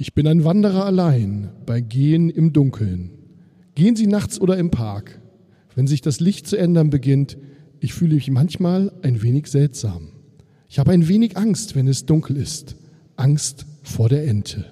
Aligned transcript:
Ich 0.00 0.14
bin 0.14 0.28
ein 0.28 0.44
Wanderer 0.44 0.84
allein 0.86 1.48
bei 1.66 1.80
Gehen 1.80 2.30
im 2.30 2.52
Dunkeln. 2.52 3.10
Gehen 3.74 3.96
Sie 3.96 4.06
nachts 4.06 4.40
oder 4.40 4.56
im 4.56 4.70
Park. 4.70 5.20
Wenn 5.74 5.88
sich 5.88 6.02
das 6.02 6.20
Licht 6.20 6.46
zu 6.46 6.56
ändern 6.56 6.88
beginnt, 6.88 7.36
ich 7.80 7.94
fühle 7.94 8.14
mich 8.14 8.30
manchmal 8.30 8.92
ein 9.02 9.22
wenig 9.22 9.48
seltsam. 9.48 10.12
Ich 10.68 10.78
habe 10.78 10.92
ein 10.92 11.08
wenig 11.08 11.36
Angst, 11.36 11.74
wenn 11.74 11.88
es 11.88 12.06
dunkel 12.06 12.36
ist. 12.36 12.76
Angst 13.16 13.66
vor 13.82 14.08
der 14.08 14.24
Ente. 14.28 14.66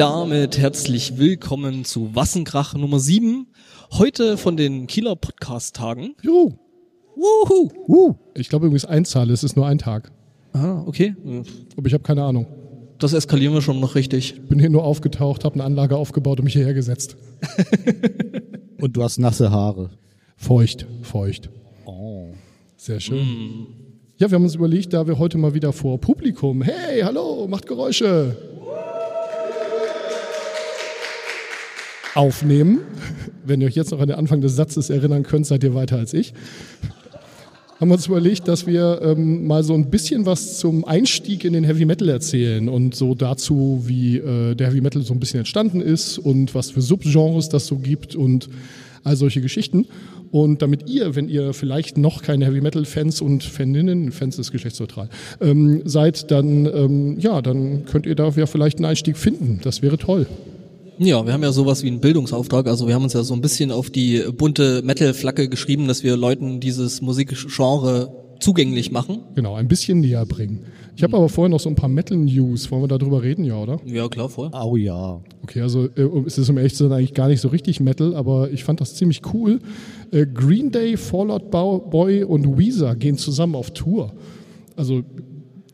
Damit 0.00 0.56
herzlich 0.56 1.18
willkommen 1.18 1.84
zu 1.84 2.14
Wassenkrach 2.14 2.72
Nummer 2.72 2.98
7. 2.98 3.46
Heute 3.92 4.38
von 4.38 4.56
den 4.56 4.86
Kieler 4.86 5.14
Podcast-Tagen. 5.14 6.14
Juhu. 6.22 6.54
Wuhu. 7.16 7.70
Uh. 7.86 8.14
Ich 8.34 8.48
glaube 8.48 8.64
übrigens 8.64 8.86
Einzahl, 8.86 9.28
es 9.28 9.44
ist 9.44 9.56
nur 9.56 9.66
ein 9.66 9.76
Tag. 9.76 10.10
Ah, 10.54 10.82
okay. 10.86 11.14
Aber 11.76 11.86
ich 11.86 11.92
habe 11.92 12.02
keine 12.02 12.22
Ahnung. 12.22 12.46
Das 12.98 13.12
eskalieren 13.12 13.52
wir 13.52 13.60
schon 13.60 13.78
noch 13.78 13.94
richtig. 13.94 14.40
Bin 14.48 14.58
hier 14.58 14.70
nur 14.70 14.84
aufgetaucht, 14.84 15.44
habe 15.44 15.56
eine 15.56 15.64
Anlage 15.64 15.98
aufgebaut 15.98 16.38
und 16.38 16.44
mich 16.44 16.54
hierher 16.54 16.72
gesetzt. 16.72 17.18
Und 18.80 18.96
du 18.96 19.02
hast 19.02 19.18
nasse 19.18 19.50
Haare. 19.50 19.90
Feucht, 20.34 20.86
feucht. 21.02 21.50
Oh. 21.84 22.32
Sehr 22.78 23.00
schön. 23.00 23.66
Ja, 24.16 24.30
wir 24.30 24.36
haben 24.36 24.44
uns 24.44 24.54
überlegt, 24.54 24.94
da 24.94 25.06
wir 25.06 25.18
heute 25.18 25.36
mal 25.36 25.52
wieder 25.52 25.74
vor 25.74 26.00
Publikum, 26.00 26.62
hey, 26.62 27.02
hallo, 27.02 27.46
macht 27.48 27.66
Geräusche. 27.66 28.49
Aufnehmen. 32.14 32.80
Wenn 33.44 33.60
ihr 33.60 33.68
euch 33.68 33.76
jetzt 33.76 33.90
noch 33.92 34.00
an 34.00 34.08
den 34.08 34.16
Anfang 34.16 34.40
des 34.40 34.56
Satzes 34.56 34.90
erinnern 34.90 35.22
könnt, 35.22 35.46
seid 35.46 35.62
ihr 35.64 35.74
weiter 35.74 35.96
als 35.96 36.12
ich. 36.14 36.32
Haben 37.80 37.88
wir 37.88 37.94
uns 37.94 38.08
überlegt, 38.08 38.46
dass 38.46 38.66
wir 38.66 39.00
ähm, 39.02 39.46
mal 39.46 39.62
so 39.62 39.72
ein 39.72 39.88
bisschen 39.88 40.26
was 40.26 40.58
zum 40.58 40.84
Einstieg 40.84 41.44
in 41.44 41.54
den 41.54 41.64
Heavy 41.64 41.86
Metal 41.86 42.10
erzählen 42.10 42.68
und 42.68 42.94
so 42.94 43.14
dazu, 43.14 43.84
wie 43.86 44.18
äh, 44.18 44.54
der 44.54 44.68
Heavy 44.68 44.82
Metal 44.82 45.00
so 45.00 45.14
ein 45.14 45.20
bisschen 45.20 45.38
entstanden 45.38 45.80
ist 45.80 46.18
und 46.18 46.54
was 46.54 46.70
für 46.70 46.82
Subgenres 46.82 47.48
das 47.48 47.66
so 47.66 47.76
gibt 47.76 48.14
und 48.16 48.50
all 49.02 49.16
solche 49.16 49.40
Geschichten. 49.40 49.86
Und 50.30 50.60
damit 50.60 50.90
ihr, 50.90 51.16
wenn 51.16 51.30
ihr 51.30 51.54
vielleicht 51.54 51.96
noch 51.96 52.22
keine 52.22 52.44
Heavy 52.44 52.60
Metal 52.60 52.84
Fans 52.84 53.22
und 53.22 53.42
Faninnen, 53.42 54.12
Fans 54.12 54.38
ist 54.38 54.52
geschlechtsneutral, 54.52 55.08
ähm, 55.40 55.80
seid, 55.86 56.30
dann 56.30 56.66
ähm, 56.66 57.18
ja, 57.18 57.40
dann 57.40 57.86
könnt 57.86 58.04
ihr 58.04 58.14
da 58.14 58.28
ja 58.28 58.44
vielleicht 58.44 58.76
einen 58.76 58.84
Einstieg 58.84 59.16
finden. 59.16 59.60
Das 59.62 59.80
wäre 59.80 59.96
toll. 59.96 60.26
Ja, 61.02 61.24
wir 61.24 61.32
haben 61.32 61.42
ja 61.42 61.50
sowas 61.50 61.82
wie 61.82 61.86
einen 61.86 62.00
Bildungsauftrag. 62.00 62.66
Also 62.66 62.86
wir 62.86 62.94
haben 62.94 63.04
uns 63.04 63.14
ja 63.14 63.22
so 63.22 63.32
ein 63.32 63.40
bisschen 63.40 63.72
auf 63.72 63.88
die 63.88 64.22
bunte 64.36 64.82
Metal-Flagge 64.82 65.48
geschrieben, 65.48 65.88
dass 65.88 66.02
wir 66.02 66.14
Leuten 66.14 66.60
dieses 66.60 67.00
Musikgenre 67.00 68.12
zugänglich 68.38 68.92
machen. 68.92 69.20
Genau, 69.34 69.54
ein 69.54 69.66
bisschen 69.66 70.00
näher 70.00 70.26
bringen. 70.26 70.66
Ich 70.96 71.02
habe 71.02 71.16
aber 71.16 71.30
vorher 71.30 71.48
noch 71.48 71.58
so 71.58 71.70
ein 71.70 71.74
paar 71.74 71.88
Metal 71.88 72.18
News. 72.18 72.70
Wollen 72.70 72.82
wir 72.82 72.88
darüber 72.88 73.22
reden, 73.22 73.46
ja, 73.46 73.56
oder? 73.56 73.80
Ja, 73.86 74.08
klar, 74.08 74.28
voll. 74.28 74.50
Oh 74.52 74.76
ja. 74.76 75.22
Okay, 75.42 75.62
also 75.62 75.86
äh, 75.86 76.06
es 76.26 76.36
ist 76.36 76.50
um 76.50 76.58
ehrlich 76.58 76.74
zu 76.74 76.84
sein 76.84 76.92
eigentlich 76.92 77.14
gar 77.14 77.28
nicht 77.28 77.40
so 77.40 77.48
richtig 77.48 77.80
Metal, 77.80 78.14
aber 78.14 78.50
ich 78.50 78.64
fand 78.64 78.82
das 78.82 78.94
ziemlich 78.94 79.22
cool. 79.32 79.60
Äh, 80.10 80.26
Green 80.26 80.70
Day, 80.70 80.98
Fall 80.98 81.30
Out 81.30 81.50
Boy 81.50 82.24
und 82.24 82.58
Weezer 82.58 82.94
gehen 82.94 83.16
zusammen 83.16 83.54
auf 83.54 83.70
Tour. 83.70 84.12
Also 84.76 85.02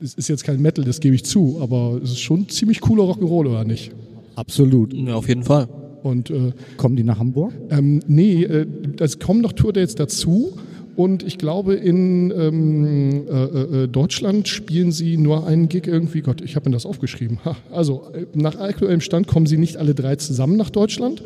es 0.00 0.14
ist 0.14 0.28
jetzt 0.28 0.44
kein 0.44 0.62
Metal, 0.62 0.84
das 0.84 1.00
gebe 1.00 1.16
ich 1.16 1.24
zu, 1.24 1.58
aber 1.60 1.98
es 2.00 2.12
ist 2.12 2.20
schon 2.20 2.48
ziemlich 2.48 2.80
cooler 2.80 3.02
Rock'n'Roll, 3.02 3.48
oder 3.48 3.64
nicht? 3.64 3.90
Absolut. 4.36 4.92
Ja, 4.94 5.14
auf 5.14 5.28
jeden 5.28 5.42
Fall. 5.42 5.68
Und 6.02 6.30
äh, 6.30 6.52
Kommen 6.76 6.94
die 6.94 7.02
nach 7.02 7.18
Hamburg? 7.18 7.52
ähm, 7.70 8.00
nee, 8.06 8.44
äh, 8.44 8.66
es 9.00 9.18
kommen 9.18 9.40
noch 9.40 9.52
Tourdates 9.52 9.96
dazu. 9.96 10.52
Und 10.94 11.22
ich 11.24 11.36
glaube, 11.36 11.74
in 11.74 12.30
ähm, 12.34 13.26
äh, 13.28 13.82
äh, 13.82 13.88
Deutschland 13.88 14.48
spielen 14.48 14.92
sie 14.92 15.18
nur 15.18 15.46
einen 15.46 15.68
Gig 15.68 15.86
irgendwie. 15.86 16.22
Gott, 16.22 16.40
ich 16.40 16.56
habe 16.56 16.70
mir 16.70 16.74
das 16.74 16.86
aufgeschrieben. 16.86 17.38
Ha. 17.44 17.54
Also, 17.70 18.04
äh, 18.14 18.24
nach 18.34 18.56
aktuellem 18.58 19.02
Stand 19.02 19.26
kommen 19.26 19.44
sie 19.46 19.58
nicht 19.58 19.76
alle 19.76 19.94
drei 19.94 20.16
zusammen 20.16 20.56
nach 20.56 20.70
Deutschland. 20.70 21.22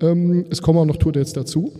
Ähm, 0.00 0.44
es 0.50 0.62
kommen 0.62 0.78
auch 0.78 0.84
noch 0.84 0.96
Tourdates 0.98 1.32
dazu. 1.32 1.72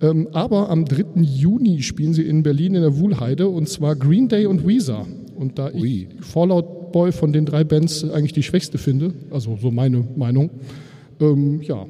Ähm, 0.00 0.28
aber 0.32 0.70
am 0.70 0.86
3. 0.86 1.20
Juni 1.20 1.82
spielen 1.82 2.14
sie 2.14 2.22
in 2.22 2.42
Berlin 2.42 2.74
in 2.74 2.80
der 2.82 2.96
Wuhlheide 2.96 3.48
und 3.48 3.68
zwar 3.68 3.94
Green 3.94 4.28
Day 4.28 4.46
und 4.46 4.66
Weezer. 4.66 5.06
Und 5.36 5.58
da 5.58 5.68
ich 5.70 5.82
Ui. 5.82 6.08
Fallout 6.20 6.77
Boy 6.98 7.12
von 7.12 7.32
den 7.32 7.46
drei 7.46 7.62
Bands 7.62 8.02
eigentlich 8.02 8.32
die 8.32 8.42
schwächste 8.42 8.76
finde, 8.76 9.14
also 9.30 9.56
so 9.56 9.70
meine 9.70 10.04
Meinung, 10.16 10.50
ähm, 11.20 11.62
ja, 11.62 11.86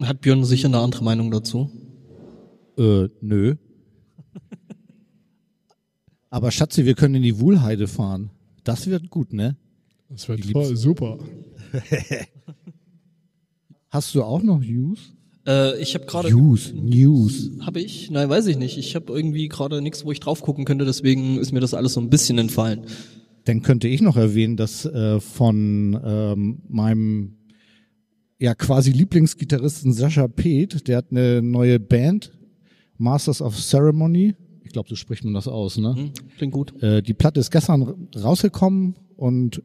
Hat 0.00 0.20
Björn 0.20 0.44
sicher 0.44 0.68
eine 0.68 0.80
andere 0.80 1.02
Meinung 1.02 1.30
dazu? 1.30 1.70
Äh, 2.76 3.08
nö. 3.22 3.54
Aber 6.28 6.50
Schatzi, 6.50 6.84
wir 6.84 6.94
können 6.94 7.14
in 7.14 7.22
die 7.22 7.40
Wuhlheide 7.40 7.88
fahren. 7.88 8.28
Das 8.64 8.86
wird 8.86 9.08
gut, 9.08 9.32
ne? 9.32 9.56
das 10.10 10.28
wird 10.28 10.44
voll 10.44 10.76
super. 10.76 11.16
Hast 13.88 14.14
du 14.14 14.24
auch 14.24 14.42
noch 14.42 14.60
News? 14.60 15.14
Äh, 15.46 15.80
ich 15.80 15.94
habe 15.94 16.04
gerade 16.04 16.30
News, 16.30 16.70
News. 16.74 17.50
Habe 17.60 17.80
ich? 17.80 18.10
Nein, 18.10 18.28
weiß 18.28 18.46
ich 18.46 18.58
nicht. 18.58 18.76
Ich 18.76 18.94
habe 18.94 19.10
irgendwie 19.10 19.48
gerade 19.48 19.80
nichts, 19.80 20.04
wo 20.04 20.12
ich 20.12 20.20
drauf 20.20 20.42
gucken 20.42 20.66
könnte, 20.66 20.84
deswegen 20.84 21.38
ist 21.38 21.52
mir 21.52 21.60
das 21.60 21.72
alles 21.72 21.94
so 21.94 22.00
ein 22.02 22.10
bisschen 22.10 22.36
entfallen. 22.36 22.82
Dann 23.44 23.62
könnte 23.62 23.88
ich 23.88 24.00
noch 24.00 24.16
erwähnen, 24.16 24.56
dass 24.56 24.86
äh, 24.86 25.20
von 25.20 25.98
ähm, 26.02 26.62
meinem 26.68 27.36
ja 28.38 28.54
quasi 28.54 28.90
Lieblingsgitarristen 28.90 29.92
Sascha 29.92 30.28
Peth, 30.28 30.86
der 30.88 30.98
hat 30.98 31.06
eine 31.10 31.42
neue 31.42 31.78
Band, 31.78 32.32
Masters 32.98 33.42
of 33.42 33.58
Ceremony. 33.58 34.34
Ich 34.64 34.72
glaube, 34.72 34.88
so 34.88 34.96
spricht 34.96 35.24
man 35.24 35.34
das 35.34 35.46
aus, 35.46 35.78
ne? 35.78 35.94
Hm, 35.94 36.10
klingt 36.36 36.52
gut. 36.52 36.82
Äh, 36.82 37.02
die 37.02 37.14
Platte 37.14 37.40
ist 37.40 37.50
gestern 37.50 38.08
rausgekommen 38.16 38.96
und 39.16 39.62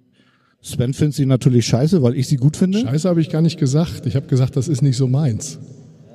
Sven 0.62 0.94
findet 0.94 1.16
sie 1.16 1.25
natürlich 1.25 1.66
scheiße, 1.66 2.01
weil 2.03 2.16
ich 2.16 2.28
sie 2.28 2.35
gut 2.35 2.57
finde. 2.57 2.79
Scheiße 2.79 3.07
habe 3.07 3.22
ich 3.22 3.29
gar 3.29 3.41
nicht 3.41 3.59
gesagt. 3.59 4.06
Ich 4.06 4.16
habe 4.16 4.28
gesagt, 4.28 4.57
das 4.57 4.68
ist 4.68 4.81
nicht 4.81 4.97
so 4.97 5.07
meins. 5.07 5.57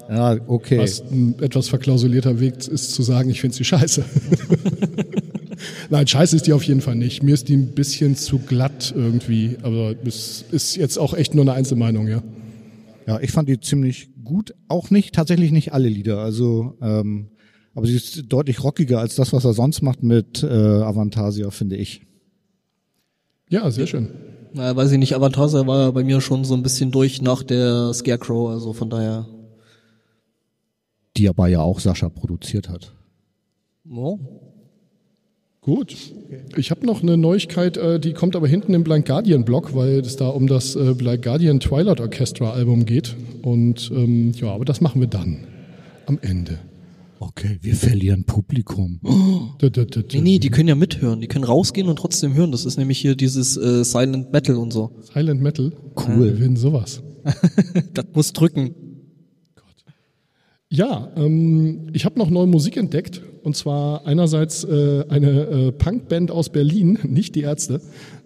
Ja, 0.08 0.36
okay. 0.48 0.78
Was 0.78 1.00
ein 1.00 1.38
etwas 1.40 1.68
verklausulierter 1.68 2.38
Weg 2.40 2.56
ist 2.68 2.92
zu 2.92 3.02
sagen, 3.02 3.30
ich 3.30 3.40
finde 3.40 3.56
sie 3.56 3.64
scheiße. 3.64 4.04
Nein, 5.90 6.06
scheiße 6.06 6.36
ist 6.36 6.46
die 6.46 6.52
auf 6.52 6.62
jeden 6.64 6.80
Fall 6.80 6.96
nicht. 6.96 7.22
Mir 7.22 7.34
ist 7.34 7.48
die 7.48 7.56
ein 7.56 7.74
bisschen 7.74 8.16
zu 8.16 8.38
glatt 8.38 8.92
irgendwie, 8.96 9.56
aber 9.62 9.94
es 10.04 10.44
ist 10.50 10.76
jetzt 10.76 10.98
auch 10.98 11.14
echt 11.14 11.34
nur 11.34 11.44
eine 11.44 11.52
Einzelmeinung, 11.52 12.08
ja. 12.08 12.22
Ja, 13.06 13.20
ich 13.20 13.32
fand 13.32 13.48
die 13.48 13.60
ziemlich 13.60 14.08
gut. 14.24 14.54
Auch 14.68 14.90
nicht, 14.90 15.14
tatsächlich 15.14 15.52
nicht 15.52 15.72
alle 15.72 15.88
Lieder. 15.88 16.18
Also, 16.18 16.76
ähm, 16.80 17.28
aber 17.74 17.86
sie 17.86 17.96
ist 17.96 18.32
deutlich 18.32 18.62
rockiger 18.62 19.00
als 19.00 19.14
das, 19.14 19.32
was 19.32 19.44
er 19.44 19.52
sonst 19.52 19.82
macht 19.82 20.02
mit 20.02 20.42
äh, 20.42 20.46
Avantasia, 20.46 21.50
finde 21.50 21.76
ich. 21.76 22.02
Ja, 23.50 23.70
sehr 23.70 23.86
schön. 23.86 24.10
Na, 24.54 24.74
weiß 24.74 24.92
ich 24.92 24.98
nicht, 24.98 25.14
Avantasia 25.14 25.66
war 25.66 25.80
ja 25.80 25.90
bei 25.90 26.04
mir 26.04 26.20
schon 26.20 26.44
so 26.44 26.54
ein 26.54 26.62
bisschen 26.62 26.92
durch 26.92 27.20
nach 27.20 27.42
der 27.42 27.92
Scarecrow, 27.92 28.50
also 28.50 28.72
von 28.72 28.88
daher. 28.88 29.26
Die 31.16 31.28
aber 31.28 31.48
ja 31.48 31.60
auch 31.60 31.80
Sascha 31.80 32.08
produziert 32.08 32.68
hat. 32.68 32.94
Oh. 33.88 34.18
Gut. 35.64 35.96
Ich 36.56 36.70
habe 36.70 36.84
noch 36.84 37.02
eine 37.02 37.16
Neuigkeit, 37.16 37.78
äh, 37.78 37.98
die 37.98 38.12
kommt 38.12 38.36
aber 38.36 38.46
hinten 38.46 38.74
im 38.74 38.84
Blind 38.84 39.06
Guardian 39.06 39.46
Blog, 39.46 39.74
weil 39.74 40.00
es 40.00 40.16
da 40.16 40.28
um 40.28 40.46
das 40.46 40.76
äh, 40.76 40.92
Blind 40.92 41.22
Guardian 41.22 41.58
Twilight 41.58 42.00
Orchestra 42.00 42.52
Album 42.52 42.84
geht. 42.84 43.16
Und 43.40 43.90
ähm, 43.94 44.32
ja, 44.32 44.48
aber 44.48 44.66
das 44.66 44.82
machen 44.82 45.00
wir 45.00 45.08
dann. 45.08 45.46
Am 46.04 46.18
Ende. 46.20 46.58
Okay, 47.18 47.56
wir 47.62 47.76
verlieren 47.76 48.24
Publikum. 48.24 49.00
Dö. 49.62 49.70
Nee, 50.12 50.20
nee, 50.20 50.38
die 50.38 50.50
können 50.50 50.68
ja 50.68 50.74
mithören. 50.74 51.22
Die 51.22 51.28
können 51.28 51.44
rausgehen 51.44 51.88
und 51.88 51.96
trotzdem 51.96 52.34
hören. 52.34 52.52
Das 52.52 52.66
ist 52.66 52.76
nämlich 52.76 52.98
hier 52.98 53.14
dieses 53.14 53.56
äh, 53.56 53.84
Silent 53.84 54.32
Metal 54.32 54.56
und 54.56 54.70
so. 54.70 54.90
Silent 55.14 55.40
Metal. 55.40 55.72
Cool. 55.96 56.24
Wir 56.26 56.40
werden 56.40 56.56
sowas. 56.56 57.02
Das 57.94 58.04
muss 58.12 58.34
drücken. 58.34 58.74
Ja, 60.68 61.10
ähm, 61.16 61.86
ich 61.94 62.04
habe 62.04 62.18
noch 62.18 62.28
neue 62.28 62.48
Musik 62.48 62.76
entdeckt. 62.76 63.22
Und 63.44 63.54
zwar 63.56 64.06
einerseits 64.06 64.64
äh, 64.64 65.04
eine 65.08 65.28
äh, 65.28 65.70
Punkband 65.70 66.30
aus 66.30 66.48
Berlin, 66.48 66.98
nicht 67.04 67.34
die 67.34 67.42
Ärzte, 67.42 67.82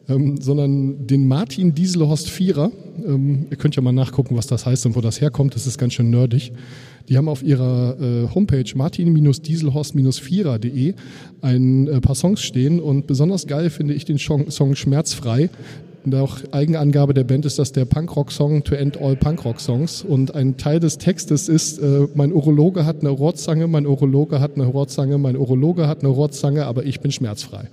ähm, 0.08 0.40
sondern 0.40 1.08
den 1.08 1.26
Martin 1.26 1.74
Dieselhorst 1.74 2.30
Vierer. 2.30 2.70
Ähm, 3.04 3.48
ihr 3.50 3.56
könnt 3.56 3.74
ja 3.74 3.82
mal 3.82 3.90
nachgucken, 3.92 4.36
was 4.36 4.46
das 4.46 4.64
heißt 4.64 4.86
und 4.86 4.94
wo 4.94 5.00
das 5.00 5.20
herkommt. 5.20 5.56
Das 5.56 5.66
ist 5.66 5.76
ganz 5.76 5.94
schön 5.94 6.10
nerdig. 6.10 6.52
Die 7.08 7.16
haben 7.16 7.28
auf 7.28 7.42
ihrer 7.42 7.96
äh, 8.00 8.28
Homepage 8.32 8.70
martin-dieselhorst-vierer.de 8.76 10.94
ein 11.40 11.88
äh, 11.88 12.00
paar 12.00 12.14
Songs 12.14 12.40
stehen 12.40 12.78
und 12.78 13.08
besonders 13.08 13.48
geil 13.48 13.70
finde 13.70 13.94
ich 13.94 14.04
den 14.04 14.18
Song, 14.18 14.52
Song 14.52 14.76
Schmerzfrei. 14.76 15.50
Und 16.08 16.14
auch 16.14 16.38
Eigenangabe 16.52 17.12
der 17.12 17.24
Band 17.24 17.44
ist 17.44 17.58
das 17.58 17.72
der 17.72 17.84
Punkrock-Song 17.84 18.64
to 18.64 18.74
end 18.74 18.98
all 18.98 19.14
Punkrock-Songs. 19.14 20.04
Und 20.04 20.34
ein 20.34 20.56
Teil 20.56 20.80
des 20.80 20.96
Textes 20.96 21.50
ist, 21.50 21.78
äh, 21.80 22.08
mein 22.14 22.32
Urologe 22.32 22.86
hat 22.86 23.00
eine 23.00 23.10
Rohrzange, 23.10 23.66
mein 23.66 23.86
Urologe 23.86 24.40
hat 24.40 24.54
eine 24.54 24.64
Rohrzange, 24.64 25.18
mein 25.18 25.36
Urologe 25.36 25.86
hat 25.86 25.98
eine 25.98 26.08
Rohrzange, 26.08 26.64
aber 26.64 26.86
ich 26.86 27.00
bin 27.00 27.12
schmerzfrei. 27.12 27.68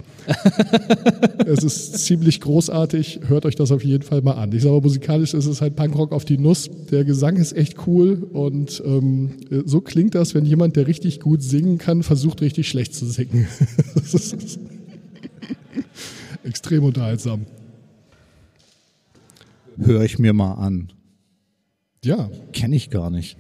es 1.46 1.64
ist 1.64 2.00
ziemlich 2.00 2.42
großartig, 2.42 3.22
hört 3.26 3.46
euch 3.46 3.56
das 3.56 3.72
auf 3.72 3.86
jeden 3.86 4.04
Fall 4.04 4.22
mal 4.22 4.34
an. 4.34 4.52
Ich 4.52 4.64
sage, 4.64 4.82
musikalisch 4.82 5.34
ist 5.34 5.46
es 5.46 5.62
halt 5.62 5.78
Punkrock 5.78 6.12
auf 6.12 6.26
die 6.26 6.38
Nuss. 6.38 6.70
Der 6.92 7.06
Gesang 7.06 7.38
ist 7.38 7.56
echt 7.56 7.88
cool 7.88 8.28
und 8.34 8.84
ähm, 8.86 9.30
so 9.64 9.80
klingt 9.80 10.14
das, 10.14 10.36
wenn 10.36 10.44
jemand, 10.44 10.76
der 10.76 10.88
richtig 10.88 11.22
gut 11.22 11.42
singen 11.42 11.78
kann, 11.78 12.04
versucht 12.04 12.42
richtig 12.42 12.68
schlecht 12.68 12.96
zu 12.96 13.06
singen. 13.06 13.48
das 13.96 14.14
ist 14.14 14.60
extrem 16.44 16.84
unterhaltsam. 16.84 17.46
Höre 19.78 20.04
ich 20.04 20.20
mir 20.20 20.34
mal 20.34 20.54
an. 20.54 20.92
Ja. 22.04 22.30
Kenne 22.54 22.76
ich 22.76 22.90
gar 22.90 23.10
nicht. 23.10 23.38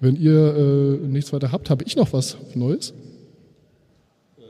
Wenn 0.00 0.16
ihr 0.16 0.54
äh, 1.02 1.06
nichts 1.06 1.32
weiter 1.32 1.52
habt, 1.52 1.70
habe 1.70 1.84
ich 1.84 1.96
noch 1.96 2.12
was 2.12 2.36
Neues. 2.54 2.92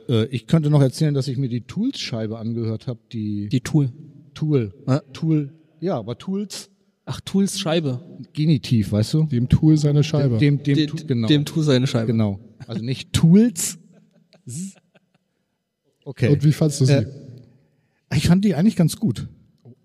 Äh, 0.09 0.27
ich 0.27 0.47
könnte 0.47 0.71
noch 0.71 0.83
erzählen, 0.83 1.15
dass 1.15 1.29
ich 1.29 1.37
mir 1.37 1.49
die 1.49 1.61
Tools-Scheibe 1.63 2.39
angehört 2.39 2.87
habe. 2.87 2.99
Die, 3.13 3.49
Die 3.49 3.61
Tool. 3.61 3.91
Tool. 4.35 4.75
Ja. 4.87 5.01
Tool. 5.13 5.53
Ja, 5.81 5.97
aber 5.99 6.19
Tools 6.19 6.71
Ach, 7.09 7.21
Tools 7.21 7.61
Scheibe. 7.61 8.01
Genitiv, 8.33 8.91
weißt 8.91 9.15
du? 9.15 9.23
Dem 9.27 9.49
Tool 9.49 9.77
seine 9.77 10.03
Scheibe. 10.03 10.39
Dem, 10.39 10.61
dem, 10.65 10.75
De, 10.75 10.87
Tu- 10.87 11.07
genau. 11.07 11.29
Dem 11.29 11.45
Tool 11.45 11.63
seine 11.63 11.87
Scheibe. 11.87 12.09
genau. 12.09 12.41
Also 12.67 12.83
nicht 12.83 13.13
Tools. 13.13 13.79
Okay. 16.05 16.31
Und 16.31 16.43
wie 16.45 16.53
fandst 16.53 16.81
du 16.81 16.85
sie? 16.85 16.93
Äh, 16.95 17.07
ich 18.17 18.27
fand 18.27 18.45
die 18.45 18.57
eigentlich 18.57 18.75
ganz 18.75 18.97
gut. 18.97 19.29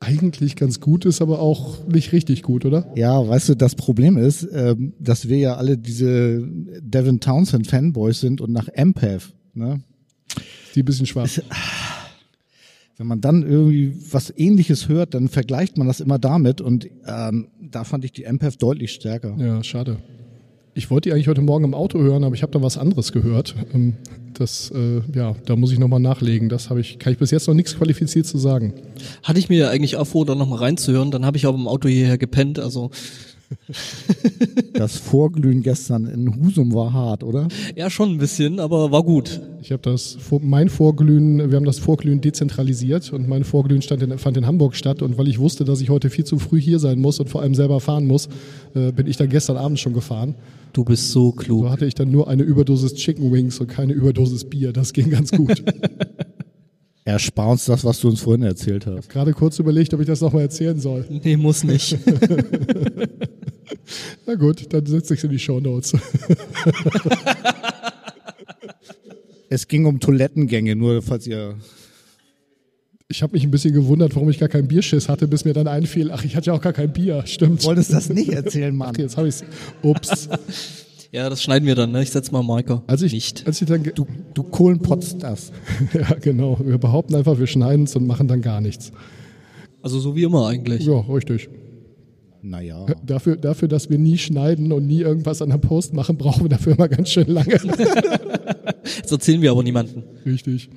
Eigentlich 0.03 0.55
ganz 0.55 0.79
gut, 0.79 1.05
ist 1.05 1.21
aber 1.21 1.39
auch 1.39 1.87
nicht 1.87 2.11
richtig 2.11 2.41
gut, 2.41 2.65
oder? 2.65 2.91
Ja, 2.95 3.25
weißt 3.25 3.49
du, 3.49 3.55
das 3.55 3.75
Problem 3.75 4.17
ist, 4.17 4.47
ähm, 4.51 4.93
dass 4.99 5.29
wir 5.29 5.37
ja 5.37 5.57
alle 5.57 5.77
diese 5.77 6.41
Devin 6.81 7.19
Townsend 7.19 7.67
Fanboys 7.67 8.19
sind 8.19 8.41
und 8.41 8.51
nach 8.51 8.67
Empath, 8.67 9.31
ne? 9.53 9.81
Die 10.73 10.81
ein 10.81 10.85
bisschen 10.85 11.05
schwach. 11.05 11.29
Wenn 12.97 13.05
man 13.05 13.21
dann 13.21 13.43
irgendwie 13.43 13.93
was 14.11 14.33
ähnliches 14.35 14.89
hört, 14.89 15.13
dann 15.13 15.27
vergleicht 15.27 15.77
man 15.77 15.85
das 15.85 15.99
immer 15.99 16.17
damit 16.17 16.61
und 16.61 16.89
ähm, 17.05 17.49
da 17.61 17.83
fand 17.83 18.03
ich 18.03 18.11
die 18.11 18.23
Empath 18.23 18.59
deutlich 18.61 18.93
stärker. 18.93 19.35
Ja, 19.37 19.63
schade. 19.63 19.97
Ich 20.73 20.89
wollte 20.89 21.09
die 21.09 21.13
eigentlich 21.13 21.27
heute 21.27 21.41
Morgen 21.41 21.65
im 21.65 21.73
Auto 21.73 21.99
hören, 21.99 22.23
aber 22.23 22.33
ich 22.33 22.43
habe 22.43 22.51
da 22.53 22.61
was 22.61 22.77
anderes 22.77 23.11
gehört. 23.11 23.55
Ähm, 23.73 23.93
Das, 24.33 24.71
äh, 24.71 25.01
ja, 25.13 25.35
da 25.45 25.55
muss 25.55 25.71
ich 25.71 25.77
nochmal 25.77 25.99
nachlegen. 25.99 26.47
Das 26.49 26.69
habe 26.69 26.79
ich, 26.79 26.97
kann 26.97 27.11
ich 27.13 27.19
bis 27.19 27.29
jetzt 27.31 27.47
noch 27.47 27.53
nichts 27.53 27.75
qualifiziert 27.77 28.25
zu 28.25 28.37
sagen. 28.37 28.73
Hatte 29.21 29.37
ich 29.39 29.49
mir 29.49 29.57
ja 29.57 29.69
eigentlich 29.69 29.97
auch 29.97 30.07
vor, 30.07 30.25
da 30.25 30.33
nochmal 30.33 30.59
reinzuhören. 30.59 31.11
Dann 31.11 31.25
habe 31.25 31.37
ich 31.37 31.45
aber 31.45 31.57
im 31.57 31.67
Auto 31.67 31.89
hierher 31.89 32.17
gepennt. 32.17 32.57
Also 32.57 32.89
Das 34.73 34.95
Vorglühen 34.95 35.61
gestern 35.61 36.05
in 36.05 36.33
Husum 36.41 36.73
war 36.73 36.93
hart, 36.93 37.23
oder? 37.23 37.49
ja, 37.75 37.89
schon 37.89 38.11
ein 38.11 38.17
bisschen, 38.17 38.59
aber 38.61 38.91
war 38.91 39.03
gut. 39.03 39.41
Ich 39.61 39.73
habe 39.73 39.81
das, 39.83 40.17
mein 40.41 40.69
Vorglühen, 40.69 41.51
wir 41.51 41.57
haben 41.57 41.65
das 41.65 41.79
Vorglühen 41.79 42.21
dezentralisiert 42.21 43.11
und 43.11 43.27
mein 43.27 43.43
Vorglühen 43.43 43.81
stand 43.81 44.01
in, 44.03 44.17
fand 44.17 44.37
in 44.37 44.47
Hamburg 44.47 44.75
statt. 44.75 45.01
Und 45.01 45.17
weil 45.17 45.27
ich 45.27 45.37
wusste, 45.37 45.65
dass 45.65 45.81
ich 45.81 45.89
heute 45.89 46.09
viel 46.09 46.23
zu 46.23 46.39
früh 46.39 46.61
hier 46.61 46.79
sein 46.79 46.99
muss 46.99 47.19
und 47.19 47.29
vor 47.29 47.41
allem 47.41 47.53
selber 47.53 47.81
fahren 47.81 48.07
muss, 48.07 48.29
äh, 48.73 48.93
bin 48.93 49.07
ich 49.07 49.17
dann 49.17 49.29
gestern 49.29 49.57
Abend 49.57 49.79
schon 49.79 49.93
gefahren. 49.93 50.35
Du 50.73 50.83
bist 50.85 51.11
so 51.11 51.27
So 51.27 51.31
klug. 51.33 51.69
hatte 51.69 51.85
ich 51.85 51.95
dann 51.95 52.11
nur 52.11 52.27
eine 52.27 52.43
Überdosis 52.43 52.93
Chicken 52.95 53.31
Wings 53.31 53.59
und 53.59 53.67
keine 53.67 53.93
Überdosis 53.93 54.45
Bier. 54.45 54.71
Das 54.73 54.93
ging 54.93 55.09
ganz 55.09 55.31
gut. 55.31 55.63
Erspar 57.03 57.49
uns 57.49 57.65
das, 57.65 57.83
was 57.83 57.99
du 57.99 58.09
uns 58.09 58.21
vorhin 58.21 58.43
erzählt 58.43 58.85
hast. 58.85 59.09
Gerade 59.09 59.33
kurz 59.33 59.57
überlegt, 59.59 59.93
ob 59.93 59.99
ich 59.99 60.05
das 60.07 60.21
nochmal 60.21 60.43
erzählen 60.43 60.79
soll. 60.79 61.05
Nee, 61.23 61.35
muss 61.35 61.63
nicht. 61.63 61.97
Na 64.25 64.35
gut, 64.35 64.71
dann 64.71 64.85
setze 64.85 65.13
ich 65.15 65.19
es 65.19 65.23
in 65.23 65.31
die 65.31 65.39
Shownotes. 65.39 65.93
Es 69.49 69.67
ging 69.67 69.85
um 69.85 69.99
Toilettengänge, 69.99 70.75
nur 70.75 71.01
falls 71.01 71.27
ihr. 71.27 71.55
Ich 73.11 73.21
habe 73.21 73.33
mich 73.33 73.43
ein 73.43 73.51
bisschen 73.51 73.73
gewundert, 73.73 74.15
warum 74.15 74.29
ich 74.29 74.39
gar 74.39 74.47
keinen 74.47 74.69
Bierschiss 74.69 75.09
hatte, 75.09 75.27
bis 75.27 75.43
mir 75.43 75.53
dann 75.53 75.67
einfiel, 75.67 76.11
ach, 76.11 76.23
ich 76.23 76.35
hatte 76.35 76.47
ja 76.47 76.53
auch 76.53 76.61
gar 76.61 76.71
kein 76.71 76.93
Bier. 76.93 77.23
Stimmt. 77.25 77.63
Wolltest 77.65 77.91
das 77.91 78.09
nicht 78.09 78.29
erzählen, 78.29 78.73
Mann? 78.73 78.91
Okay, 78.91 79.01
jetzt 79.01 79.17
habe 79.17 79.27
ich's. 79.27 79.43
Ups. 79.83 80.29
ja, 81.11 81.29
das 81.29 81.43
schneiden 81.43 81.67
wir 81.67 81.75
dann, 81.75 81.91
ne? 81.91 82.01
Ich 82.01 82.11
setz 82.11 82.31
mal 82.31 82.41
Marker. 82.41 82.83
Als 82.87 83.01
ich, 83.01 83.11
nicht. 83.11 83.45
Als 83.45 83.61
ich 83.61 83.67
dann, 83.67 83.83
Du, 83.83 84.07
du 84.33 84.43
Kohlenpotzt 84.43 85.21
das. 85.21 85.51
ja 85.93 86.15
genau, 86.21 86.57
wir 86.63 86.77
behaupten 86.77 87.15
einfach, 87.15 87.37
wir 87.37 87.47
schneiden 87.47 87.83
es 87.83 87.95
und 87.97 88.07
machen 88.07 88.29
dann 88.29 88.41
gar 88.41 88.61
nichts. 88.61 88.93
Also 89.81 89.99
so 89.99 90.15
wie 90.15 90.23
immer 90.23 90.47
eigentlich. 90.47 90.85
Ja, 90.85 90.99
richtig. 91.01 91.49
Naja. 92.41 92.85
Dafür, 93.05 93.35
dafür, 93.35 93.67
dass 93.67 93.89
wir 93.89 93.99
nie 93.99 94.17
schneiden 94.17 94.71
und 94.71 94.87
nie 94.87 95.01
irgendwas 95.01 95.41
an 95.41 95.49
der 95.49 95.57
Post 95.57 95.93
machen, 95.93 96.17
brauchen 96.17 96.43
wir 96.43 96.49
dafür 96.49 96.73
immer 96.73 96.87
ganz 96.87 97.09
schön 97.09 97.27
lange. 97.27 97.59
Das 99.03 99.11
erzählen 99.11 99.41
wir 99.41 99.51
aber 99.51 99.61
niemanden. 99.63 100.03
Richtig. 100.25 100.69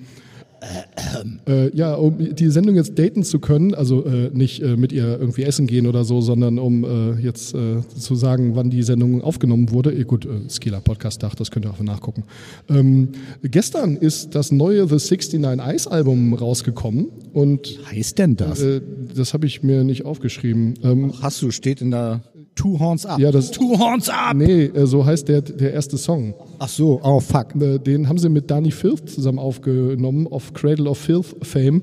Äh, 1.47 1.75
ja, 1.77 1.95
um 1.95 2.35
die 2.35 2.49
Sendung 2.49 2.77
jetzt 2.77 2.99
daten 2.99 3.23
zu 3.23 3.39
können, 3.39 3.75
also 3.75 4.05
äh, 4.05 4.31
nicht 4.33 4.63
äh, 4.63 4.77
mit 4.77 4.93
ihr 4.93 5.19
irgendwie 5.19 5.43
essen 5.43 5.67
gehen 5.67 5.87
oder 5.87 6.05
so, 6.05 6.21
sondern 6.21 6.59
um 6.59 6.85
äh, 6.85 7.21
jetzt 7.21 7.55
äh, 7.55 7.81
zu 7.89 8.15
sagen, 8.15 8.57
wann 8.57 8.71
die 8.71 8.83
Sendung 8.83 9.23
aufgenommen 9.23 9.71
wurde. 9.71 9.93
Eh, 9.93 10.05
gut, 10.05 10.27
äh, 10.27 10.49
Skila 10.49 10.81
Podcast 10.81 11.23
Dach, 11.23 11.35
das 11.35 11.51
könnt 11.51 11.67
ihr 11.67 11.71
auch 11.71 11.81
nachgucken. 11.81 12.25
Ähm, 12.69 13.11
gestern 13.43 13.97
ist 13.97 14.35
das 14.35 14.53
neue 14.53 14.87
The 14.87 14.97
69 14.97 15.61
Eyes 15.61 15.87
Album 15.87 16.35
rausgekommen 16.35 17.09
und 17.33 17.79
heißt 17.91 18.19
denn 18.19 18.37
das? 18.37 18.61
äh, 18.63 18.81
das 19.15 19.35
habe 19.35 19.47
ich 19.47 19.63
mir 19.63 19.85
nicht 19.85 20.05
aufgeschrieben. 20.05 20.75
Ähm, 20.83 21.13
Hast 21.21 21.43
du, 21.43 21.51
steht 21.51 21.81
in 21.81 21.91
der 21.91 22.23
Two 22.55 22.79
Horns 22.79 23.05
Up. 23.07 23.19
ja, 23.19 23.31
das 23.33 23.51
Two 23.51 23.79
Horns 23.79 24.09
Up! 24.09 24.37
nee, 24.37 24.65
äh, 24.67 24.87
so 24.87 25.05
heißt 25.05 25.29
der 25.29 25.43
der 25.43 25.73
erste 25.73 25.99
Song. 25.99 26.35
Ach 26.59 26.69
so, 26.69 27.01
oh 27.03 27.21
fuck. 27.21 27.55
Äh, 27.61 27.79
Den 27.79 28.09
haben 28.09 28.19
sie 28.19 28.29
mit 28.29 28.51
Danny 28.51 28.71
Filth 28.71 29.11
zusammen 29.11 29.39
aufgenommen, 29.39 30.27
auf 30.29 30.53
Cradle 30.55 30.89
of 30.89 30.99
Filth 30.99 31.35
Fame. 31.43 31.83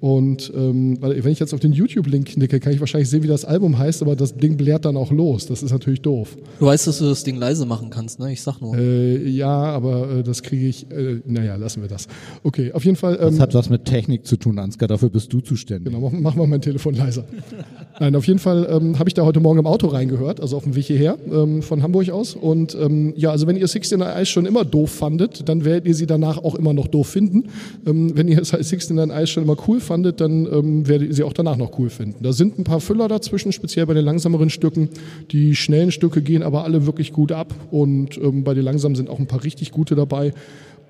Und 0.00 0.52
ähm, 0.56 1.00
weil, 1.00 1.22
wenn 1.22 1.30
ich 1.30 1.38
jetzt 1.38 1.54
auf 1.54 1.60
den 1.60 1.72
YouTube-Link 1.72 2.26
knicke, 2.30 2.58
kann 2.58 2.72
ich 2.72 2.80
wahrscheinlich 2.80 3.08
sehen, 3.08 3.22
wie 3.22 3.28
das 3.28 3.44
Album 3.44 3.78
heißt, 3.78 4.02
aber 4.02 4.16
das 4.16 4.34
Ding 4.34 4.56
blärt 4.56 4.84
dann 4.84 4.96
auch 4.96 5.12
los. 5.12 5.46
Das 5.46 5.62
ist 5.62 5.70
natürlich 5.70 6.02
doof. 6.02 6.36
Du 6.58 6.66
weißt, 6.66 6.88
dass 6.88 6.98
du 6.98 7.04
das 7.04 7.22
Ding 7.22 7.36
leise 7.36 7.66
machen 7.66 7.88
kannst, 7.88 8.18
ne? 8.18 8.32
Ich 8.32 8.42
sag 8.42 8.60
nur. 8.60 8.76
Äh, 8.76 9.28
ja, 9.28 9.48
aber 9.48 10.10
äh, 10.10 10.22
das 10.24 10.42
kriege 10.42 10.66
ich, 10.66 10.90
äh, 10.90 11.20
naja, 11.24 11.54
lassen 11.54 11.82
wir 11.82 11.88
das. 11.88 12.08
Okay, 12.42 12.72
auf 12.72 12.84
jeden 12.84 12.96
Fall. 12.96 13.14
Ähm, 13.20 13.30
Das 13.30 13.38
hat 13.38 13.54
was 13.54 13.70
mit 13.70 13.84
Technik 13.84 14.26
zu 14.26 14.36
tun, 14.36 14.58
Ansgar. 14.58 14.88
Dafür 14.88 15.08
bist 15.08 15.32
du 15.32 15.40
zuständig. 15.40 15.92
Genau, 15.94 16.10
mach, 16.10 16.18
mach 16.18 16.34
mal 16.34 16.48
mein 16.48 16.60
Telefon 16.62 16.94
leiser. 16.94 17.24
Nein, 18.00 18.16
auf 18.16 18.26
jeden 18.26 18.38
Fall 18.38 18.66
ähm, 18.70 18.98
habe 18.98 19.08
ich 19.08 19.14
da 19.14 19.24
heute 19.24 19.40
Morgen 19.40 19.58
im 19.58 19.66
Auto 19.66 19.86
reingehört, 19.86 20.40
also 20.40 20.56
auf 20.56 20.64
dem 20.64 20.74
Weg 20.74 20.86
hierher 20.86 21.18
ähm, 21.30 21.62
von 21.62 21.82
Hamburg 21.82 22.10
aus. 22.10 22.34
Und 22.34 22.74
ähm, 22.74 23.12
ja, 23.16 23.30
also 23.30 23.46
wenn 23.46 23.56
ihr 23.56 23.66
69 23.66 24.00
Eyes 24.00 24.28
schon 24.28 24.46
immer 24.46 24.64
doof 24.64 24.90
fandet, 24.90 25.48
dann 25.48 25.64
werdet 25.64 25.86
ihr 25.86 25.94
sie 25.94 26.06
danach 26.06 26.38
auch 26.38 26.54
immer 26.54 26.72
noch 26.72 26.86
doof 26.86 27.08
finden. 27.08 27.44
Ähm, 27.86 28.16
wenn 28.16 28.28
ihr 28.28 28.36
69 28.36 28.98
Eyes 29.10 29.30
schon 29.30 29.42
immer 29.44 29.56
cool 29.68 29.80
fandet, 29.80 30.20
dann 30.20 30.46
ähm, 30.46 30.88
werdet 30.88 31.08
ihr 31.08 31.14
sie 31.14 31.22
auch 31.22 31.32
danach 31.32 31.56
noch 31.56 31.78
cool 31.78 31.90
finden. 31.90 32.22
Da 32.22 32.32
sind 32.32 32.58
ein 32.58 32.64
paar 32.64 32.80
Füller 32.80 33.08
dazwischen, 33.08 33.52
speziell 33.52 33.86
bei 33.86 33.94
den 33.94 34.04
langsameren 34.04 34.50
Stücken. 34.50 34.88
Die 35.30 35.54
schnellen 35.54 35.92
Stücke 35.92 36.22
gehen 36.22 36.42
aber 36.42 36.64
alle 36.64 36.86
wirklich 36.86 37.12
gut 37.12 37.30
ab 37.30 37.54
und 37.70 38.16
ähm, 38.16 38.42
bei 38.42 38.54
den 38.54 38.64
langsamen 38.64 38.96
sind 38.96 39.10
auch 39.10 39.18
ein 39.18 39.26
paar 39.26 39.44
richtig 39.44 39.70
gute 39.70 39.94
dabei. 39.94 40.32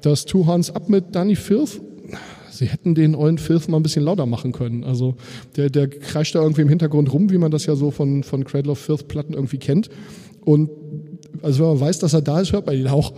Das 0.03 0.25
Two 0.25 0.47
Hands 0.47 0.75
Up 0.75 0.89
mit 0.89 1.15
Danny 1.15 1.37
Firth, 1.37 1.81
Sie 2.63 2.69
hätten 2.69 2.95
den 2.95 3.17
ollen 3.17 3.39
Filth 3.39 3.69
mal 3.69 3.79
ein 3.79 3.83
bisschen 3.83 4.05
lauter 4.05 4.25
machen 4.25 4.53
können. 4.53 4.85
Also 4.85 5.17
der, 5.57 5.69
der 5.69 5.89
kreischt 5.89 6.37
da 6.37 6.43
irgendwie 6.43 6.63
im 6.63 6.69
Hintergrund 6.69 7.13
rum, 7.13 7.29
wie 7.29 7.39
man 7.39 7.51
das 7.51 7.67
ja 7.67 7.75
so 7.75 7.91
von, 7.91 8.23
von 8.23 8.45
Cradle 8.45 8.71
of 8.71 8.79
Filth 8.79 9.09
Platten 9.09 9.35
irgendwie 9.35 9.59
kennt. 9.59 9.89
Und 10.45 10.71
also 11.43 11.65
wenn 11.65 11.71
man 11.71 11.81
weiß, 11.81 11.99
dass 11.99 12.15
er 12.15 12.23
da 12.23 12.41
ist, 12.41 12.53
hört 12.53 12.67
man 12.67 12.77
ihn 12.77 12.87
auch. 12.87 13.15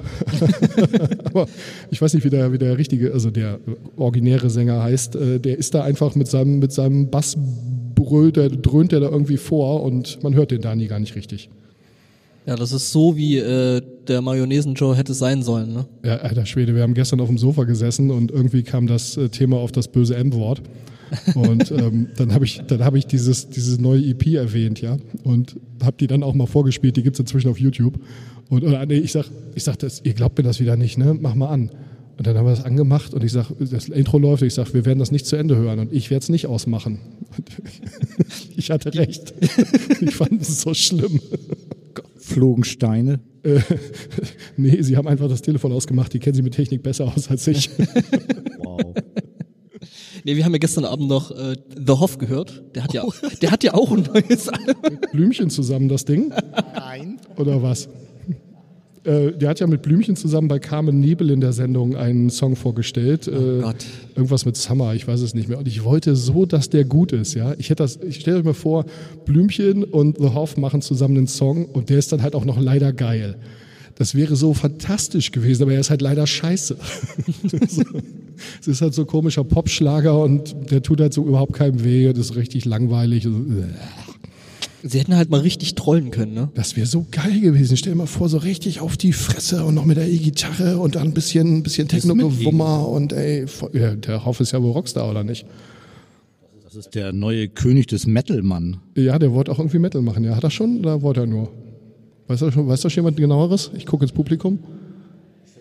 Aber 1.24 1.46
ich 1.90 2.00
weiß 2.00 2.14
nicht, 2.14 2.24
wie 2.24 2.30
der, 2.30 2.54
wie 2.54 2.58
der 2.58 2.78
richtige, 2.78 3.12
also 3.12 3.30
der 3.30 3.58
originäre 3.98 4.48
Sänger 4.48 4.82
heißt. 4.82 5.16
Äh, 5.16 5.40
Der 5.40 5.58
ist 5.58 5.74
da 5.74 5.84
einfach 5.84 6.14
mit 6.14 6.28
seinem, 6.28 6.58
mit 6.58 6.72
seinem 6.72 7.10
Bass 7.10 7.36
brüllt, 7.94 8.36
der 8.36 8.48
dröhnt 8.48 8.92
der 8.92 9.00
da 9.00 9.10
irgendwie 9.10 9.36
vor 9.36 9.82
und 9.82 10.22
man 10.22 10.34
hört 10.34 10.52
den 10.52 10.62
Dani 10.62 10.86
gar 10.86 11.00
nicht 11.00 11.16
richtig. 11.16 11.50
Ja, 12.46 12.56
das 12.56 12.72
ist 12.72 12.92
so, 12.92 13.16
wie 13.16 13.38
äh, 13.38 13.80
der 14.06 14.20
Mayonnaisen-Joe 14.20 14.94
hätte 14.94 15.14
sein 15.14 15.42
sollen, 15.42 15.72
ne? 15.72 15.86
Ja, 16.04 16.16
alter 16.16 16.44
Schwede, 16.44 16.74
wir 16.74 16.82
haben 16.82 16.92
gestern 16.92 17.20
auf 17.20 17.28
dem 17.28 17.38
Sofa 17.38 17.64
gesessen 17.64 18.10
und 18.10 18.30
irgendwie 18.30 18.62
kam 18.62 18.86
das 18.86 19.16
äh, 19.16 19.30
Thema 19.30 19.56
auf 19.56 19.72
das 19.72 19.88
böse 19.88 20.14
M-Wort. 20.16 20.60
Und 21.34 21.70
ähm, 21.78 22.08
dann 22.16 22.34
habe 22.34 22.44
ich, 22.44 22.60
dann 22.66 22.84
habe 22.84 22.98
ich 22.98 23.06
dieses, 23.06 23.48
dieses 23.48 23.78
neue 23.78 24.02
EP 24.04 24.26
erwähnt, 24.34 24.80
ja, 24.82 24.98
und 25.22 25.56
habe 25.82 25.96
die 25.98 26.06
dann 26.06 26.22
auch 26.22 26.34
mal 26.34 26.46
vorgespielt. 26.46 26.96
Die 26.96 27.02
gibt's 27.02 27.18
inzwischen 27.18 27.48
auf 27.48 27.58
YouTube. 27.58 27.98
Und 28.50 28.62
oder, 28.62 28.84
nee, 28.84 28.98
ich 28.98 29.12
sag, 29.12 29.26
ich 29.54 29.64
sag 29.64 29.78
das, 29.78 30.02
ihr 30.04 30.12
glaubt 30.12 30.36
mir 30.36 30.44
das 30.44 30.60
wieder 30.60 30.76
nicht, 30.76 30.98
ne? 30.98 31.16
Mach 31.18 31.34
mal 31.34 31.48
an. 31.48 31.70
Und 32.16 32.26
dann 32.26 32.36
haben 32.36 32.46
wir 32.46 32.54
das 32.54 32.64
angemacht 32.64 33.12
und 33.12 33.24
ich 33.24 33.32
sag, 33.32 33.50
das 33.58 33.88
Intro 33.88 34.18
läuft, 34.18 34.42
ich 34.42 34.54
sag, 34.54 34.72
wir 34.72 34.84
werden 34.84 35.00
das 35.00 35.10
nicht 35.10 35.26
zu 35.26 35.34
Ende 35.34 35.56
hören 35.56 35.80
und 35.80 35.92
ich 35.92 36.10
werde 36.10 36.22
es 36.22 36.28
nicht 36.28 36.46
ausmachen. 36.46 37.00
ich 38.56 38.70
hatte 38.70 38.94
recht. 38.94 39.34
ich 40.00 40.14
fand 40.14 40.40
es 40.40 40.60
so 40.60 40.74
schlimm. 40.74 41.20
Flogen 42.34 42.64
Steine. 42.64 43.20
Äh, 43.44 43.60
nee, 44.56 44.82
sie 44.82 44.96
haben 44.96 45.06
einfach 45.06 45.28
das 45.28 45.42
Telefon 45.42 45.72
ausgemacht, 45.72 46.12
die 46.12 46.18
kennen 46.18 46.34
sie 46.34 46.42
mit 46.42 46.54
Technik 46.54 46.82
besser 46.82 47.06
aus 47.06 47.30
als 47.30 47.46
ich. 47.46 47.70
Wow. 48.58 48.94
Nee, 50.24 50.36
wir 50.36 50.44
haben 50.46 50.52
ja 50.52 50.58
gestern 50.58 50.86
Abend 50.86 51.06
noch 51.06 51.30
äh, 51.30 51.54
The 51.76 51.92
Hoff 51.92 52.16
gehört. 52.16 52.62
Der 52.74 52.82
hat 52.84 52.94
ja, 52.94 53.04
der 53.42 53.50
hat 53.50 53.62
ja 53.62 53.74
auch 53.74 53.92
ein 53.92 54.02
neues 54.02 54.48
Album. 54.48 54.98
Blümchen 55.12 55.50
zusammen 55.50 55.88
das 55.88 56.06
Ding? 56.06 56.32
Nein. 56.74 57.20
Oder 57.36 57.62
was? 57.62 57.90
Äh, 59.04 59.32
der 59.32 59.50
hat 59.50 59.60
ja 59.60 59.66
mit 59.66 59.82
Blümchen 59.82 60.16
zusammen 60.16 60.48
bei 60.48 60.58
Carmen 60.58 60.98
Nebel 60.98 61.30
in 61.30 61.40
der 61.40 61.52
Sendung 61.52 61.94
einen 61.96 62.30
Song 62.30 62.56
vorgestellt. 62.56 63.30
Oh 63.32 63.60
Gott. 63.60 63.84
Irgendwas 64.16 64.46
mit 64.46 64.56
Summer, 64.56 64.94
ich 64.94 65.06
weiß 65.06 65.20
es 65.20 65.34
nicht 65.34 65.48
mehr. 65.48 65.58
Und 65.58 65.68
ich 65.68 65.84
wollte 65.84 66.16
so, 66.16 66.46
dass 66.46 66.70
der 66.70 66.84
gut 66.84 67.12
ist, 67.12 67.34
ja. 67.34 67.54
Ich 67.58 67.70
hätte 67.70 67.82
das, 67.82 67.98
ich 68.02 68.20
stelle 68.20 68.38
euch 68.38 68.44
mal 68.44 68.54
vor, 68.54 68.86
Blümchen 69.26 69.84
und 69.84 70.18
The 70.18 70.30
Hoff 70.34 70.56
machen 70.56 70.80
zusammen 70.80 71.18
einen 71.18 71.26
Song 71.26 71.66
und 71.66 71.90
der 71.90 71.98
ist 71.98 72.12
dann 72.12 72.22
halt 72.22 72.34
auch 72.34 72.44
noch 72.44 72.58
leider 72.58 72.92
geil. 72.92 73.36
Das 73.96 74.14
wäre 74.14 74.34
so 74.34 74.54
fantastisch 74.54 75.30
gewesen, 75.30 75.62
aber 75.62 75.74
er 75.74 75.80
ist 75.80 75.90
halt 75.90 76.02
leider 76.02 76.26
scheiße. 76.26 76.76
Es 78.60 78.66
ist 78.66 78.82
halt 78.82 78.94
so 78.94 79.04
komischer 79.04 79.44
Popschlager 79.44 80.20
und 80.20 80.56
der 80.70 80.82
tut 80.82 81.00
halt 81.00 81.14
so 81.14 81.24
überhaupt 81.24 81.52
keinem 81.52 81.84
weh. 81.84 82.12
Das 82.12 82.30
ist 82.30 82.36
richtig 82.36 82.64
langweilig. 82.64 83.28
Sie 84.86 84.98
hätten 84.98 85.16
halt 85.16 85.30
mal 85.30 85.40
richtig 85.40 85.76
trollen 85.76 86.10
können, 86.10 86.34
ne? 86.34 86.50
Das 86.54 86.76
wäre 86.76 86.86
so 86.86 87.06
geil 87.10 87.40
gewesen. 87.40 87.78
Stell 87.78 87.94
dir 87.94 87.98
mal 87.98 88.06
vor, 88.06 88.28
so 88.28 88.36
richtig 88.36 88.80
auf 88.80 88.98
die 88.98 89.14
Fresse 89.14 89.64
und 89.64 89.74
noch 89.74 89.86
mit 89.86 89.96
der 89.96 90.06
E-Gitarre 90.10 90.76
und 90.76 90.96
dann 90.96 91.08
ein 91.08 91.14
bisschen, 91.14 91.56
ein 91.56 91.62
bisschen 91.62 91.88
Techno-Gewummer 91.88 92.86
und 92.86 93.14
ey, 93.14 93.46
ja, 93.72 93.94
der 93.94 94.26
Hoff 94.26 94.40
ist 94.40 94.52
ja 94.52 94.62
wohl 94.62 94.72
Rockstar, 94.72 95.10
oder 95.10 95.24
nicht? 95.24 95.46
Das 96.64 96.74
ist 96.76 96.94
der 96.94 97.14
neue 97.14 97.48
König 97.48 97.86
des 97.86 98.06
Metal-Mann. 98.06 98.76
Ja, 98.94 99.18
der 99.18 99.32
wollte 99.32 99.52
auch 99.52 99.58
irgendwie 99.58 99.78
Metal 99.78 100.02
machen. 100.02 100.22
Ja, 100.22 100.36
hat 100.36 100.44
er 100.44 100.50
schon 100.50 100.80
oder 100.80 101.00
wollte 101.00 101.20
er 101.20 101.26
nur? 101.26 101.50
Weißt 102.26 102.42
du 102.42 102.50
schon, 102.50 102.68
weiß 102.68 102.82
da 102.82 102.90
schon 102.90 103.04
jemand 103.04 103.16
genaueres? 103.16 103.70
Ich 103.74 103.86
gucke 103.86 104.04
ins 104.04 104.12
Publikum. 104.12 104.58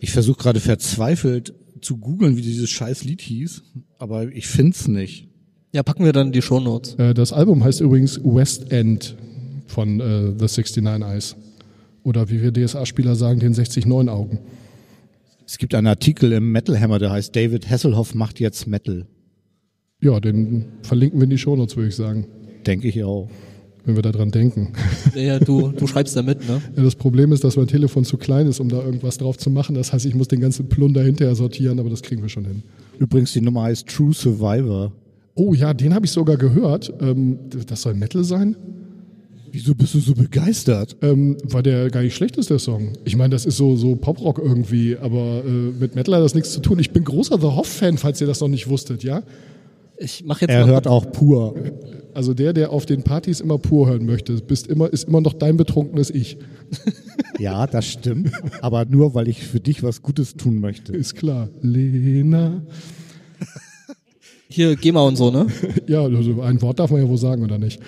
Ich 0.02 0.12
versuche 0.12 0.38
gerade 0.38 0.60
verzweifelt 0.60 1.54
zu 1.80 1.96
googeln, 1.96 2.36
wie 2.36 2.42
dieses 2.42 2.70
scheiß 2.70 3.06
Lied 3.06 3.22
hieß, 3.22 3.64
aber 4.00 4.28
ich 4.34 4.48
find's 4.48 4.90
nicht. 4.90 5.30
Ja, 5.74 5.82
packen 5.82 6.06
wir 6.06 6.14
dann 6.14 6.32
die 6.32 6.44
Shownotes. 6.44 6.94
Äh, 7.00 7.16
das 7.16 7.34
Album 7.34 7.64
heißt 7.64 7.82
übrigens 7.82 8.22
West 8.24 8.72
End 8.72 9.16
von 9.66 10.00
äh, 10.00 10.32
The 10.38 10.62
69 10.62 10.86
Eyes. 10.86 11.36
Oder 12.04 12.30
wie 12.30 12.44
wir 12.44 12.52
DSA-Spieler 12.52 13.16
sagen, 13.16 13.40
den 13.40 13.54
69 13.54 13.88
Augen. 14.10 14.40
Es 15.48 15.58
gibt 15.58 15.74
einen 15.74 15.88
Artikel 15.88 16.32
im 16.32 16.52
Metal 16.52 16.80
Hammer, 16.80 17.00
der 17.00 17.10
heißt 17.10 17.36
David 17.36 17.68
Hasselhoff 17.70 18.14
macht 18.14 18.40
jetzt 18.40 18.68
Metal. 18.68 19.08
Ja, 20.00 20.20
den 20.20 20.66
verlinken 20.84 21.20
wir 21.20 21.24
in 21.24 21.32
die 21.32 21.38
Shownotes, 21.40 21.76
würde 21.76 21.90
ich 21.90 21.96
sagen. 21.96 22.28
Denke 22.68 22.88
ich 22.88 23.04
auch. 23.04 23.30
Wenn 23.84 23.96
wir 23.96 24.04
daran 24.04 24.30
denken. 24.30 24.74
Ja, 25.16 25.40
du, 25.40 25.70
du 25.70 25.88
schreibst 25.88 26.16
da 26.16 26.22
mit, 26.22 26.48
ne? 26.48 26.62
Ja, 26.78 26.84
das 26.84 26.96
Problem 26.96 27.32
ist, 27.32 27.44
dass 27.44 27.58
mein 27.58 27.68
Telefon 27.68 28.06
zu 28.06 28.18
klein 28.18 28.46
ist, 28.48 28.60
um 28.60 28.70
da 28.70 28.78
irgendwas 28.78 29.18
drauf 29.18 29.38
zu 29.38 29.50
machen. 29.50 29.76
Das 29.76 29.92
heißt, 29.92 30.06
ich 30.06 30.14
muss 30.14 30.28
den 30.28 30.40
ganzen 30.40 30.70
Plunder 30.70 31.02
hinterher 31.02 31.36
sortieren, 31.36 31.80
aber 31.80 31.90
das 31.90 32.04
kriegen 32.04 32.22
wir 32.22 32.30
schon 32.30 32.46
hin. 32.46 32.64
Übrigens, 33.00 33.34
die 33.34 33.42
Nummer 33.42 33.64
heißt 33.64 33.88
True 33.88 34.14
Survivor. 34.14 34.94
Oh 35.36 35.54
ja, 35.54 35.74
den 35.74 35.94
habe 35.94 36.06
ich 36.06 36.12
sogar 36.12 36.38
gehört. 36.38 36.94
Ähm, 37.02 37.40
das 37.68 37.82
soll 37.82 37.96
Metal 37.96 38.24
sein? 38.24 38.56
Wieso 39.52 39.76
bist 39.76 39.94
du 39.94 40.00
so 40.00 40.14
begeistert? 40.14 40.96
Ähm, 41.02 41.38
weil 41.44 41.62
der 41.62 41.90
gar 41.92 42.02
nicht 42.02 42.16
schlecht 42.16 42.38
ist, 42.38 42.50
der 42.50 42.60
Song. 42.60 42.94
Ich 43.06 43.16
meine, 43.16 43.30
das 43.32 43.46
ist 43.46 43.58
so, 43.58 43.76
so 43.76 43.96
Poprock 43.96 44.40
irgendwie, 44.40 44.98
aber 44.98 45.44
äh, 45.46 45.50
mit 45.80 45.96
Metal 45.96 46.16
hat 46.16 46.24
das 46.24 46.34
nichts 46.34 46.52
zu 46.52 46.60
tun. 46.60 46.80
Ich 46.80 46.92
bin 46.92 47.04
großer 47.04 47.40
The 47.40 47.48
Hoff-Fan, 47.48 47.98
falls 47.98 48.20
ihr 48.20 48.28
das 48.28 48.42
noch 48.42 48.48
nicht 48.48 48.68
wusstet, 48.68 49.04
ja? 49.04 49.22
Ich 49.98 50.24
mach 50.26 50.42
jetzt 50.42 50.50
Er 50.50 50.62
mal 50.66 50.74
hört 50.74 50.88
auch 50.88 51.12
pur. 51.12 51.56
Also 52.16 52.34
der, 52.34 52.54
der 52.54 52.72
auf 52.72 52.86
den 52.86 53.04
Partys 53.04 53.42
immer 53.42 53.58
pur 53.60 53.88
hören 53.88 54.06
möchte, 54.06 54.34
bist 54.34 54.68
immer, 54.68 54.92
ist 54.92 55.08
immer 55.08 55.22
noch 55.22 55.34
dein 55.34 55.58
betrunkenes 55.58 56.10
Ich. 56.10 56.38
Ja, 57.40 57.66
das 57.66 57.88
stimmt. 57.88 58.32
Aber 58.62 58.86
nur, 58.86 59.16
weil 59.16 59.28
ich 59.28 59.44
für 59.44 59.60
dich 59.60 59.82
was 59.82 60.04
Gutes 60.04 60.36
tun 60.36 60.60
möchte. 60.60 60.94
Ist 60.94 61.16
klar. 61.16 61.50
Lena. 61.62 62.62
Hier 64.54 64.76
GEMA 64.76 65.02
und 65.02 65.16
so, 65.16 65.32
ne? 65.32 65.48
Ja, 65.88 66.04
also 66.04 66.42
ein 66.42 66.62
Wort 66.62 66.80
darf 66.80 66.92
man 66.92 67.02
ja 67.02 67.10
wohl 67.10 67.18
sagen, 67.18 67.44
oder 67.44 67.58
nicht? 67.58 67.80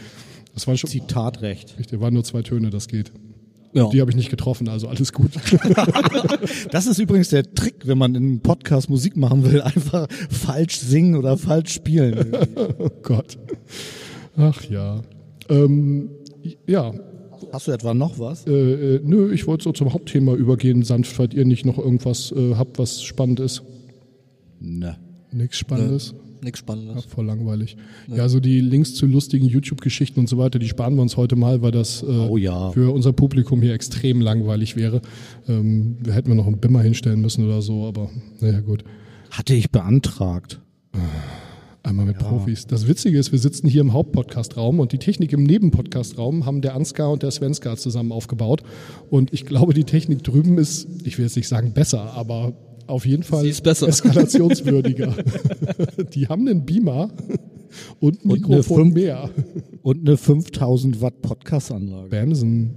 Das 0.53 0.67
waren 0.67 0.77
schon, 0.77 0.89
Zitatrecht. 0.89 1.75
das 1.91 1.99
waren 1.99 2.13
nur 2.13 2.23
zwei 2.23 2.41
Töne, 2.41 2.69
das 2.69 2.87
geht. 2.87 3.11
Ja. 3.73 3.89
Die 3.89 3.99
habe 3.99 4.09
ich 4.09 4.15
nicht 4.15 4.29
getroffen, 4.29 4.69
also 4.69 4.87
alles 4.87 5.11
gut. 5.11 5.31
Das 6.71 6.87
ist 6.87 6.97
übrigens 6.97 7.29
der 7.29 7.43
Trick, 7.53 7.85
wenn 7.85 7.97
man 7.97 8.15
in 8.15 8.23
einem 8.23 8.39
Podcast 8.39 8.89
Musik 8.89 9.17
machen 9.17 9.43
will. 9.43 9.61
Einfach 9.61 10.07
falsch 10.29 10.79
singen 10.79 11.15
oder 11.15 11.37
falsch 11.37 11.73
spielen. 11.73 12.31
oh 12.79 12.89
Gott. 13.03 13.37
Ach 14.37 14.63
ja. 14.63 15.01
Ähm, 15.49 16.09
ja, 16.67 16.93
Hast 17.51 17.67
du 17.67 17.71
etwa 17.71 17.93
noch 17.93 18.17
was? 18.17 18.47
äh, 18.47 18.95
äh, 18.95 19.01
nö, 19.03 19.33
ich 19.33 19.45
wollte 19.45 19.65
so 19.65 19.71
zum 19.71 19.93
Hauptthema 19.93 20.33
übergehen, 20.33 20.83
sanft, 20.83 21.11
falls 21.11 21.33
ihr 21.33 21.45
nicht 21.45 21.65
noch 21.65 21.77
irgendwas 21.77 22.31
äh, 22.31 22.55
habt, 22.55 22.79
was 22.79 23.03
spannend 23.03 23.39
ist. 23.39 23.61
Ne. 24.59 24.97
Nichts 25.31 25.57
Spannendes. 25.57 26.15
Ja, 26.43 26.55
Spannendes. 26.55 27.05
voll 27.05 27.25
langweilig. 27.25 27.77
Ja, 28.07 28.23
also 28.23 28.39
die 28.39 28.59
Links 28.61 28.93
zu 28.95 29.05
lustigen 29.07 29.45
YouTube-Geschichten 29.45 30.19
und 30.19 30.29
so 30.29 30.37
weiter, 30.37 30.59
die 30.59 30.67
sparen 30.67 30.95
wir 30.95 31.01
uns 31.01 31.17
heute 31.17 31.35
mal, 31.35 31.61
weil 31.61 31.71
das 31.71 32.03
äh, 32.03 32.05
Oh 32.05 32.37
ja. 32.37 32.71
für 32.71 32.93
unser 32.93 33.13
Publikum 33.13 33.61
hier 33.61 33.73
extrem 33.73 34.21
langweilig 34.21 34.75
wäre. 34.75 35.01
Ähm, 35.47 35.97
wir 36.03 36.13
hätten 36.13 36.27
wir 36.29 36.35
noch 36.35 36.47
einen 36.47 36.59
Bimmer 36.59 36.81
hinstellen 36.81 37.21
müssen 37.21 37.45
oder 37.45 37.61
so, 37.61 37.85
aber 37.85 38.09
naja 38.39 38.61
gut. 38.61 38.83
Hatte 39.31 39.53
ich 39.53 39.71
beantragt. 39.71 40.59
Einmal 41.83 42.05
mit 42.07 42.17
Profis. 42.17 42.65
Das 42.65 42.87
Witzige 42.87 43.19
ist, 43.19 43.31
wir 43.31 43.37
sitzen 43.37 43.67
hier 43.67 43.81
im 43.81 43.93
Hauptpodcast-Raum 43.93 44.79
und 44.79 44.91
die 44.91 44.97
Technik 44.97 45.33
im 45.33 45.43
Nebenpodcast-Raum 45.43 46.45
haben 46.45 46.61
der 46.61 46.73
Ansgar 46.73 47.11
und 47.11 47.21
der 47.21 47.29
Svenska 47.29 47.75
zusammen 47.77 48.11
aufgebaut. 48.11 48.63
Und 49.11 49.33
ich 49.33 49.45
glaube, 49.45 49.73
die 49.75 49.83
Technik 49.83 50.23
drüben 50.23 50.57
ist, 50.57 50.87
ich 51.05 51.17
will 51.19 51.25
jetzt 51.25 51.35
nicht 51.35 51.47
sagen 51.47 51.73
besser, 51.73 52.13
aber 52.13 52.53
auf 52.87 53.05
jeden 53.05 53.23
Fall 53.23 53.43
Sie 53.43 53.49
ist 53.49 53.63
besser. 53.63 53.87
eskalationswürdiger. 53.87 55.15
die 56.13 56.27
haben 56.27 56.47
einen 56.47 56.65
Beamer 56.65 57.09
und 57.99 58.23
ein 58.25 58.29
Und 58.31 58.41
Mikrofon 58.41 58.77
fünf- 58.83 58.93
mehr. 58.95 59.29
Und 59.81 60.07
eine 60.07 60.17
5000 60.17 61.01
Watt 61.01 61.21
Podcast-Anlage. 61.21 62.09
Bamsen. 62.09 62.75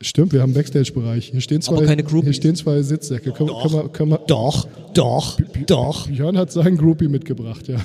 Stimmt, 0.00 0.32
wir 0.32 0.42
haben 0.42 0.50
einen 0.50 0.54
Backstage-Bereich. 0.54 1.30
Hier 1.32 1.40
stehen 1.40 1.60
zwei, 1.60 1.76
Aber 1.78 1.86
keine 1.86 2.04
Groupies. 2.04 2.26
hier 2.26 2.34
stehen 2.34 2.54
zwei 2.54 2.82
Sitzsäcke. 2.82 3.32
Können, 3.32 3.50
können 3.50 3.72
wir, 3.74 3.88
können 3.88 4.10
wir, 4.12 4.18
Doch, 4.28 4.68
doch, 4.94 5.40
doch. 5.66 6.06
Björn 6.06 6.38
hat 6.38 6.52
seinen 6.52 6.76
Groupie 6.76 7.08
mitgebracht, 7.08 7.66
ja. 7.66 7.78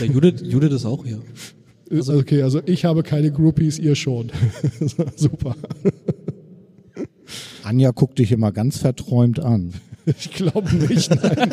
Der 0.00 0.06
Judith, 0.08 0.42
Judith 0.42 0.72
ist 0.72 0.84
auch 0.86 1.04
hier. 1.04 1.20
Also, 1.90 2.14
okay, 2.14 2.42
also 2.42 2.60
ich 2.66 2.84
habe 2.84 3.02
keine 3.02 3.30
Groupies, 3.30 3.78
ihr 3.78 3.94
schon. 3.94 4.30
Super. 5.16 5.56
Anja 7.64 7.90
guckt 7.90 8.18
dich 8.18 8.32
immer 8.32 8.52
ganz 8.52 8.78
verträumt 8.78 9.40
an. 9.40 9.74
Ich 10.06 10.32
glaube 10.32 10.76
nicht, 10.76 11.08
nein. 11.08 11.50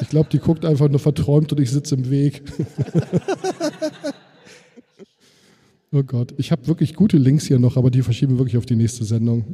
Ich 0.00 0.08
glaube, 0.08 0.28
die 0.32 0.40
guckt 0.40 0.64
einfach 0.64 0.88
nur 0.88 0.98
verträumt 0.98 1.52
und 1.52 1.60
ich 1.60 1.70
sitze 1.70 1.94
im 1.94 2.10
Weg. 2.10 2.42
Oh 5.92 6.02
Gott, 6.02 6.34
ich 6.36 6.52
habe 6.52 6.66
wirklich 6.66 6.94
gute 6.94 7.16
Links 7.16 7.46
hier 7.46 7.58
noch, 7.58 7.76
aber 7.76 7.90
die 7.90 8.02
verschieben 8.02 8.34
wir 8.34 8.40
wirklich 8.40 8.58
auf 8.58 8.66
die 8.66 8.76
nächste 8.76 9.04
Sendung. 9.04 9.44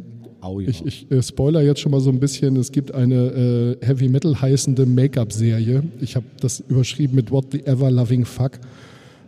Au 0.40 0.58
ja. 0.58 0.68
Ich, 0.68 0.84
ich 0.84 1.10
äh, 1.10 1.22
spoiler 1.22 1.62
jetzt 1.62 1.80
schon 1.80 1.92
mal 1.92 2.00
so 2.00 2.10
ein 2.10 2.18
bisschen. 2.18 2.56
Es 2.56 2.72
gibt 2.72 2.92
eine 2.92 3.76
äh, 3.80 3.86
Heavy 3.86 4.08
Metal 4.08 4.40
heißende 4.40 4.86
Make-up-Serie. 4.86 5.84
Ich 6.00 6.16
habe 6.16 6.26
das 6.40 6.60
überschrieben 6.60 7.14
mit 7.14 7.30
What 7.30 7.52
the 7.52 7.64
Ever 7.64 7.90
Loving 7.90 8.24
Fuck. 8.24 8.58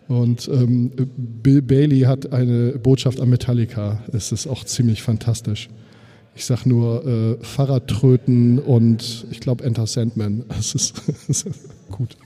Und 0.08 0.48
ähm, 0.48 0.90
Bill 1.16 1.62
Bailey 1.62 2.00
hat 2.00 2.32
eine 2.32 2.72
Botschaft 2.82 3.20
an 3.20 3.28
Metallica. 3.30 4.02
Es 4.12 4.32
ist 4.32 4.46
auch 4.46 4.64
ziemlich 4.64 5.02
fantastisch. 5.02 5.68
Ich 6.36 6.44
sag 6.46 6.66
nur 6.66 7.06
äh, 7.06 7.36
Fahrradtröten 7.44 8.58
und 8.58 9.26
ich 9.30 9.40
glaube 9.40 9.64
Enter 9.64 9.86
Sandman. 9.86 10.44
Es 10.58 10.74
ist, 10.74 11.02
es 11.28 11.42
ist 11.42 11.68
gut. 11.90 12.16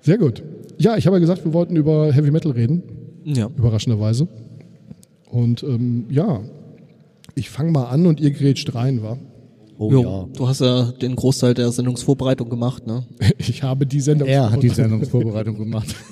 Sehr 0.00 0.18
gut. 0.18 0.42
Ja, 0.78 0.96
ich 0.96 1.06
habe 1.06 1.16
ja 1.16 1.20
gesagt, 1.20 1.44
wir 1.44 1.52
wollten 1.52 1.76
über 1.76 2.12
Heavy 2.12 2.30
Metal 2.30 2.52
reden 2.52 2.82
Ja. 3.24 3.48
überraschenderweise. 3.56 4.28
Und 5.30 5.62
ähm, 5.62 6.06
ja, 6.10 6.40
ich 7.34 7.50
fange 7.50 7.70
mal 7.70 7.84
an 7.86 8.06
und 8.06 8.20
ihr 8.20 8.30
grätscht 8.30 8.74
rein, 8.74 9.02
wa? 9.02 9.18
Oh 9.78 9.90
Jo, 9.90 10.02
ja. 10.02 10.28
Du 10.34 10.48
hast 10.48 10.60
ja 10.62 10.90
den 10.92 11.16
Großteil 11.16 11.52
der 11.52 11.70
Sendungsvorbereitung 11.70 12.48
gemacht, 12.48 12.86
ne? 12.86 13.04
Ich 13.38 13.62
habe 13.62 13.86
die 13.86 14.00
Sendung. 14.00 14.26
Er 14.28 14.50
hat 14.50 14.62
die 14.62 14.68
Sendungsvorbereitung 14.68 15.58
gemacht. 15.58 15.94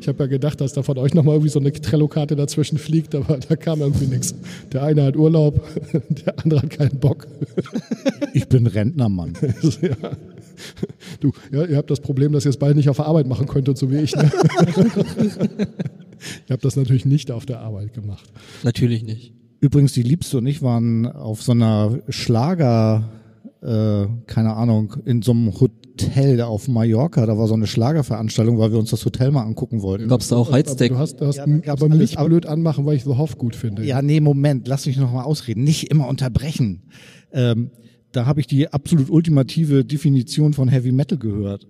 Ich 0.00 0.08
habe 0.08 0.24
ja 0.24 0.26
gedacht, 0.28 0.60
dass 0.60 0.72
da 0.72 0.82
von 0.82 0.98
euch 0.98 1.14
nochmal 1.14 1.34
irgendwie 1.34 1.50
so 1.50 1.58
eine 1.58 1.72
Trello-Karte 1.72 2.36
dazwischen 2.36 2.78
fliegt, 2.78 3.14
aber 3.14 3.38
da 3.38 3.56
kam 3.56 3.80
irgendwie 3.80 4.06
nichts. 4.06 4.34
Der 4.72 4.82
eine 4.82 5.02
hat 5.02 5.16
Urlaub, 5.16 5.60
der 6.08 6.38
andere 6.38 6.62
hat 6.62 6.70
keinen 6.70 6.98
Bock. 6.98 7.26
Ich 8.32 8.48
bin 8.48 8.66
Rentnermann. 8.66 9.34
ja. 9.82 9.96
Du, 11.20 11.32
ja, 11.52 11.64
ihr 11.64 11.76
habt 11.76 11.90
das 11.90 12.00
Problem, 12.00 12.32
dass 12.32 12.44
ihr 12.44 12.50
es 12.50 12.56
beide 12.56 12.74
nicht 12.74 12.88
auf 12.88 12.96
der 12.96 13.06
Arbeit 13.06 13.26
machen 13.26 13.46
könntet, 13.46 13.78
so 13.78 13.90
wie 13.90 13.98
ich. 13.98 14.14
Ne? 14.16 14.30
ihr 16.48 16.50
habt 16.50 16.64
das 16.64 16.76
natürlich 16.76 17.04
nicht 17.04 17.30
auf 17.30 17.46
der 17.46 17.60
Arbeit 17.60 17.94
gemacht. 17.94 18.24
Natürlich 18.62 19.02
nicht. 19.02 19.32
Übrigens, 19.60 19.92
die 19.92 20.02
Liebste 20.02 20.38
und 20.38 20.46
ich 20.46 20.62
waren 20.62 21.06
auf 21.06 21.42
so 21.42 21.52
einer 21.52 21.98
Schlager, 22.08 23.08
äh, 23.60 24.06
keine 24.26 24.54
Ahnung, 24.54 24.94
in 25.04 25.22
so 25.22 25.32
einem 25.32 25.52
Hotel 25.60 26.40
auf 26.42 26.68
Mallorca. 26.68 27.26
Da 27.26 27.36
war 27.36 27.48
so 27.48 27.54
eine 27.54 27.66
Schlagerveranstaltung, 27.66 28.58
weil 28.58 28.70
wir 28.70 28.78
uns 28.78 28.90
das 28.90 29.04
Hotel 29.04 29.32
mal 29.32 29.42
angucken 29.42 29.82
wollten. 29.82 30.06
Gab's 30.08 30.28
da 30.28 30.36
auch 30.36 30.52
Heizdeck? 30.52 30.92
Aber 30.92 30.98
du 30.98 31.02
hast, 31.02 31.20
du 31.20 31.26
hast 31.26 31.36
Ja, 31.38 31.44
aber 31.72 31.86
alles, 31.86 31.98
mich 31.98 32.18
aber- 32.18 32.28
blöd 32.28 32.46
anmachen, 32.46 32.86
weil 32.86 32.96
ich 32.96 33.02
so 33.04 33.18
Hoff 33.18 33.36
gut 33.36 33.56
finde. 33.56 33.84
Ja, 33.84 34.00
nee, 34.00 34.20
Moment, 34.20 34.68
lass 34.68 34.86
mich 34.86 34.96
noch 34.96 35.12
mal 35.12 35.24
ausreden. 35.24 35.64
Nicht 35.64 35.90
immer 35.90 36.06
unterbrechen. 36.06 36.82
Ähm, 37.32 37.70
da 38.12 38.26
habe 38.26 38.40
ich 38.40 38.46
die 38.46 38.72
absolut 38.72 39.10
ultimative 39.10 39.84
Definition 39.84 40.52
von 40.52 40.68
Heavy 40.68 40.92
Metal 40.92 41.18
gehört. 41.18 41.66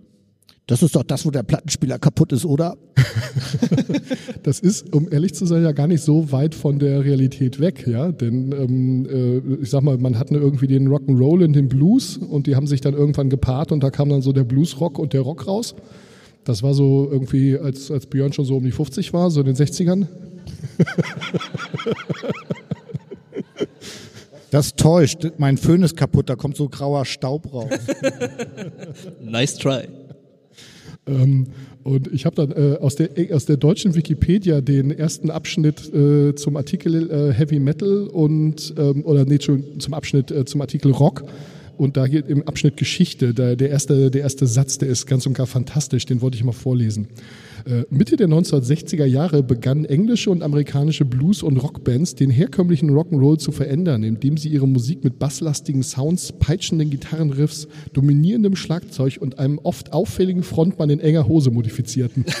Das 0.67 0.83
ist 0.83 0.95
doch 0.95 1.03
das, 1.03 1.25
wo 1.25 1.31
der 1.31 1.41
Plattenspieler 1.41 1.97
kaputt 1.97 2.31
ist, 2.31 2.45
oder? 2.45 2.77
Das 4.43 4.59
ist, 4.59 4.93
um 4.93 5.07
ehrlich 5.11 5.33
zu 5.33 5.45
sein, 5.45 5.63
ja 5.63 5.71
gar 5.73 5.87
nicht 5.87 6.01
so 6.01 6.31
weit 6.31 6.55
von 6.55 6.79
der 6.79 7.03
Realität 7.03 7.59
weg, 7.59 7.85
ja. 7.85 8.11
Denn 8.11 8.51
ähm, 8.51 9.05
äh, 9.09 9.61
ich 9.61 9.69
sag 9.69 9.83
mal, 9.83 9.97
man 9.97 10.17
hat 10.17 10.31
irgendwie 10.31 10.67
den 10.67 10.87
Rock'n'Roll 10.87 11.43
und 11.43 11.53
den 11.53 11.67
Blues 11.67 12.17
und 12.17 12.47
die 12.47 12.55
haben 12.55 12.67
sich 12.67 12.81
dann 12.81 12.93
irgendwann 12.93 13.29
gepaart 13.29 13.71
und 13.71 13.83
da 13.83 13.89
kam 13.89 14.09
dann 14.09 14.21
so 14.21 14.31
der 14.31 14.43
Bluesrock 14.45 14.97
und 14.97 15.13
der 15.13 15.21
Rock 15.21 15.47
raus. 15.47 15.75
Das 16.45 16.63
war 16.63 16.73
so 16.73 17.07
irgendwie, 17.11 17.57
als, 17.57 17.91
als 17.91 18.05
Björn 18.05 18.33
schon 18.33 18.45
so 18.45 18.57
um 18.57 18.63
die 18.63 18.71
50 18.71 19.13
war, 19.13 19.29
so 19.29 19.41
in 19.41 19.45
den 19.45 19.55
60ern. 19.55 20.07
Das 24.51 24.75
täuscht. 24.75 25.27
Mein 25.37 25.57
Föhn 25.57 25.83
ist 25.83 25.95
kaputt, 25.95 26.29
da 26.29 26.35
kommt 26.35 26.55
so 26.57 26.69
grauer 26.69 27.05
Staub 27.05 27.53
raus. 27.53 27.69
Nice 29.21 29.57
try. 29.57 29.87
Ähm, 31.05 31.47
und 31.83 32.11
ich 32.11 32.25
habe 32.25 32.35
dann 32.35 32.51
äh, 32.51 32.77
aus, 32.77 32.95
der, 32.95 33.09
aus 33.31 33.45
der 33.45 33.57
deutschen 33.57 33.95
Wikipedia 33.95 34.61
den 34.61 34.91
ersten 34.91 35.31
Abschnitt 35.31 35.93
äh, 35.93 36.35
zum 36.35 36.57
Artikel 36.57 37.09
äh, 37.09 37.33
Heavy 37.33 37.59
Metal 37.59 38.07
und 38.07 38.73
ähm, 38.77 39.05
oder 39.05 39.25
nee, 39.25 39.39
zum 39.39 39.93
Abschnitt 39.93 40.29
äh, 40.31 40.45
zum 40.45 40.61
Artikel 40.61 40.91
Rock. 40.91 41.23
Und 41.77 41.95
da 41.95 42.07
geht 42.07 42.27
im 42.27 42.45
Abschnitt 42.45 42.75
Geschichte, 42.75 43.33
da, 43.33 43.55
der, 43.55 43.69
erste, 43.69 44.11
der 44.11 44.21
erste 44.21 44.45
Satz, 44.47 44.79
der 44.79 44.89
ist 44.89 45.05
ganz 45.05 45.25
und 45.25 45.33
gar 45.33 45.47
fantastisch, 45.47 46.05
den 46.05 46.19
wollte 46.19 46.35
ich 46.35 46.43
mal 46.43 46.51
vorlesen. 46.51 47.07
Äh, 47.65 47.83
Mitte 47.89 48.15
der 48.15 48.27
1960er 48.27 49.05
Jahre 49.05 49.43
begannen 49.43 49.85
englische 49.85 50.29
und 50.29 50.43
amerikanische 50.43 51.05
Blues- 51.05 51.43
und 51.43 51.57
Rockbands 51.57 52.15
den 52.15 52.29
herkömmlichen 52.29 52.91
Rock'n'Roll 52.91 53.37
zu 53.37 53.51
verändern, 53.51 54.03
indem 54.03 54.37
sie 54.37 54.49
ihre 54.49 54.67
Musik 54.67 55.03
mit 55.03 55.19
basslastigen 55.19 55.83
Sounds, 55.83 56.31
peitschenden 56.31 56.89
Gitarrenriffs, 56.89 57.67
dominierendem 57.93 58.55
Schlagzeug 58.55 59.17
und 59.19 59.39
einem 59.39 59.59
oft 59.59 59.93
auffälligen 59.93 60.43
Frontmann 60.43 60.89
in 60.89 60.99
enger 60.99 61.27
Hose 61.27 61.51
modifizierten. 61.51 62.25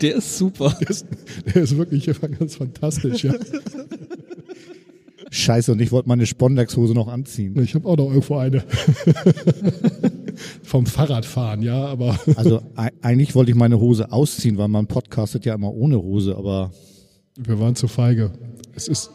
Der 0.00 0.16
ist 0.16 0.38
super. 0.38 0.74
Der 0.80 0.90
ist, 0.90 1.06
der 1.54 1.62
ist 1.62 1.76
wirklich 1.76 2.06
ganz 2.38 2.56
fantastisch, 2.56 3.24
ja. 3.24 3.34
Scheiße, 5.34 5.72
und 5.72 5.80
ich 5.80 5.90
wollte 5.92 6.10
meine 6.10 6.26
Spondex-Hose 6.26 6.92
noch 6.92 7.08
anziehen. 7.08 7.58
Ich 7.62 7.74
habe 7.74 7.88
auch 7.88 7.96
noch 7.96 8.08
irgendwo 8.08 8.36
eine. 8.36 8.62
Vom 10.62 10.84
Fahrradfahren, 10.84 11.62
ja, 11.62 11.86
aber 11.86 12.18
Also 12.36 12.60
e- 12.76 12.90
eigentlich 13.00 13.34
wollte 13.34 13.50
ich 13.50 13.56
meine 13.56 13.80
Hose 13.80 14.12
ausziehen, 14.12 14.58
weil 14.58 14.68
man 14.68 14.86
podcastet 14.86 15.46
ja 15.46 15.54
immer 15.54 15.72
ohne 15.72 15.96
Hose, 16.02 16.36
aber 16.36 16.70
wir 17.38 17.58
waren 17.58 17.74
zu 17.74 17.88
feige. 17.88 18.32
Es 18.74 18.88
ist, 18.88 19.10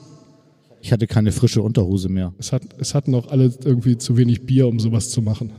ich 0.81 0.91
hatte 0.91 1.05
keine 1.05 1.31
frische 1.31 1.62
Unterhose 1.62 2.09
mehr. 2.09 2.33
es 2.39 2.51
hat, 2.51 2.63
es 2.79 2.95
hatten 2.95 3.13
auch 3.13 3.27
alle 3.27 3.53
irgendwie 3.63 4.00
zu 4.00 4.17
wenig 4.17 4.43
Bier, 4.43 4.67
um 4.67 4.79
sowas 4.79 5.12
zu 5.12 5.21
machen. 5.21 5.51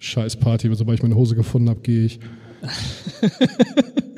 Scheiß 0.00 0.36
Party, 0.38 0.68
sobald 0.74 0.98
ich 0.98 1.02
meine 1.04 1.14
Hose 1.14 1.36
gefunden 1.36 1.68
habe, 1.68 1.80
gehe 1.80 2.06
ich. 2.06 2.18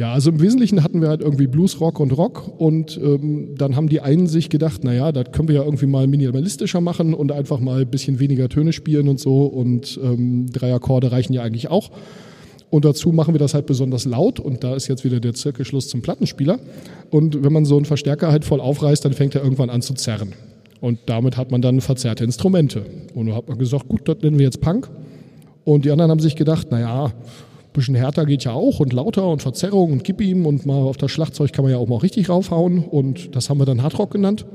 Ja, 0.00 0.14
also 0.14 0.30
im 0.30 0.40
Wesentlichen 0.40 0.82
hatten 0.82 1.02
wir 1.02 1.08
halt 1.08 1.20
irgendwie 1.20 1.46
Blues, 1.46 1.78
Rock 1.78 2.00
und 2.00 2.16
Rock 2.16 2.50
und 2.56 2.96
ähm, 2.96 3.54
dann 3.58 3.76
haben 3.76 3.90
die 3.90 4.00
einen 4.00 4.28
sich 4.28 4.48
gedacht, 4.48 4.82
naja, 4.82 5.12
das 5.12 5.30
können 5.30 5.48
wir 5.48 5.56
ja 5.56 5.62
irgendwie 5.62 5.84
mal 5.84 6.06
minimalistischer 6.06 6.80
machen 6.80 7.12
und 7.12 7.30
einfach 7.30 7.60
mal 7.60 7.82
ein 7.82 7.90
bisschen 7.90 8.18
weniger 8.18 8.48
Töne 8.48 8.72
spielen 8.72 9.08
und 9.08 9.20
so 9.20 9.44
und 9.44 10.00
ähm, 10.02 10.46
drei 10.50 10.72
Akkorde 10.72 11.12
reichen 11.12 11.34
ja 11.34 11.42
eigentlich 11.42 11.68
auch. 11.68 11.90
Und 12.70 12.86
dazu 12.86 13.12
machen 13.12 13.34
wir 13.34 13.38
das 13.38 13.52
halt 13.52 13.66
besonders 13.66 14.06
laut 14.06 14.40
und 14.40 14.64
da 14.64 14.74
ist 14.74 14.88
jetzt 14.88 15.04
wieder 15.04 15.20
der 15.20 15.34
Zirkelschluss 15.34 15.88
zum 15.88 16.00
Plattenspieler. 16.00 16.60
Und 17.10 17.44
wenn 17.44 17.52
man 17.52 17.66
so 17.66 17.76
einen 17.76 17.84
Verstärker 17.84 18.32
halt 18.32 18.46
voll 18.46 18.62
aufreißt, 18.62 19.04
dann 19.04 19.12
fängt 19.12 19.34
er 19.34 19.42
irgendwann 19.42 19.68
an 19.68 19.82
zu 19.82 19.92
zerren. 19.92 20.32
Und 20.80 20.98
damit 21.04 21.36
hat 21.36 21.50
man 21.50 21.60
dann 21.60 21.82
verzerrte 21.82 22.24
Instrumente. 22.24 22.86
Und 23.14 23.26
da 23.26 23.34
hat 23.34 23.50
man 23.50 23.58
gesagt, 23.58 23.86
gut, 23.86 24.08
das 24.08 24.16
nennen 24.22 24.38
wir 24.38 24.46
jetzt 24.46 24.62
Punk. 24.62 24.88
Und 25.64 25.84
die 25.84 25.90
anderen 25.90 26.10
haben 26.10 26.20
sich 26.20 26.36
gedacht, 26.36 26.70
naja, 26.70 27.12
bisschen 27.72 27.94
härter 27.94 28.26
geht 28.26 28.44
ja 28.44 28.52
auch 28.52 28.80
und 28.80 28.92
lauter 28.92 29.26
und 29.28 29.42
Verzerrung 29.42 29.92
und 29.92 30.04
gib 30.04 30.20
ihm 30.20 30.46
und 30.46 30.66
mal 30.66 30.74
auf 30.74 30.96
das 30.96 31.10
Schlagzeug 31.10 31.52
kann 31.52 31.64
man 31.64 31.72
ja 31.72 31.78
auch 31.78 31.88
mal 31.88 31.98
richtig 31.98 32.28
raufhauen. 32.28 32.84
Und 32.84 33.34
das 33.34 33.50
haben 33.50 33.58
wir 33.58 33.66
dann 33.66 33.82
Hardrock 33.82 34.10
genannt. 34.10 34.46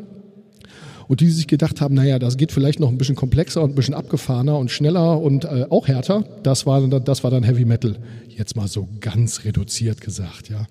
Und 1.08 1.22
die 1.22 1.30
sich 1.30 1.48
gedacht 1.48 1.82
haben, 1.82 1.94
naja, 1.94 2.18
das 2.18 2.36
geht 2.36 2.52
vielleicht 2.52 2.80
noch 2.80 2.90
ein 2.90 2.98
bisschen 2.98 3.16
komplexer 3.16 3.62
und 3.62 3.72
ein 3.72 3.76
bisschen 3.76 3.94
abgefahrener 3.94 4.58
und 4.58 4.72
schneller 4.72 5.22
und 5.22 5.46
äh, 5.46 5.68
auch 5.70 5.88
härter. 5.88 6.24
Das 6.42 6.66
war, 6.66 6.82
das 6.88 7.24
war 7.24 7.30
dann 7.30 7.44
Heavy 7.44 7.64
Metal. 7.64 7.98
Jetzt 8.28 8.56
mal 8.56 8.68
so 8.68 8.88
ganz 9.02 9.46
reduziert 9.46 10.02
gesagt, 10.02 10.50
ja. 10.50 10.66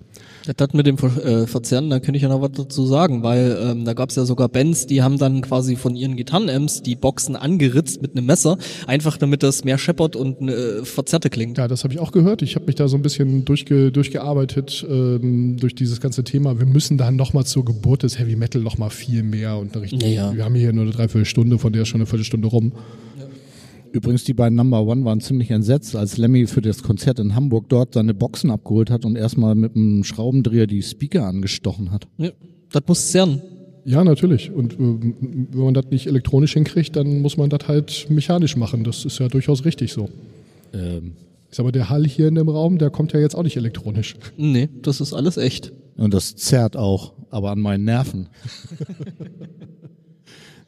Das 0.45 0.73
mit 0.73 0.85
dem 0.85 0.97
Ver 0.97 1.25
äh, 1.25 1.47
Verzerren, 1.47 1.89
da 1.89 1.99
könnte 1.99 2.17
ich 2.17 2.23
ja 2.23 2.29
noch 2.29 2.41
was 2.41 2.51
dazu 2.51 2.85
sagen, 2.85 3.23
weil 3.23 3.57
ähm, 3.61 3.85
da 3.85 3.93
gab 3.93 4.09
es 4.09 4.15
ja 4.15 4.25
sogar 4.25 4.47
Bands, 4.47 4.85
die 4.85 5.01
haben 5.01 5.17
dann 5.17 5.41
quasi 5.41 5.75
von 5.75 5.95
ihren 5.95 6.15
Gitarrenamps 6.15 6.81
die 6.81 6.95
Boxen 6.95 7.35
angeritzt 7.35 8.01
mit 8.01 8.15
einem 8.15 8.25
Messer, 8.25 8.57
einfach 8.85 9.17
damit 9.17 9.43
das 9.43 9.63
mehr 9.63 9.77
scheppert 9.77 10.15
und 10.15 10.47
äh, 10.47 10.85
verzerrte 10.85 11.29
klingt. 11.29 11.57
Ja, 11.57 11.67
das 11.67 11.83
habe 11.83 11.93
ich 11.93 11.99
auch 11.99 12.11
gehört. 12.11 12.41
Ich 12.41 12.55
habe 12.55 12.65
mich 12.65 12.75
da 12.75 12.87
so 12.87 12.95
ein 12.95 13.01
bisschen 13.01 13.45
durchge, 13.45 13.91
durchgearbeitet 13.91 14.85
ähm, 14.89 15.57
durch 15.57 15.75
dieses 15.75 15.99
ganze 15.99 16.23
Thema. 16.23 16.59
Wir 16.59 16.67
müssen 16.67 16.97
da 16.97 17.09
nochmal 17.11 17.45
zur 17.45 17.65
Geburt 17.65 18.03
des 18.03 18.19
Heavy 18.19 18.35
Metal 18.35 18.61
nochmal 18.61 18.91
viel 18.91 19.23
mehr 19.23 19.57
und 19.57 19.73
eine 19.73 19.83
richtig, 19.83 20.01
Ja, 20.03 20.09
ja. 20.09 20.35
wir 20.35 20.45
haben 20.45 20.55
hier 20.55 20.73
nur 20.73 20.83
eine 20.83 20.91
Dreiviertelstunde, 20.91 21.57
von 21.57 21.73
der 21.73 21.83
ist 21.83 21.87
schon 21.87 22.01
eine 22.01 22.05
Viertelstunde 22.05 22.47
rum. 22.47 22.71
Übrigens, 23.95 24.25
die 24.25 24.33
beiden 24.33 24.57
Number 24.57 24.83
One 24.85 25.05
waren 25.05 25.21
ziemlich 25.21 25.51
entsetzt, 25.51 25.95
als 25.95 26.17
Lemmy 26.17 26.47
für 26.47 26.61
das 26.61 26.83
Konzert 26.83 27.17
in 27.19 27.33
Hamburg 27.33 27.69
dort 27.69 27.93
seine 27.93 28.13
Boxen 28.13 28.51
abgeholt 28.51 28.89
hat 28.89 29.05
und 29.05 29.15
erstmal 29.15 29.55
mit 29.55 29.73
einem 29.75 30.03
Schraubendreher 30.03 30.67
die 30.67 30.81
Speaker 30.83 31.25
angestochen 31.25 31.91
hat. 31.91 32.05
Ja, 32.17 32.31
das 32.73 32.83
muss 32.87 33.11
zerren. 33.11 33.41
Ja, 33.85 34.03
natürlich. 34.03 34.51
Und 34.51 34.77
ähm, 34.77 35.47
wenn 35.51 35.63
man 35.63 35.73
das 35.73 35.85
nicht 35.91 36.07
elektronisch 36.07 36.53
hinkriegt, 36.53 36.95
dann 36.97 37.21
muss 37.21 37.37
man 37.37 37.49
das 37.49 37.67
halt 37.69 38.07
mechanisch 38.09 38.57
machen. 38.57 38.83
Das 38.83 39.05
ist 39.05 39.17
ja 39.19 39.29
durchaus 39.29 39.63
richtig 39.63 39.93
so. 39.93 40.09
Ähm, 40.73 41.13
Ich 41.49 41.55
sag 41.55 41.63
mal, 41.63 41.71
der 41.71 41.89
Hall 41.89 42.05
hier 42.05 42.27
in 42.27 42.35
dem 42.35 42.49
Raum, 42.49 42.77
der 42.79 42.89
kommt 42.89 43.13
ja 43.13 43.19
jetzt 43.21 43.33
auch 43.35 43.43
nicht 43.43 43.55
elektronisch. 43.55 44.15
Nee, 44.35 44.67
das 44.81 44.99
ist 44.99 45.13
alles 45.13 45.37
echt. 45.37 45.71
und 45.95 46.13
das 46.13 46.35
zerrt 46.35 46.75
auch, 46.75 47.13
aber 47.29 47.51
an 47.51 47.61
meinen 47.61 47.85
Nerven. 47.85 48.27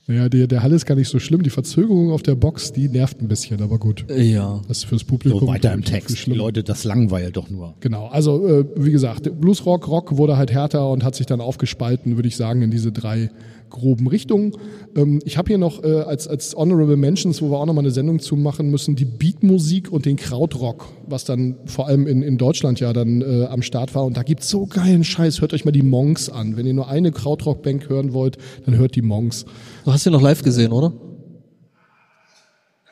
Naja, 0.09 0.29
der, 0.29 0.47
der 0.47 0.63
Hall 0.63 0.71
ist 0.71 0.85
gar 0.85 0.95
nicht 0.95 1.09
so 1.09 1.19
schlimm. 1.19 1.43
Die 1.43 1.49
Verzögerung 1.49 2.11
auf 2.11 2.23
der 2.23 2.35
Box, 2.35 2.71
die 2.71 2.87
nervt 2.87 3.21
ein 3.21 3.27
bisschen, 3.27 3.61
aber 3.61 3.77
gut. 3.77 4.05
Ja. 4.09 4.61
Das 4.69 4.77
ist 4.77 4.83
fürs 4.85 5.03
Publikum. 5.03 5.41
So 5.41 5.47
weiter 5.47 5.73
im 5.73 5.83
Text. 5.83 6.25
Die. 6.25 6.31
Leute, 6.31 6.63
das 6.63 6.85
langweilt 6.85 7.35
doch 7.35 7.49
nur. 7.49 7.75
Genau, 7.81 8.07
also 8.07 8.47
äh, 8.47 8.65
wie 8.77 8.91
gesagt, 8.91 9.29
Bluesrock, 9.41 9.87
Rock 9.89 10.15
wurde 10.15 10.37
halt 10.37 10.51
härter 10.51 10.89
und 10.89 11.03
hat 11.03 11.15
sich 11.15 11.25
dann 11.25 11.41
aufgespalten, 11.41 12.15
würde 12.15 12.29
ich 12.29 12.37
sagen, 12.37 12.61
in 12.61 12.71
diese 12.71 12.93
drei 12.93 13.29
groben 13.69 14.07
Richtungen. 14.07 14.53
Ähm, 14.95 15.19
ich 15.25 15.37
habe 15.37 15.47
hier 15.47 15.57
noch 15.57 15.83
äh, 15.83 16.01
als, 16.01 16.27
als 16.27 16.55
Honorable 16.55 16.97
Mentions, 16.97 17.41
wo 17.41 17.49
wir 17.49 17.57
auch 17.59 17.65
nochmal 17.65 17.83
eine 17.83 17.91
Sendung 17.91 18.19
zu 18.19 18.35
machen 18.35 18.69
müssen, 18.69 18.95
die 18.95 19.05
Beatmusik 19.05 19.91
und 19.91 20.05
den 20.05 20.15
Krautrock, 20.15 20.85
was 21.07 21.25
dann 21.25 21.57
vor 21.65 21.87
allem 21.87 22.07
in, 22.07 22.21
in 22.21 22.37
Deutschland 22.37 22.79
ja 22.79 22.93
dann 22.93 23.21
äh, 23.21 23.45
am 23.45 23.61
Start 23.61 23.95
war. 23.95 24.05
Und 24.05 24.17
da 24.17 24.23
gibt's 24.23 24.49
so 24.49 24.65
geilen 24.65 25.03
Scheiß. 25.03 25.41
Hört 25.41 25.53
euch 25.53 25.65
mal 25.65 25.71
die 25.71 25.83
Monks 25.83 26.29
an. 26.29 26.57
Wenn 26.57 26.65
ihr 26.65 26.73
nur 26.73 26.87
eine 26.87 27.11
Krautrock-Bank 27.11 27.89
hören 27.89 28.13
wollt, 28.13 28.37
dann 28.65 28.77
hört 28.77 28.95
die 28.95 29.01
Monks. 29.01 29.45
Du 29.85 29.91
hast 29.91 30.05
ihn 30.05 30.13
noch 30.13 30.21
live 30.21 30.43
gesehen, 30.43 30.71
oder? 30.71 30.93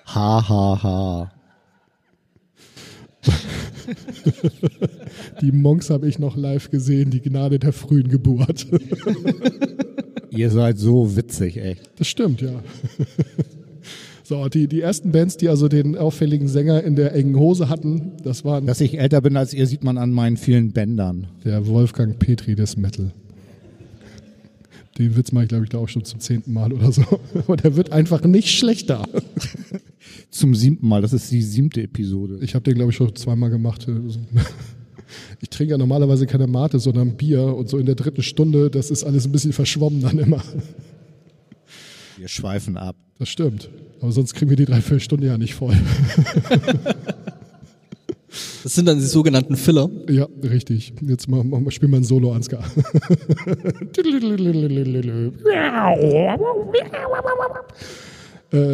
Ha, 0.08 0.50
ha, 0.50 0.84
ha. 0.84 1.32
Die 5.42 5.52
Monks 5.52 5.90
habe 5.90 6.08
ich 6.08 6.20
noch 6.20 6.36
live 6.36 6.70
gesehen, 6.72 7.12
die 7.12 7.22
Gnade 7.22 7.60
der 7.60 7.74
frühen 7.74 8.08
Geburt. 8.08 8.68
Ihr 10.30 10.50
seid 10.50 10.78
so 10.78 11.16
witzig, 11.16 11.58
echt. 11.58 11.90
Das 11.98 12.08
stimmt, 12.08 12.42
ja. 12.42 12.62
So, 14.24 14.50
die, 14.50 14.68
die 14.68 14.82
ersten 14.82 15.12
Bands, 15.12 15.38
die 15.38 15.50
also 15.50 15.68
den 15.68 15.96
auffälligen 15.96 16.48
Sänger 16.48 16.84
in 16.84 16.96
der 16.96 17.14
engen 17.14 17.38
Hose 17.38 17.70
hatten, 17.70 18.14
das 18.24 18.44
waren 18.44 18.66
Dass 18.66 18.82
ich 18.82 18.98
älter 18.98 19.22
bin 19.22 19.38
als 19.38 19.54
ihr, 19.54 19.68
sieht 19.68 19.84
man 19.84 20.00
an 20.00 20.12
meinen 20.12 20.36
vielen 20.36 20.72
Bändern. 20.72 21.28
der 21.44 21.68
Wolfgang 21.68 22.18
Petri 22.18 22.56
des 22.56 22.76
Metal. 22.76 23.14
Den 24.98 25.16
Witz 25.16 25.32
mache 25.32 25.44
ich, 25.44 25.50
glaube 25.50 25.66
ich, 25.66 25.70
da 25.70 25.78
auch 25.78 25.90
schon 25.90 26.06
zum 26.06 26.20
zehnten 26.20 26.54
Mal 26.54 26.74
oder 26.74 26.92
so. 26.92 27.04
Aber 27.36 27.56
der 27.58 27.76
wird 27.76 27.92
einfach 27.92 28.24
nicht 28.24 28.50
schlechter. 28.50 29.06
Zum 30.30 30.56
siebten 30.56 30.88
Mal, 30.88 31.02
das 31.02 31.14
ist 31.14 31.32
die 31.32 31.42
siebte 31.42 31.82
Episode. 31.82 32.40
Ich 32.42 32.56
habe 32.56 32.64
den, 32.64 32.76
glaube 32.76 32.92
ich, 32.92 32.98
schon 32.98 33.16
zweimal 33.16 33.50
gemacht. 33.50 33.88
Ich 35.40 35.50
trinke 35.52 35.72
ja 35.72 35.78
normalerweise 35.78 36.26
keine 36.26 36.48
Mate, 36.48 36.80
sondern 36.80 37.16
Bier. 37.16 37.44
Und 37.56 37.70
so 37.70 37.78
in 37.78 37.86
der 37.86 37.94
dritten 37.94 38.24
Stunde, 38.24 38.72
das 38.72 38.90
ist 38.90 39.04
alles 39.04 39.26
ein 39.26 39.32
bisschen 39.32 39.54
verschwommen 39.54 40.02
dann 40.02 40.18
immer. 40.18 40.42
Wir 42.18 42.28
schweifen 42.28 42.76
ab. 42.76 42.96
Das 43.20 43.30
stimmt. 43.30 43.70
Aber 44.02 44.12
sonst 44.12 44.34
kriegen 44.34 44.50
wir 44.50 44.58
die 44.58 44.66
Dreiviertelstunde 44.66 45.28
ja 45.28 45.38
nicht 45.38 45.54
voll. 45.54 45.76
Das 48.64 48.74
sind 48.74 48.88
dann 48.88 48.98
die 48.98 49.06
sogenannten 49.06 49.56
Filler. 49.56 49.90
Ja, 50.10 50.28
richtig. 50.44 50.92
Jetzt 51.02 51.30
mal, 51.30 51.44
mal 51.44 51.70
spielen 51.70 51.92
wir 51.92 51.98
ein 51.98 52.04
Solo, 52.04 52.34
Ansgar. 52.34 52.64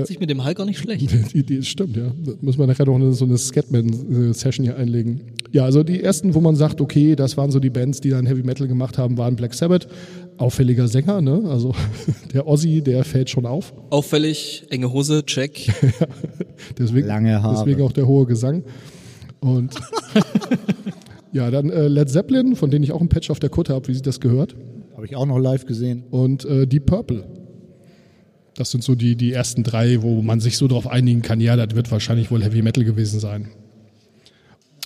Sich 0.06 0.20
mit 0.20 0.30
dem 0.30 0.44
Hall 0.44 0.54
gar 0.54 0.65
nicht 0.65 0.80
schlecht. 0.80 1.12
Die, 1.34 1.44
die 1.44 1.63
stimmt, 1.63 1.96
ja. 1.98 2.12
Da 2.24 2.34
muss 2.41 2.58
man 2.58 2.67
nachher 2.67 2.86
noch 2.86 2.96
eine, 2.96 3.13
so 3.13 3.26
eine 3.26 3.38
Scatman-Session 3.38 4.65
hier 4.65 4.78
einlegen. 4.78 5.22
Ja, 5.52 5.65
also 5.65 5.84
die 5.84 6.02
ersten, 6.02 6.34
wo 6.34 6.41
man 6.41 6.56
sagt, 6.56 6.80
okay, 6.82 7.15
das 7.15 7.36
waren 7.38 7.52
so 7.52 7.60
die 7.60 7.70
Bands, 7.70 8.00
die 8.02 8.10
dann 8.10 8.26
Heavy 8.26 8.44
Metal 8.44 8.67
gemacht 8.67 8.98
haben, 8.98 9.17
waren 9.17 9.36
Black 9.36 9.54
Sabbath. 9.54 9.88
Auffälliger 10.38 10.88
Sänger, 10.88 11.22
ne? 11.22 11.44
Also 11.50 11.74
der 12.34 12.48
Ozzy, 12.48 12.82
der 12.82 13.04
fällt 13.04 13.30
schon 13.30 13.46
auf. 13.46 13.74
Auffällig, 13.89 14.65
enge 14.70 14.91
Hose, 14.91 15.24
check. 15.26 15.70
Deswegen, 16.78 17.08
Lange 17.08 17.41
Haare. 17.44 17.56
deswegen 17.56 17.82
auch 17.82 17.91
der 17.91 18.08
hohe 18.08 18.26
Gesang. 18.26 18.63
Und 19.39 19.74
ja, 21.34 21.50
dann 21.52 21.70
äh, 21.70 21.88
Led 21.88 22.10
Zeppelin, 22.10 22.56
von 22.56 22.70
denen 22.70 22.84
ich 22.84 22.91
auch 22.91 23.02
ein 23.02 23.10
Patch 23.10 23.30
auf 23.30 23.39
der 23.39 23.50
Kutte 23.50 23.74
habe, 23.74 23.88
wie 23.88 23.94
sie 23.94 24.02
das 24.02 24.20
gehört. 24.20 24.56
Habe 24.96 25.06
ich 25.06 25.15
auch 25.15 25.26
noch 25.26 25.39
live 25.39 25.65
gesehen. 25.65 26.04
Und 26.12 26.46
äh, 26.46 26.67
Deep 26.67 26.86
Purple. 26.86 27.24
Das 28.62 28.69
sind 28.69 28.84
so 28.84 28.93
die, 28.93 29.15
die 29.15 29.34
ersten 29.34 29.63
drei, 29.63 30.04
wo 30.04 30.21
man 30.21 30.39
sich 30.39 30.56
so 30.56 30.67
darauf 30.67 30.86
einigen 30.86 31.24
kann, 31.24 31.41
ja, 31.41 31.56
das 31.56 31.76
wird 31.76 31.89
wahrscheinlich 31.89 32.30
wohl 32.30 32.43
Heavy 32.43 32.62
Metal 32.62 32.84
gewesen 32.84 33.19
sein. 33.19 33.50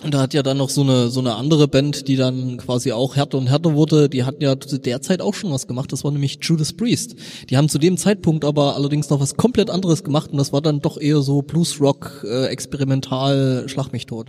Und 0.02 0.14
da 0.14 0.22
hat 0.22 0.32
ja 0.32 0.42
dann 0.42 0.56
noch 0.56 0.70
so 0.70 0.80
eine, 0.80 1.10
so 1.10 1.20
eine 1.20 1.34
andere 1.34 1.68
Band, 1.68 2.08
die 2.08 2.16
dann 2.16 2.56
quasi 2.56 2.92
auch 2.92 3.16
härter 3.16 3.36
und 3.36 3.48
härter 3.48 3.74
wurde, 3.74 4.08
die 4.08 4.24
hatten 4.24 4.42
ja 4.42 4.58
zu 4.58 4.78
der 4.78 5.02
Zeit 5.02 5.20
auch 5.20 5.34
schon 5.34 5.50
was 5.50 5.66
gemacht, 5.66 5.92
das 5.92 6.04
war 6.04 6.10
nämlich 6.10 6.38
Judas 6.40 6.72
Priest. 6.72 7.16
Die 7.50 7.58
haben 7.58 7.68
zu 7.68 7.76
dem 7.76 7.98
Zeitpunkt 7.98 8.46
aber 8.46 8.76
allerdings 8.76 9.10
noch 9.10 9.20
was 9.20 9.36
komplett 9.36 9.68
anderes 9.68 10.04
gemacht 10.04 10.30
und 10.30 10.38
das 10.38 10.54
war 10.54 10.62
dann 10.62 10.80
doch 10.80 10.98
eher 10.98 11.20
so 11.20 11.42
Bluesrock, 11.42 12.24
äh, 12.26 12.46
experimental, 12.46 13.68
schlag 13.68 13.92
mich 13.92 14.06
tot. 14.06 14.28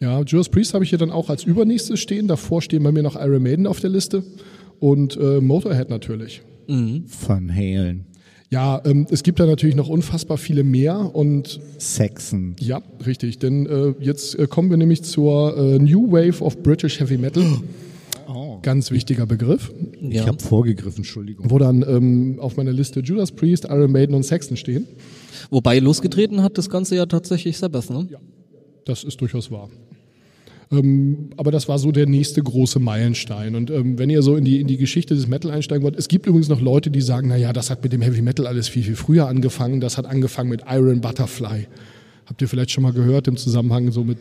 Ja, 0.00 0.20
Judas 0.20 0.50
Priest 0.50 0.74
habe 0.74 0.84
ich 0.84 0.90
hier 0.90 0.98
dann 0.98 1.12
auch 1.12 1.30
als 1.30 1.44
übernächstes 1.44 1.98
stehen. 1.98 2.28
Davor 2.28 2.60
stehen 2.60 2.82
bei 2.82 2.92
mir 2.92 3.02
noch 3.02 3.16
Iron 3.16 3.42
Maiden 3.42 3.66
auf 3.66 3.80
der 3.80 3.88
Liste 3.88 4.22
und 4.80 5.16
äh, 5.16 5.40
Motorhead 5.40 5.88
natürlich. 5.88 6.42
Van 7.26 7.50
Halen. 7.50 8.11
Ja, 8.52 8.82
ähm, 8.84 9.06
es 9.10 9.22
gibt 9.22 9.40
da 9.40 9.46
natürlich 9.46 9.76
noch 9.76 9.88
unfassbar 9.88 10.36
viele 10.36 10.62
mehr 10.62 11.14
und 11.14 11.58
Saxon. 11.78 12.54
ja, 12.60 12.82
richtig, 13.06 13.38
denn 13.38 13.64
äh, 13.64 13.94
jetzt 13.98 14.38
äh, 14.38 14.46
kommen 14.46 14.68
wir 14.68 14.76
nämlich 14.76 15.02
zur 15.04 15.56
äh, 15.56 15.78
New 15.78 16.12
Wave 16.12 16.42
of 16.44 16.62
British 16.62 17.00
Heavy 17.00 17.16
Metal. 17.16 17.44
Ganz 18.60 18.90
wichtiger 18.90 19.24
Begriff, 19.26 19.72
Ich 20.00 20.16
Ja. 20.16 20.26
habe 20.26 20.38
vorgegriffen, 20.38 20.98
Entschuldigung. 20.98 21.50
wo 21.50 21.58
dann 21.58 21.82
ähm, 21.82 22.36
auf 22.40 22.56
meiner 22.58 22.72
Liste 22.72 23.00
Judas 23.00 23.32
Priest, 23.32 23.64
Iron 23.64 23.90
Maiden 23.90 24.14
und 24.14 24.22
Saxon 24.24 24.56
stehen. 24.58 24.86
Wobei 25.50 25.78
losgetreten 25.78 26.42
hat 26.42 26.58
das 26.58 26.68
Ganze 26.70 26.94
ja 26.96 27.06
tatsächlich 27.06 27.56
Sabbath, 27.58 27.88
ne? 27.90 28.06
Das 28.84 29.02
ist 29.02 29.20
durchaus 29.20 29.50
wahr. 29.50 29.68
Ähm, 30.72 31.30
aber 31.36 31.50
das 31.50 31.68
war 31.68 31.78
so 31.78 31.92
der 31.92 32.06
nächste 32.06 32.42
große 32.42 32.78
Meilenstein. 32.78 33.54
Und 33.54 33.70
ähm, 33.70 33.98
wenn 33.98 34.10
ihr 34.10 34.22
so 34.22 34.36
in 34.36 34.44
die, 34.44 34.60
in 34.60 34.66
die 34.66 34.78
Geschichte 34.78 35.14
des 35.14 35.28
Metal 35.28 35.50
einsteigen 35.50 35.84
wollt, 35.84 35.96
es 35.96 36.08
gibt 36.08 36.26
übrigens 36.26 36.48
noch 36.48 36.60
Leute, 36.60 36.90
die 36.90 37.02
sagen, 37.02 37.28
na 37.28 37.36
ja, 37.36 37.52
das 37.52 37.70
hat 37.70 37.82
mit 37.82 37.92
dem 37.92 38.00
Heavy 38.00 38.22
Metal 38.22 38.46
alles 38.46 38.68
viel, 38.68 38.82
viel 38.82 38.96
früher 38.96 39.28
angefangen. 39.28 39.80
Das 39.80 39.98
hat 39.98 40.06
angefangen 40.06 40.48
mit 40.48 40.62
Iron 40.68 41.00
Butterfly. 41.00 41.68
Habt 42.26 42.40
ihr 42.40 42.48
vielleicht 42.48 42.70
schon 42.70 42.82
mal 42.82 42.92
gehört 42.92 43.28
im 43.28 43.36
Zusammenhang 43.36 43.92
so 43.92 44.02
mit 44.02 44.18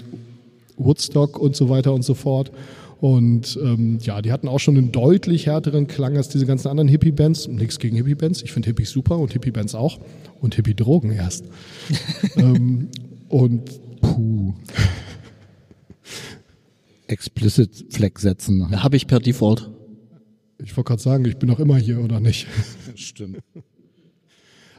Woodstock 0.77 1.39
und 1.39 1.55
so 1.55 1.69
weiter 1.69 1.93
und 1.93 2.03
so 2.03 2.13
fort. 2.13 2.51
Und 2.99 3.57
ähm, 3.63 3.97
ja, 4.01 4.21
die 4.21 4.31
hatten 4.31 4.47
auch 4.47 4.59
schon 4.59 4.77
einen 4.77 4.91
deutlich 4.91 5.47
härteren 5.47 5.87
Klang 5.87 6.17
als 6.17 6.29
diese 6.29 6.45
ganzen 6.45 6.67
anderen 6.67 6.87
Hippie-Bands. 6.87 7.47
Nichts 7.47 7.79
gegen 7.79 7.95
Hippie-Bands. 7.95 8.43
Ich 8.43 8.51
finde 8.51 8.67
Hippies 8.67 8.91
super 8.91 9.17
und 9.17 9.33
Hippie-Bands 9.33 9.73
auch. 9.73 9.99
Und 10.39 10.53
Hippie-Drogen 10.53 11.11
erst. 11.11 11.45
ähm, 12.35 12.89
und 13.29 13.63
puh. 14.01 14.53
Explicit 17.11 17.85
Flag 17.89 18.17
setzen. 18.17 18.81
Habe 18.81 18.95
ich 18.95 19.07
per 19.07 19.19
Default. 19.19 19.69
Ich 20.63 20.75
wollte 20.77 20.89
gerade 20.89 21.01
sagen, 21.01 21.25
ich 21.25 21.37
bin 21.37 21.49
noch 21.49 21.59
immer 21.59 21.77
hier, 21.77 21.99
oder 22.01 22.19
nicht? 22.19 22.47
Stimmt. 22.95 23.39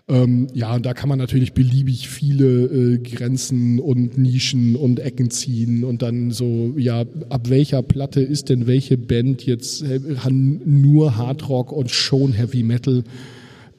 Ähm, 0.09 0.49
ja, 0.53 0.75
und 0.75 0.85
da 0.85 0.95
kann 0.95 1.09
man 1.09 1.19
natürlich 1.19 1.53
beliebig 1.53 2.09
viele 2.09 2.65
äh, 2.65 2.99
Grenzen 2.99 3.79
und 3.79 4.19
Nischen 4.19 4.75
und 4.75 4.99
Ecken 4.99 5.31
ziehen 5.31 5.85
und 5.85 6.03
dann 6.03 6.33
so, 6.33 6.75
ja, 6.77 7.05
ab 7.29 7.49
welcher 7.49 7.83
Platte 7.83 8.21
ist 8.21 8.49
denn 8.49 8.67
welche 8.67 8.99
Band 8.99 9.47
jetzt 9.47 9.83
äh, 9.83 10.01
nur 10.31 11.17
Hardrock 11.17 11.73
und 11.73 11.91
schon 11.91 12.33
Heavy 12.33 12.65
Metal? 12.65 13.05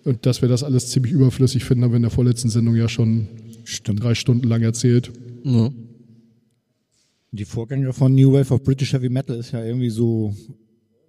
Und 0.05 0.25
dass 0.25 0.41
wir 0.41 0.49
das 0.49 0.63
alles 0.63 0.89
ziemlich 0.89 1.13
überflüssig 1.13 1.65
finden, 1.65 1.83
haben 1.83 1.91
wir 1.91 1.97
in 1.97 2.03
der 2.03 2.11
vorletzten 2.11 2.49
Sendung 2.49 2.75
ja 2.75 2.87
schon 2.87 3.27
Stimmt. 3.65 4.03
drei 4.03 4.15
Stunden 4.15 4.47
lang 4.47 4.61
erzählt. 4.61 5.11
Ja. 5.43 5.71
Die 7.35 7.45
Vorgänger 7.45 7.93
von 7.93 8.13
New 8.13 8.31
Wave 8.31 8.53
of 8.53 8.63
British 8.63 8.93
Heavy 8.93 9.09
Metal 9.09 9.35
ist 9.35 9.51
ja 9.53 9.63
irgendwie 9.65 9.89
so 9.89 10.35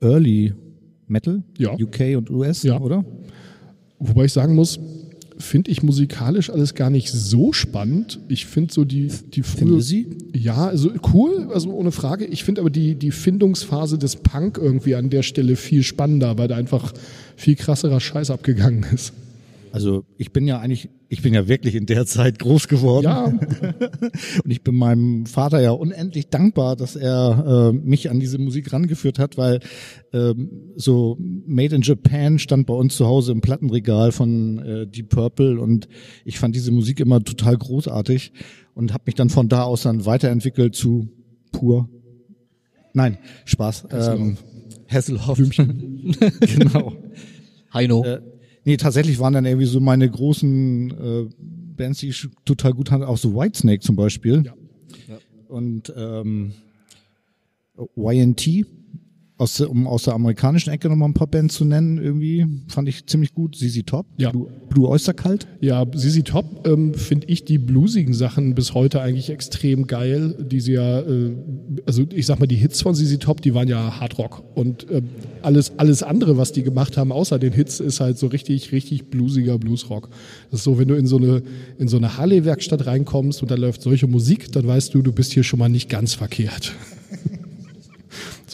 Early 0.01 0.55
Metal. 1.07 1.43
Ja. 1.59 1.75
UK 1.75 2.17
und 2.17 2.31
US, 2.31 2.63
Ja. 2.63 2.81
oder? 2.81 3.05
Wobei 3.99 4.25
ich 4.25 4.33
sagen 4.33 4.55
muss, 4.55 4.81
finde 5.37 5.71
ich 5.71 5.83
musikalisch 5.83 6.49
alles 6.49 6.75
gar 6.75 6.89
nicht 6.89 7.11
so 7.11 7.53
spannend. 7.53 8.21
Ich 8.29 8.47
finde 8.47 8.73
so 8.73 8.87
die, 8.87 9.09
die 9.35 9.43
frühe. 9.43 9.83
Sie? 9.83 10.17
Ja, 10.33 10.67
also 10.69 10.91
cool, 11.13 11.51
also 11.53 11.71
ohne 11.75 11.93
Frage. 11.93 12.25
Ich 12.25 12.43
finde 12.43 12.63
aber 12.63 12.71
die, 12.71 12.95
die 12.95 13.11
Findungsphase 13.11 13.99
des 13.99 14.17
Punk 14.17 14.57
irgendwie 14.57 14.95
an 14.95 15.11
der 15.11 15.23
Stelle 15.23 15.57
viel 15.57 15.83
spannender, 15.83 16.39
weil 16.39 16.49
da 16.49 16.57
einfach 16.57 16.95
viel 17.37 17.55
krasserer 17.57 18.01
Scheiß 18.01 18.31
abgegangen 18.31 18.87
ist. 18.95 19.13
Also 19.73 20.05
ich 20.17 20.33
bin 20.33 20.47
ja 20.47 20.61
eigentlich, 20.61 20.89
ich 21.09 21.21
bin 21.21 21.35
ja 21.35 21.49
wirklich 21.49 21.75
in 21.75 21.85
der 21.85 22.07
Zeit 22.07 22.39
groß 22.39 22.69
geworden. 22.69 23.05
Ja, 23.05 23.33
Und 24.45 24.51
ich 24.51 24.63
bin 24.63 24.75
meinem 24.75 25.27
Vater 25.27 25.61
ja 25.61 25.71
unendlich 25.71 26.29
dankbar, 26.29 26.77
dass 26.77 26.97
er 26.97 27.73
äh, 27.73 27.77
mich 27.77 28.11
an 28.11 28.21
diese 28.21 28.39
Musik 28.39 28.73
rangeführt 28.73 29.19
hat, 29.19 29.37
weil 29.37 29.61
ähm, 30.13 30.73
so 30.77 31.17
Made 31.19 31.75
in 31.75 31.83
Japan 31.83 32.39
stand 32.39 32.67
bei 32.67 32.75
uns 32.75 32.97
zu 32.97 33.07
Hause 33.07 33.33
im 33.33 33.41
Plattenregal 33.41 34.13
von 34.13 34.59
äh, 34.59 34.87
Deep 34.87 35.11
Purple 35.11 35.61
und 35.61 35.89
ich 36.25 36.39
fand 36.39 36.55
diese 36.55 36.71
Musik 36.71 37.01
immer 37.01 37.23
total 37.23 37.57
großartig 37.57 38.33
und 38.75 38.93
habe 38.93 39.05
mich 39.07 39.15
dann 39.15 39.31
von 39.31 39.49
da 39.49 39.63
aus 39.63 39.83
dann 39.83 40.07
weiterentwickelt 40.07 40.75
zu 40.75 41.09
pur. 41.53 41.89
Nein, 42.93 43.19
Spaß. 43.45 43.87
Ähm, 43.91 44.37
Hasselhoff. 44.89 45.39
genau. 46.41 46.93
Heino. 47.73 48.05
Äh, 48.05 48.21
nee, 48.65 48.77
tatsächlich 48.77 49.19
waren 49.19 49.35
dann 49.35 49.45
irgendwie 49.45 49.67
so 49.67 49.81
meine 49.81 50.09
großen 50.09 50.91
äh, 50.91 51.29
Bands, 51.77 52.01
die 52.01 52.09
ich 52.09 52.29
total 52.45 52.73
gut 52.73 52.91
hatte, 52.91 53.09
auch 53.09 53.19
so 53.19 53.35
Whitesnake 53.35 53.81
zum 53.81 53.97
Beispiel. 53.97 54.45
Ja. 54.45 54.55
Und 55.49 55.93
ähm, 55.97 56.53
YNT, 57.97 58.67
aus, 59.37 59.55
der- 59.55 59.69
um 59.71 59.87
aus 59.89 60.05
der 60.05 60.15
amerikanischen 60.15 60.71
Ecke 60.71 60.89
nochmal 60.89 61.09
ein 61.09 61.15
paar 61.15 61.27
Bands 61.27 61.55
zu 61.57 61.65
nennen, 61.65 61.99
irgendwie 61.99 62.47
fand 62.69 62.89
ich 62.89 63.05
ziemlich 63.07 63.35
gut. 63.35 63.57
ZZ 63.57 63.83
Top, 63.85 64.07
Ja. 64.17 64.31
Blue, 64.31 64.47
Blue 64.71 64.89
Oyster 64.89 65.13
Cult. 65.13 65.47
ja, 65.61 65.85
Sisi 65.95 66.23
Top 66.23 66.67
ähm, 66.69 66.95
finde 66.95 67.27
ich 67.27 67.45
die 67.45 67.59
bluesigen 67.59 68.15
Sachen 68.15 68.55
bis 68.55 68.75
heute 68.75 69.01
eigentlich 69.01 69.31
extrem 69.31 69.87
geil. 69.89 70.37
Die 70.51 70.61
sie 70.61 70.75
ja, 70.75 71.01
äh, 71.01 71.33
also 71.85 72.05
ich 72.15 72.27
sag 72.27 72.39
mal, 72.39 72.47
die 72.47 72.55
Hits 72.55 72.83
von 72.83 72.95
Sisi 72.95 73.19
Top, 73.19 73.41
die 73.43 73.55
waren 73.55 73.67
ja 73.67 73.99
Hardrock. 73.99 74.45
Und 74.55 74.87
ähm, 74.91 75.09
alles, 75.43 75.73
alles 75.79 76.03
andere, 76.05 76.37
was 76.37 76.53
die 76.53 76.63
gemacht 76.63 76.97
haben, 76.97 77.11
außer 77.11 77.39
den 77.41 77.53
Hits, 77.53 77.81
ist 77.81 77.99
halt 78.01 78.19
so 78.19 78.29
richtig, 78.29 78.71
richtig 78.71 79.11
bluesiger 79.11 79.59
Bluesrock. 79.59 80.11
Das 80.53 80.61
ist 80.61 80.65
so, 80.65 80.79
wenn 80.79 80.87
du 80.89 80.95
in 80.95 81.07
so 81.07 81.17
eine, 81.17 81.43
in 81.79 81.89
so 81.89 81.97
eine 81.97 82.17
Harley-Werkstatt 82.17 82.87
reinkommst 82.87 83.43
und 83.43 83.51
da 83.51 83.57
läuft 83.57 83.83
solche 83.83 84.07
Musik, 84.07 84.53
dann 84.53 84.67
weißt 84.67 84.95
du, 84.95 85.03
du 85.03 85.13
bist 85.13 85.33
hier 85.33 85.43
schon 85.43 85.59
mal 85.59 85.69
nicht 85.69 85.89
ganz 85.89 86.15
verkehrt. 86.15 86.73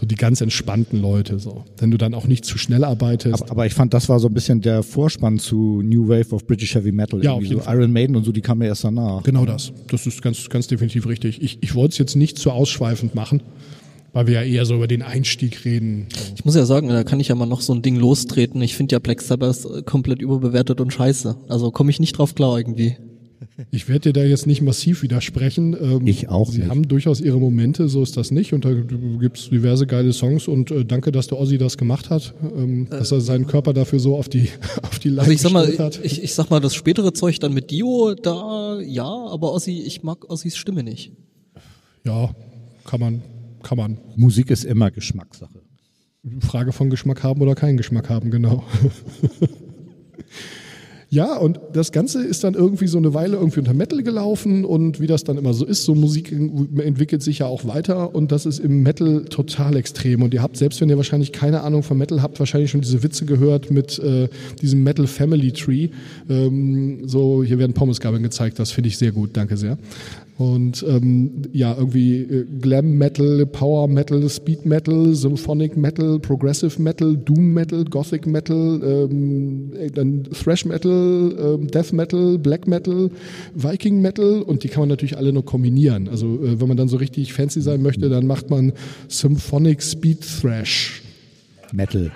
So 0.01 0.07
die 0.07 0.15
ganz 0.15 0.41
entspannten 0.41 1.03
Leute, 1.03 1.39
so. 1.39 1.65
Wenn 1.77 1.91
du 1.91 1.99
dann 1.99 2.15
auch 2.15 2.27
nicht 2.27 2.47
zu 2.47 2.57
schnell 2.57 2.85
arbeitest. 2.85 3.43
Aber, 3.43 3.51
aber 3.51 3.67
ich 3.67 3.75
fand, 3.75 3.93
das 3.93 4.09
war 4.09 4.19
so 4.19 4.29
ein 4.29 4.35
bisschen 4.35 4.63
der 4.63 4.83
Vorspann 4.83 5.39
zu 5.39 5.83
New 5.83 6.09
Wave 6.09 6.35
of 6.35 6.47
British 6.47 6.75
Heavy 6.75 6.91
Metal. 6.91 7.23
Ja, 7.23 7.33
Irgendwie 7.33 7.47
auf 7.47 7.51
jeden 7.51 7.61
so 7.61 7.65
Fall. 7.67 7.77
Iron 7.77 7.93
Maiden 7.93 8.17
und 8.17 8.25
so, 8.25 8.33
die 8.33 8.41
kamen 8.41 8.63
ja 8.63 8.69
erst 8.69 8.85
danach. 8.85 9.23
Genau 9.25 9.45
das. 9.45 9.73
Das 9.89 10.07
ist 10.07 10.23
ganz, 10.23 10.49
ganz 10.49 10.69
definitiv 10.69 11.07
richtig. 11.07 11.43
Ich, 11.43 11.59
ich 11.61 11.75
wollte 11.75 11.93
es 11.93 11.99
jetzt 11.99 12.17
nicht 12.17 12.39
zu 12.39 12.51
ausschweifend 12.51 13.15
machen, 13.15 13.43
weil 14.15 14.27
wir 14.27 14.35
ja 14.35 14.43
eher 14.43 14.65
so 14.65 14.75
über 14.75 14.89
den 14.89 15.03
Einstieg 15.03 15.67
reden. 15.67 16.07
Ich 16.35 16.47
muss 16.47 16.55
ja 16.55 16.65
sagen, 16.65 16.89
da 16.89 17.05
kann 17.05 17.21
ich 17.21 17.29
ja 17.29 17.35
mal 17.35 17.45
noch 17.45 17.61
so 17.61 17.75
ein 17.75 17.83
Ding 17.83 17.97
lostreten. 17.97 18.63
Ich 18.63 18.77
finde 18.77 18.95
ja 18.95 19.01
Black 19.01 19.21
Sabbath 19.21 19.67
äh, 19.67 19.83
komplett 19.83 20.23
überbewertet 20.23 20.81
und 20.81 20.95
scheiße. 20.95 21.37
Also 21.49 21.71
komme 21.71 21.91
ich 21.91 22.01
nicht 22.01 22.17
drauf 22.17 22.35
klar 22.35 22.57
irgendwie. 22.57 22.97
Ich 23.71 23.89
werde 23.89 24.13
dir 24.13 24.21
da 24.21 24.25
jetzt 24.27 24.47
nicht 24.47 24.61
massiv 24.63 25.03
widersprechen. 25.03 25.75
Ähm, 25.81 26.07
Ich 26.07 26.29
auch 26.29 26.51
Sie 26.51 26.59
nicht. 26.59 26.69
haben 26.71 26.87
durchaus 26.89 27.21
ihre 27.21 27.39
Momente, 27.39 27.89
so 27.89 28.03
ist 28.03 28.17
das 28.17 28.31
nicht. 28.31 28.53
Und 28.53 28.65
da 28.65 28.73
gibt's 28.73 29.49
diverse 29.51 29.87
geile 29.87 30.13
Songs. 30.13 30.47
Und 30.49 30.71
äh, 30.71 30.85
danke, 30.85 31.11
dass 31.13 31.27
der 31.29 31.39
Ozzy 31.39 31.57
das 31.59 31.79
gemacht 31.79 32.11
hat, 32.11 32.35
ähm, 32.55 32.89
dass 32.91 33.13
er 33.13 33.21
seinen 33.21 33.47
Körper 33.47 33.73
dafür 33.73 33.99
so 33.99 34.17
auf 34.17 34.29
die, 34.29 34.49
auf 34.83 34.99
die 34.99 35.09
Leine 35.09 35.21
Also 35.23 35.33
ich 35.33 35.41
sag 35.41 35.53
mal, 35.53 35.67
gestellt 35.67 35.97
hat. 35.97 36.05
ich, 36.05 36.23
ich 36.23 36.35
sag 36.35 36.51
mal, 36.51 36.61
das 36.61 36.75
spätere 36.75 37.13
Zeug 37.13 37.39
dann 37.41 37.55
mit 37.55 37.71
Dio, 37.71 38.15
da 38.15 38.79
ja, 38.81 39.05
aber 39.09 39.53
Ossi, 39.53 39.81
ich 39.87 40.03
mag 40.03 40.29
Ossis 40.31 40.57
Stimme 40.57 40.83
nicht. 40.83 41.13
ja, 42.05 42.35
kann 42.85 43.01
man, 43.01 43.23
kann 43.63 43.79
man. 43.79 43.99
Musik 44.17 44.51
ist 44.51 44.65
immer 44.65 44.91
Geschmackssache. 44.91 45.61
Frage 46.41 46.73
von 46.73 46.91
Geschmack 46.91 47.23
haben 47.23 47.41
oder 47.41 47.55
keinen 47.55 47.77
Geschmack 47.79 48.11
haben, 48.11 48.31
genau. 48.31 48.65
Ja, 51.13 51.37
und 51.37 51.59
das 51.73 51.91
Ganze 51.91 52.23
ist 52.23 52.45
dann 52.45 52.55
irgendwie 52.55 52.87
so 52.87 52.97
eine 52.97 53.13
Weile 53.15 53.37
irgendwie 53.37 53.59
unter 53.59 53.75
Metal 53.75 54.01
gelaufen 54.05 54.65
und 54.65 55.01
wie 55.01 55.09
das 55.09 55.25
dann 55.25 55.39
immer 55.39 55.55
so 55.55 55.65
ist, 55.65 55.83
so 55.83 55.97
Musik 55.97 56.31
entwickelt 56.31 57.21
sich 57.25 57.41
ja 57.41 57.47
auch 57.47 57.67
weiter 57.67 58.15
und 58.15 58.31
das 58.31 58.47
ist 58.47 58.61
im 58.61 58.85
Metal 58.85 59.25
total 59.25 59.75
extrem. 59.75 60.23
Und 60.23 60.33
ihr 60.35 60.41
habt, 60.41 60.57
selbst 60.57 60.81
wenn 60.81 60.89
ihr 60.89 60.97
wahrscheinlich 60.97 61.33
keine 61.33 61.63
Ahnung 61.63 61.83
von 61.83 61.99
Metal 61.99 62.23
habt, 62.23 62.39
wahrscheinlich 62.39 62.71
schon 62.71 62.81
diese 62.81 63.03
Witze 63.03 63.25
gehört 63.25 63.73
mit 63.73 63.99
äh, 63.99 64.29
diesem 64.63 64.85
Metal 64.85 65.09
Family 65.09 65.51
Tree. 65.51 65.89
Ähm, 66.29 67.09
so, 67.09 67.43
hier 67.43 67.59
werden 67.59 67.73
Pommesgabeln 67.73 68.23
gezeigt, 68.23 68.61
das 68.61 68.71
finde 68.71 68.87
ich 68.87 68.97
sehr 68.97 69.11
gut, 69.11 69.31
danke 69.33 69.57
sehr. 69.57 69.79
Und 70.41 70.83
ähm, 70.89 71.43
ja, 71.53 71.77
irgendwie 71.77 72.23
äh, 72.23 72.47
Glam 72.63 72.97
Metal, 72.97 73.45
Power 73.45 73.87
Metal, 73.89 74.27
Speed 74.27 74.65
Metal, 74.65 75.15
Symphonic 75.15 75.77
Metal, 75.77 76.19
Progressive 76.19 76.81
Metal, 76.81 77.15
Doom 77.15 77.53
Metal, 77.53 77.85
Gothic 77.85 78.27
Metal, 78.27 78.81
ähm, 78.83 79.71
äh, 79.79 79.91
dann 79.91 80.25
Thrash 80.33 80.65
Metal, 80.65 81.37
ähm, 81.39 81.67
Death 81.67 81.93
Metal, 81.93 82.39
Black 82.39 82.67
Metal, 82.67 83.11
Viking 83.55 84.01
Metal 84.01 84.41
und 84.41 84.65
die 84.65 84.69
kann 84.69 84.81
man 84.81 84.89
natürlich 84.89 85.19
alle 85.19 85.31
nur 85.31 85.45
kombinieren. 85.45 86.09
Also 86.09 86.43
äh, 86.43 86.59
wenn 86.59 86.69
man 86.69 86.79
dann 86.79 86.89
so 86.89 86.97
richtig 86.97 87.35
fancy 87.35 87.61
sein 87.61 87.83
möchte, 87.83 88.09
dann 88.09 88.27
macht 88.27 88.49
man 88.49 88.73
Symphonic 89.09 89.83
Speed 89.83 90.21
Thrash. 90.41 91.03
Metal. 91.71 92.11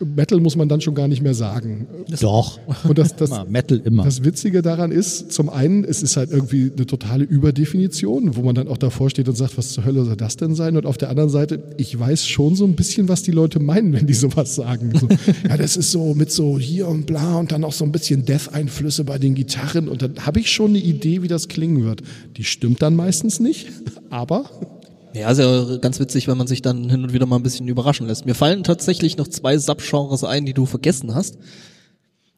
Metal 0.00 0.40
muss 0.40 0.56
man 0.56 0.68
dann 0.68 0.80
schon 0.80 0.94
gar 0.94 1.08
nicht 1.08 1.22
mehr 1.22 1.34
sagen. 1.34 1.86
Doch. 2.20 2.58
Und 2.84 2.98
das, 2.98 3.16
das, 3.16 3.30
Immer, 3.30 3.44
Metal 3.46 3.80
immer. 3.84 4.04
das 4.04 4.24
Witzige 4.24 4.62
daran 4.62 4.92
ist, 4.92 5.32
zum 5.32 5.48
einen, 5.48 5.84
es 5.84 6.02
ist 6.02 6.16
halt 6.16 6.30
irgendwie 6.30 6.70
eine 6.74 6.86
totale 6.86 7.24
Überdefinition, 7.24 8.36
wo 8.36 8.42
man 8.42 8.54
dann 8.54 8.68
auch 8.68 8.76
davor 8.76 9.10
steht 9.10 9.28
und 9.28 9.36
sagt, 9.36 9.58
was 9.58 9.70
zur 9.70 9.84
Hölle 9.84 10.04
soll 10.04 10.16
das 10.16 10.36
denn 10.36 10.54
sein? 10.54 10.76
Und 10.76 10.86
auf 10.86 10.98
der 10.98 11.10
anderen 11.10 11.30
Seite, 11.30 11.62
ich 11.76 11.98
weiß 11.98 12.26
schon 12.26 12.54
so 12.54 12.64
ein 12.64 12.74
bisschen, 12.74 13.08
was 13.08 13.22
die 13.22 13.32
Leute 13.32 13.60
meinen, 13.60 13.92
wenn 13.92 14.06
die 14.06 14.14
sowas 14.14 14.54
sagen. 14.54 14.92
So, 14.98 15.08
ja, 15.48 15.56
das 15.56 15.76
ist 15.76 15.90
so 15.90 16.14
mit 16.14 16.30
so 16.30 16.58
hier 16.58 16.88
und 16.88 17.06
bla 17.06 17.36
und 17.36 17.52
dann 17.52 17.64
auch 17.64 17.72
so 17.72 17.84
ein 17.84 17.92
bisschen 17.92 18.24
Death-Einflüsse 18.24 19.04
bei 19.04 19.18
den 19.18 19.34
Gitarren 19.34 19.88
und 19.88 20.02
dann 20.02 20.26
habe 20.26 20.40
ich 20.40 20.50
schon 20.50 20.70
eine 20.70 20.78
Idee, 20.78 21.22
wie 21.22 21.28
das 21.28 21.48
klingen 21.48 21.84
wird. 21.84 22.02
Die 22.36 22.44
stimmt 22.44 22.82
dann 22.82 22.94
meistens 22.94 23.40
nicht, 23.40 23.68
aber 24.10 24.77
Ja, 25.14 25.30
ist 25.30 25.38
ja 25.38 25.76
ganz 25.78 25.98
witzig, 26.00 26.28
wenn 26.28 26.38
man 26.38 26.46
sich 26.46 26.62
dann 26.62 26.90
hin 26.90 27.02
und 27.02 27.12
wieder 27.12 27.26
mal 27.26 27.36
ein 27.36 27.42
bisschen 27.42 27.66
überraschen 27.68 28.06
lässt. 28.06 28.26
Mir 28.26 28.34
fallen 28.34 28.64
tatsächlich 28.64 29.16
noch 29.16 29.28
zwei 29.28 29.58
Subgenres 29.58 30.24
ein, 30.24 30.46
die 30.46 30.54
du 30.54 30.66
vergessen 30.66 31.14
hast. 31.14 31.38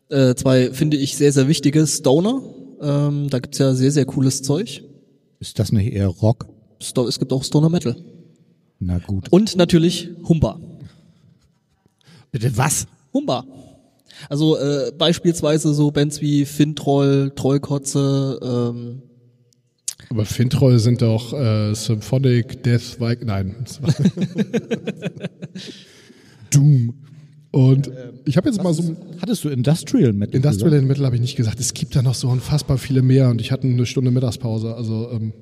Äh, 0.08 0.34
zwei 0.34 0.72
finde 0.72 0.96
ich 0.96 1.16
sehr, 1.16 1.32
sehr 1.32 1.48
wichtige. 1.48 1.86
Stoner, 1.86 2.42
ähm, 2.80 3.28
da 3.30 3.38
gibt's 3.38 3.58
ja 3.58 3.74
sehr, 3.74 3.90
sehr 3.90 4.04
cooles 4.04 4.42
Zeug. 4.42 4.84
Ist 5.40 5.58
das 5.58 5.72
nicht 5.72 5.92
eher 5.92 6.08
Rock? 6.08 6.48
Sto 6.82 7.06
es 7.06 7.18
gibt 7.18 7.32
auch 7.32 7.44
Stoner 7.44 7.68
Metal. 7.68 7.96
Na 8.78 8.98
gut. 8.98 9.28
Und 9.30 9.56
natürlich 9.56 10.10
Humba. 10.28 10.58
Bitte 12.30 12.56
was? 12.56 12.86
Humba. 13.12 13.44
Also 14.28 14.56
äh, 14.58 14.92
beispielsweise 14.96 15.74
so 15.74 15.90
Bands 15.90 16.20
wie 16.20 16.44
Fintroll, 16.44 17.32
Trollkotze, 17.34 18.38
ähm, 18.42 19.02
Aber 20.10 20.24
Fintroll 20.24 20.78
sind 20.80 21.02
doch 21.02 21.32
äh, 21.32 21.72
Symphonic 21.72 22.64
Death 22.64 23.00
Viking. 23.00 23.26
Nein. 23.26 23.54
Doom. 26.50 26.94
Und 27.52 27.90
ich 28.26 28.36
habe 28.36 28.48
jetzt 28.48 28.62
mal 28.62 28.72
so 28.74 28.96
Hattest 29.20 29.44
du 29.44 29.48
Industrial 29.48 30.12
Metal? 30.12 30.34
Industrial 30.34 30.70
gesagt? 30.70 30.88
Metal 30.88 31.06
habe 31.06 31.16
ich 31.16 31.22
nicht 31.22 31.36
gesagt. 31.36 31.60
Es 31.60 31.74
gibt 31.74 31.94
da 31.94 32.02
noch 32.02 32.14
so 32.14 32.28
unfassbar 32.28 32.78
viele 32.78 33.02
mehr 33.02 33.28
und 33.28 33.40
ich 33.40 33.52
hatte 33.52 33.66
eine 33.66 33.86
Stunde 33.86 34.10
Mittagspause. 34.10 34.74
Also 34.74 35.10
ähm, 35.12 35.32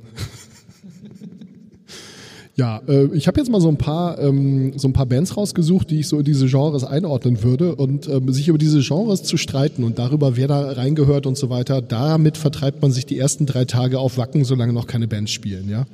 ja, 2.59 2.83
äh, 2.88 3.07
ich 3.14 3.29
habe 3.29 3.38
jetzt 3.38 3.51
mal 3.51 3.61
so 3.61 3.68
ein 3.68 3.77
paar 3.77 4.18
ähm, 4.18 4.73
so 4.77 4.88
ein 4.88 4.92
paar 4.92 5.07
Bands 5.07 5.37
rausgesucht, 5.37 5.90
die 5.90 6.01
ich 6.01 6.09
so 6.09 6.18
in 6.18 6.25
diese 6.25 6.47
Genres 6.47 6.83
einordnen 6.83 7.42
würde 7.44 7.77
und 7.77 8.09
ähm, 8.09 8.33
sich 8.33 8.49
über 8.49 8.59
diese 8.59 8.81
Genres 8.81 9.23
zu 9.23 9.37
streiten 9.37 9.85
und 9.85 9.99
darüber, 10.01 10.37
wer 10.37 10.49
da 10.49 10.73
reingehört 10.73 11.27
und 11.27 11.37
so 11.37 11.51
weiter. 11.51 11.81
Damit 11.81 12.37
vertreibt 12.37 12.83
man 12.83 12.90
sich 12.90 13.07
die 13.07 13.16
ersten 13.16 13.47
drei 13.47 13.64
Tage 13.64 14.01
auf 14.01 14.18
Wacken, 14.18 14.44
solange 14.44 14.73
noch 14.73 14.88
keine 14.88 15.07
Bands 15.07 15.31
spielen. 15.31 15.68
Ja, 15.68 15.87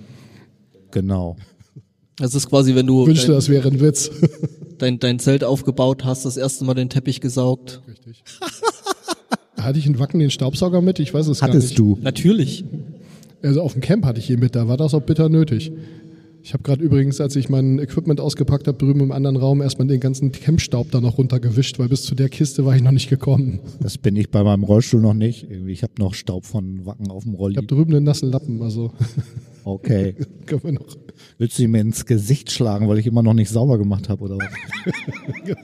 Genau. 0.90 1.37
das 2.16 2.35
ist 2.35 2.48
quasi, 2.48 2.74
wenn 2.74 2.87
du 2.87 3.07
wünschte, 3.07 3.27
dein, 3.27 3.35
das 3.37 3.48
wäre 3.50 3.68
ein 3.68 3.81
Witz. 3.81 4.11
dein, 4.79 4.98
dein 4.98 5.18
Zelt 5.18 5.44
aufgebaut 5.44 6.05
hast, 6.05 6.24
das 6.24 6.38
erste 6.38 6.64
Mal 6.64 6.74
den 6.74 6.88
Teppich 6.88 7.20
gesaugt. 7.20 7.83
Richtig. 7.87 8.24
Hatte 9.59 9.79
ich 9.79 9.87
in 9.87 9.98
Wacken 9.98 10.18
den 10.20 10.31
Staubsauger 10.31 10.81
mit? 10.81 10.98
Ich 10.98 11.12
weiß 11.12 11.27
es 11.27 11.40
gar 11.40 11.48
nicht. 11.48 11.57
Hattest 11.57 11.79
du? 11.79 11.98
Natürlich. 12.00 12.64
Also 13.42 13.61
auf 13.61 13.74
dem 13.74 13.83
Camp 13.83 14.07
hatte 14.07 14.18
ich 14.18 14.31
ihn 14.31 14.40
mit, 14.40 14.55
da 14.57 14.66
war 14.66 14.79
das 14.79 14.94
auch 14.94 15.03
bitter 15.03 15.29
nötig. 15.29 15.72
Ich 16.46 16.52
habe 16.52 16.62
gerade 16.62 16.85
übrigens, 16.85 17.22
als 17.22 17.37
ich 17.37 17.48
mein 17.48 17.78
Equipment 17.78 18.20
ausgepackt 18.20 18.68
habe, 18.68 18.76
drüben 18.76 19.00
im 19.00 19.12
anderen 19.12 19.37
Raum 19.38 19.62
erstmal 19.62 19.88
den 19.88 19.98
ganzen 19.98 20.30
Campstaub 20.30 20.90
da 20.90 21.00
noch 21.00 21.16
runtergewischt, 21.16 21.78
weil 21.78 21.88
bis 21.88 22.02
zu 22.02 22.14
der 22.14 22.28
Kiste 22.28 22.66
war 22.66 22.76
ich 22.76 22.83
noch 22.83 22.90
nicht 22.92 23.09
gekommen. 23.09 23.61
Das 23.80 23.96
bin 23.96 24.14
ich 24.14 24.30
bei 24.30 24.44
meinem 24.44 24.62
Rollstuhl 24.62 25.00
noch 25.00 25.14
nicht. 25.14 25.50
Ich 25.50 25.83
habe 25.83 25.94
noch 25.98 26.12
Staub 26.12 26.44
von 26.44 26.85
Wacken 26.85 27.11
auf 27.11 27.24
dem 27.24 27.33
Ich 27.33 27.38
Rolli. 27.38 27.54
habe 27.57 27.66
drüben 27.66 27.94
einen 27.94 28.04
nassen 28.04 28.30
Lappen, 28.30 28.61
also 28.61 28.92
Okay. 29.64 30.14
können 30.46 30.62
wir 30.64 30.72
noch. 30.72 30.85
Willst 31.38 31.59
du 31.59 31.66
mir 31.66 31.80
ins 31.80 32.04
Gesicht 32.04 32.50
schlagen, 32.50 32.88
weil 32.88 32.98
ich 32.98 33.07
immer 33.07 33.22
noch 33.22 33.33
nicht 33.33 33.48
sauber 33.48 33.78
gemacht 33.78 34.11
habe 34.11 34.24
oder 34.24 34.37
was? 34.37 34.48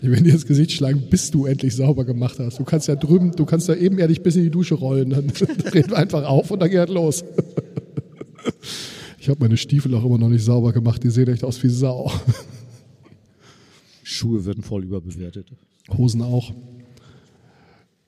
Ich 0.00 0.08
will 0.10 0.22
dir 0.22 0.32
ins 0.32 0.46
Gesicht 0.46 0.72
schlagen, 0.72 1.02
bis 1.10 1.30
du 1.30 1.44
endlich 1.44 1.76
sauber 1.76 2.06
gemacht 2.06 2.38
hast. 2.38 2.58
Du 2.58 2.64
kannst 2.64 2.88
ja 2.88 2.96
drüben, 2.96 3.32
du 3.32 3.44
kannst 3.44 3.68
da 3.68 3.74
ebenerdig 3.74 4.22
bis 4.22 4.36
in 4.36 4.44
die 4.44 4.50
Dusche 4.50 4.74
rollen, 4.74 5.10
dann 5.10 5.26
drehen 5.58 5.90
wir 5.90 5.98
einfach 5.98 6.24
auf 6.24 6.50
und 6.50 6.60
dann 6.62 6.70
geht 6.70 6.88
los. 6.88 7.22
Ich 9.24 9.30
habe 9.30 9.40
meine 9.40 9.56
Stiefel 9.56 9.94
auch 9.94 10.04
immer 10.04 10.18
noch 10.18 10.28
nicht 10.28 10.44
sauber 10.44 10.70
gemacht, 10.74 11.02
die 11.02 11.08
sehen 11.08 11.28
echt 11.28 11.44
aus 11.44 11.62
wie 11.62 11.70
Sau. 11.70 12.12
Schuhe 14.02 14.44
werden 14.44 14.62
voll 14.62 14.84
überbewertet. 14.84 15.46
Hosen 15.96 16.20
auch. 16.20 16.52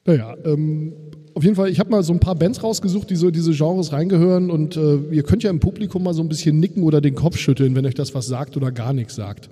Naja, 0.05 0.37
ähm, 0.44 0.92
auf 1.33 1.42
jeden 1.42 1.57
Fall, 1.57 1.70
ich 1.70 1.81
habe 1.81 1.88
mal 1.88 2.02
so 2.02 2.12
ein 2.12 2.20
paar 2.20 2.35
Bands 2.35 2.62
rausgesucht, 2.62 3.09
die 3.09 3.16
so 3.16 3.29
in 3.29 3.33
diese 3.33 3.52
Genres 3.52 3.92
reingehören 3.92 4.50
und 4.50 4.76
äh, 4.76 4.96
ihr 5.11 5.22
könnt 5.22 5.42
ja 5.42 5.48
im 5.48 5.59
Publikum 5.59 6.02
mal 6.02 6.12
so 6.12 6.20
ein 6.20 6.29
bisschen 6.29 6.61
nicken 6.61 6.83
oder 6.83 7.00
den 7.00 7.14
Kopf 7.14 7.38
schütteln, 7.38 7.74
wenn 7.74 7.87
euch 7.87 7.94
das 7.94 8.14
was 8.14 8.26
sagt 8.26 8.59
oder 8.59 8.70
gar 8.70 8.92
nichts 8.92 9.14
sagt. 9.14 9.48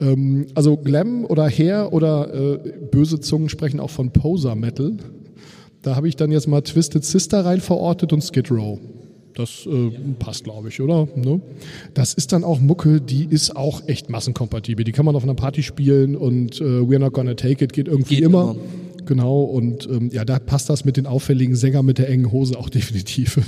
Ähm, 0.00 0.46
also 0.54 0.76
Glam 0.76 1.24
oder 1.24 1.48
Hair 1.48 1.92
oder 1.92 2.32
äh, 2.32 2.58
böse 2.92 3.18
Zungen 3.18 3.48
sprechen 3.48 3.80
auch 3.80 3.90
von 3.90 4.12
Poser 4.12 4.54
Metal. 4.54 4.98
Da 5.82 5.96
habe 5.96 6.06
ich 6.06 6.14
dann 6.14 6.30
jetzt 6.30 6.46
mal 6.46 6.60
Twisted 6.60 7.04
Sister 7.04 7.44
rein 7.44 7.60
verortet 7.60 8.12
und 8.12 8.22
Skid 8.22 8.52
Row. 8.52 8.78
Das 9.36 9.66
äh, 9.66 9.90
passt, 10.18 10.44
glaube 10.44 10.68
ich, 10.70 10.80
oder? 10.80 11.06
Ne? 11.14 11.40
Das 11.92 12.14
ist 12.14 12.32
dann 12.32 12.42
auch 12.42 12.58
Mucke, 12.58 13.02
die 13.02 13.26
ist 13.28 13.54
auch 13.54 13.86
echt 13.86 14.08
massenkompatibel. 14.08 14.82
Die 14.84 14.92
kann 14.92 15.04
man 15.04 15.14
auf 15.14 15.24
einer 15.24 15.34
Party 15.34 15.62
spielen 15.62 16.16
und 16.16 16.58
äh, 16.60 16.64
We're 16.64 16.98
Not 16.98 17.12
Gonna 17.12 17.34
Take 17.34 17.62
It 17.64 17.72
geht 17.74 17.86
irgendwie 17.86 18.16
Geht 18.16 18.24
immer. 18.24 18.52
immer. 18.52 18.56
Genau, 19.04 19.42
und 19.42 19.86
ähm, 19.88 20.10
ja, 20.12 20.24
da 20.24 20.38
passt 20.38 20.68
das 20.70 20.84
mit 20.84 20.96
den 20.96 21.06
auffälligen 21.06 21.54
Sängern 21.54 21.86
mit 21.86 21.98
der 21.98 22.08
engen 22.08 22.32
Hose 22.32 22.58
auch 22.58 22.68
definitiv. 22.70 23.38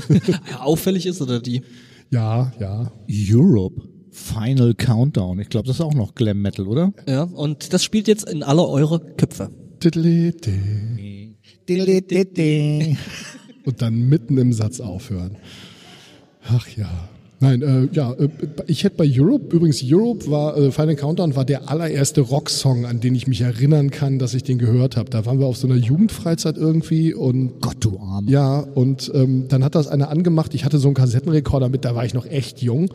Ja, 0.50 0.60
auffällig 0.60 1.06
ist 1.06 1.20
oder 1.22 1.40
die? 1.40 1.62
ja, 2.10 2.52
ja. 2.60 2.92
Europe. 3.10 3.82
Final 4.10 4.74
Countdown. 4.74 5.38
Ich 5.40 5.48
glaube, 5.48 5.66
das 5.66 5.76
ist 5.76 5.80
auch 5.80 5.94
noch 5.94 6.14
Glam 6.14 6.42
Metal, 6.42 6.66
oder? 6.66 6.92
Ja, 7.08 7.22
und 7.22 7.72
das 7.72 7.84
spielt 7.84 8.08
jetzt 8.08 8.28
in 8.28 8.42
aller 8.42 8.68
eure 8.68 9.00
Köpfe. 9.16 9.50
Und 13.64 13.82
dann 13.82 14.08
mitten 14.08 14.38
im 14.38 14.52
Satz 14.52 14.80
aufhören. 14.80 15.36
Ach 16.48 16.66
ja. 16.76 16.88
Nein, 17.40 17.62
äh, 17.62 17.88
ja, 17.92 18.12
äh, 18.14 18.28
ich 18.66 18.82
hätte 18.82 18.96
bei 18.96 19.08
Europe, 19.08 19.54
übrigens 19.54 19.80
Europe 19.84 20.28
war, 20.28 20.56
äh, 20.56 20.72
Final 20.72 20.96
Countdown 20.96 21.36
war 21.36 21.44
der 21.44 21.70
allererste 21.70 22.20
Rocksong, 22.20 22.84
an 22.84 22.98
den 22.98 23.14
ich 23.14 23.28
mich 23.28 23.42
erinnern 23.42 23.90
kann, 23.90 24.18
dass 24.18 24.34
ich 24.34 24.42
den 24.42 24.58
gehört 24.58 24.96
habe. 24.96 25.08
Da 25.10 25.24
waren 25.24 25.38
wir 25.38 25.46
auf 25.46 25.56
so 25.56 25.68
einer 25.68 25.76
Jugendfreizeit 25.76 26.56
irgendwie 26.56 27.14
und 27.14 27.60
Gott, 27.60 27.77
du 27.84 27.98
Arm. 27.98 28.26
ja, 28.28 28.58
und 28.60 29.10
ähm, 29.14 29.46
dann 29.48 29.64
hat 29.64 29.74
das 29.74 29.88
einer 29.88 30.10
angemacht. 30.10 30.54
Ich 30.54 30.64
hatte 30.64 30.78
so 30.78 30.88
einen 30.88 30.94
Kassettenrekorder 30.94 31.68
mit, 31.68 31.84
da 31.84 31.94
war 31.94 32.04
ich 32.04 32.14
noch 32.14 32.26
echt 32.26 32.62
jung. 32.62 32.90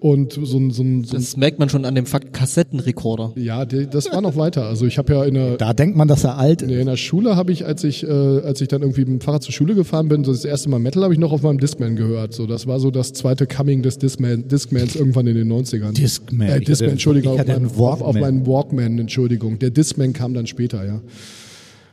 Und 0.00 0.34
so 0.34 0.58
ein, 0.58 0.70
so 0.70 0.82
ein, 0.84 1.02
so 1.02 1.16
ein 1.16 1.20
Das 1.20 1.36
merkt 1.36 1.58
man 1.58 1.68
schon 1.68 1.84
an 1.84 1.96
dem 1.96 2.06
Fakt 2.06 2.32
Kassettenrekorder. 2.32 3.32
ja, 3.34 3.64
die, 3.64 3.88
das 3.88 4.12
war 4.12 4.20
noch 4.20 4.36
weiter. 4.36 4.66
Also 4.66 4.86
ich 4.86 4.96
habe 4.96 5.12
ja 5.12 5.24
in 5.24 5.34
der, 5.34 5.56
Da 5.56 5.72
denkt 5.72 5.96
man, 5.96 6.06
dass 6.06 6.22
er 6.22 6.38
alt 6.38 6.62
ist. 6.62 6.68
Nee, 6.68 6.78
in 6.80 6.86
der 6.86 6.96
Schule 6.96 7.34
habe 7.34 7.50
ich, 7.50 7.66
als 7.66 7.82
ich, 7.82 8.04
äh, 8.04 8.08
als 8.08 8.60
ich 8.60 8.68
dann 8.68 8.82
irgendwie 8.82 9.00
mit 9.00 9.08
dem 9.08 9.20
Fahrrad 9.20 9.42
zur 9.42 9.52
Schule 9.52 9.74
gefahren 9.74 10.08
bin, 10.08 10.22
so 10.22 10.30
das 10.30 10.44
erste 10.44 10.68
Mal 10.68 10.78
Metal 10.78 11.02
habe 11.02 11.12
ich 11.14 11.18
noch 11.18 11.32
auf 11.32 11.42
meinem 11.42 11.58
Discman 11.58 11.96
gehört. 11.96 12.32
So, 12.32 12.46
das 12.46 12.68
war 12.68 12.78
so 12.78 12.92
das 12.92 13.12
zweite 13.12 13.48
Coming 13.48 13.82
des 13.82 13.98
Discman, 13.98 14.46
Discmans 14.46 14.94
irgendwann 14.94 15.26
in 15.26 15.34
den 15.34 15.50
90ern. 15.52 15.92
Discman. 15.94 16.46
Äh, 16.48 16.58
Ich 16.58 16.66
Discman, 16.66 16.86
hatte- 16.86 16.92
Entschuldigung, 16.92 17.34
ich 17.34 17.40
auf 17.40 17.48
hatte 17.48 17.60
meinen, 17.60 17.70
einen 17.70 17.80
auf, 17.80 18.00
auf 18.00 18.14
Walkman. 18.14 18.20
meinen 18.20 18.46
Walkman, 18.46 18.98
Entschuldigung. 19.00 19.58
Der 19.58 19.70
Discman 19.70 20.12
kam 20.12 20.32
dann 20.32 20.46
später, 20.46 20.84
ja. 20.86 21.00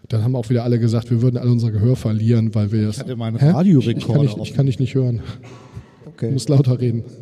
Dann 0.10 0.24
haben 0.24 0.36
auch 0.36 0.50
wieder 0.50 0.64
alle 0.64 0.80
gesagt, 0.80 1.10
wir 1.12 1.22
würden 1.22 1.38
alle 1.38 1.52
unser 1.52 1.72
Gehör 1.72 1.96
verlieren, 1.96 2.54
weil 2.56 2.72
wir 2.72 2.86
das. 2.88 3.00
hatte 3.00 3.16
meinen? 3.16 3.38
Radiorekorder 3.38 3.90
Ich, 3.92 3.98
ich, 3.98 4.08
kann 4.08 4.22
nicht, 4.22 4.40
auf. 4.40 4.48
ich 4.48 4.54
kann 4.54 4.66
dich 4.66 4.80
nicht 4.80 4.96
hören. 4.96 5.18
Du 6.04 6.10
Okay. 6.12 6.32
musst 6.32 6.50
lauter 6.50 6.80
reden. 6.80 7.04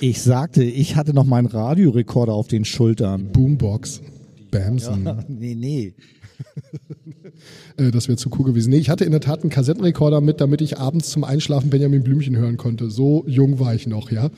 Ich 0.00 0.20
sagte, 0.20 0.64
ich 0.64 0.96
hatte 0.96 1.14
noch 1.14 1.24
meinen 1.24 1.46
Radiorekorder 1.46 2.32
auf 2.34 2.48
den 2.48 2.64
Schultern. 2.64 3.30
Boombox. 3.30 4.00
Bamsen. 4.50 5.08
Nee, 5.28 5.54
nee. 5.54 5.94
Äh, 7.76 7.90
das 7.90 8.08
wäre 8.08 8.16
zu 8.18 8.28
cool 8.38 8.44
gewesen. 8.46 8.70
Nee, 8.70 8.76
ich 8.78 8.90
hatte 8.90 9.04
in 9.04 9.12
der 9.12 9.20
Tat 9.20 9.42
einen 9.42 9.50
Kassettenrekorder 9.50 10.20
mit, 10.20 10.40
damit 10.40 10.60
ich 10.60 10.78
abends 10.78 11.10
zum 11.10 11.24
Einschlafen 11.24 11.70
Benjamin 11.70 12.02
Blümchen 12.02 12.36
hören 12.36 12.56
konnte. 12.56 12.90
So 12.90 13.24
jung 13.26 13.58
war 13.60 13.74
ich 13.74 13.86
noch, 13.86 14.10
ja. 14.10 14.30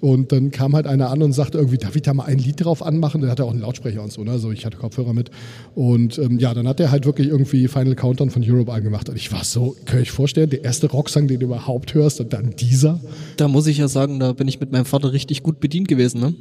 Und 0.00 0.30
dann 0.32 0.50
kam 0.50 0.74
halt 0.74 0.86
einer 0.86 1.10
an 1.10 1.22
und 1.22 1.32
sagte 1.32 1.58
irgendwie, 1.58 1.78
darf 1.78 1.96
ich 1.96 2.02
da 2.02 2.12
mal 2.12 2.24
ein 2.24 2.38
Lied 2.38 2.64
drauf 2.64 2.82
anmachen? 2.82 3.22
Der 3.22 3.30
hatte 3.30 3.44
auch 3.44 3.50
einen 3.50 3.60
Lautsprecher 3.60 4.02
und 4.02 4.12
so, 4.12 4.22
ne? 4.24 4.32
Also 4.32 4.52
ich 4.52 4.66
hatte 4.66 4.76
Kopfhörer 4.76 5.14
mit. 5.14 5.30
Und 5.74 6.18
ähm, 6.18 6.38
ja, 6.38 6.52
dann 6.52 6.68
hat 6.68 6.80
er 6.80 6.90
halt 6.90 7.06
wirklich 7.06 7.28
irgendwie 7.28 7.66
Final 7.68 7.94
Countdown 7.94 8.30
von 8.30 8.42
Europe 8.44 8.72
angemacht. 8.72 9.08
Und 9.08 9.16
ich 9.16 9.32
war 9.32 9.44
so, 9.44 9.74
kann 9.86 10.02
ich 10.02 10.10
vorstellen, 10.10 10.50
der 10.50 10.64
erste 10.64 10.88
Rocksong, 10.88 11.28
den 11.28 11.40
du 11.40 11.46
überhaupt 11.46 11.94
hörst 11.94 12.20
und 12.20 12.32
dann 12.32 12.50
dieser. 12.56 13.00
Da 13.36 13.48
muss 13.48 13.66
ich 13.66 13.78
ja 13.78 13.88
sagen, 13.88 14.20
da 14.20 14.32
bin 14.32 14.48
ich 14.48 14.60
mit 14.60 14.70
meinem 14.70 14.84
Vater 14.84 15.12
richtig 15.12 15.42
gut 15.42 15.60
bedient 15.60 15.88
gewesen, 15.88 16.20
ne? 16.20 16.34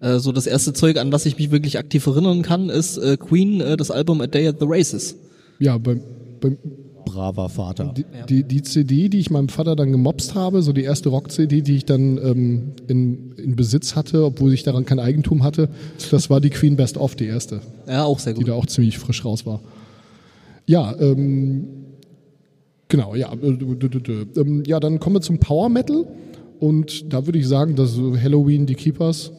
Äh, 0.00 0.18
so 0.18 0.32
das 0.32 0.46
erste 0.46 0.72
Zeug, 0.72 0.98
an 0.98 1.10
das 1.10 1.26
ich 1.26 1.38
mich 1.38 1.50
wirklich 1.50 1.78
aktiv 1.78 2.06
erinnern 2.06 2.42
kann, 2.42 2.70
ist 2.70 2.96
äh, 2.96 3.16
Queen, 3.16 3.60
äh, 3.60 3.76
das 3.76 3.90
Album 3.90 4.20
A 4.20 4.26
Day 4.26 4.48
at 4.48 4.56
the 4.58 4.66
Races. 4.68 5.16
Ja, 5.58 5.78
beim, 5.78 6.00
beim 6.40 6.58
Braver 7.06 7.48
Vater. 7.48 7.94
die, 7.96 8.04
die, 8.28 8.42
die 8.44 8.62
CD, 8.62 9.08
die 9.08 9.18
ich 9.18 9.30
meinem 9.30 9.48
Vater 9.48 9.74
dann 9.76 9.90
gemobst 9.92 10.34
habe, 10.34 10.60
so 10.60 10.72
die 10.74 10.82
erste 10.82 11.08
Rock-CD, 11.08 11.62
die 11.62 11.76
ich 11.76 11.86
dann 11.86 12.18
ähm, 12.18 12.72
in, 12.88 13.32
in 13.38 13.56
Besitz 13.56 13.96
hatte, 13.96 14.24
obwohl 14.24 14.52
ich 14.52 14.62
daran 14.64 14.84
kein 14.84 14.98
Eigentum 15.00 15.42
hatte, 15.42 15.70
das 16.10 16.28
war 16.28 16.40
die 16.42 16.50
Queen 16.50 16.76
Best 16.76 16.98
of, 16.98 17.14
die 17.14 17.24
erste, 17.26 17.60
Ja, 17.88 18.04
auch 18.04 18.18
sehr 18.18 18.34
die 18.34 18.40
gut. 18.40 18.48
da 18.48 18.52
auch 18.54 18.66
ziemlich 18.66 18.98
frisch 18.98 19.24
raus 19.24 19.46
war. 19.46 19.60
Ja, 20.66 20.94
ähm, 21.00 21.66
genau, 22.88 23.14
ja. 23.14 23.32
äh, 23.32 24.38
ähm, 24.40 24.62
Ja, 24.66 24.80
dann 24.80 25.00
kommen 25.00 25.16
wir 25.16 25.20
zum 25.22 25.38
Power 25.38 25.68
Metal. 25.70 26.04
Und 26.58 27.12
da 27.12 27.26
würde 27.26 27.38
ich 27.38 27.46
sagen, 27.46 27.76
dass 27.76 27.92
so 27.92 28.16
Halloween, 28.18 28.66
die 28.66 28.74
Keepers, 28.74 29.30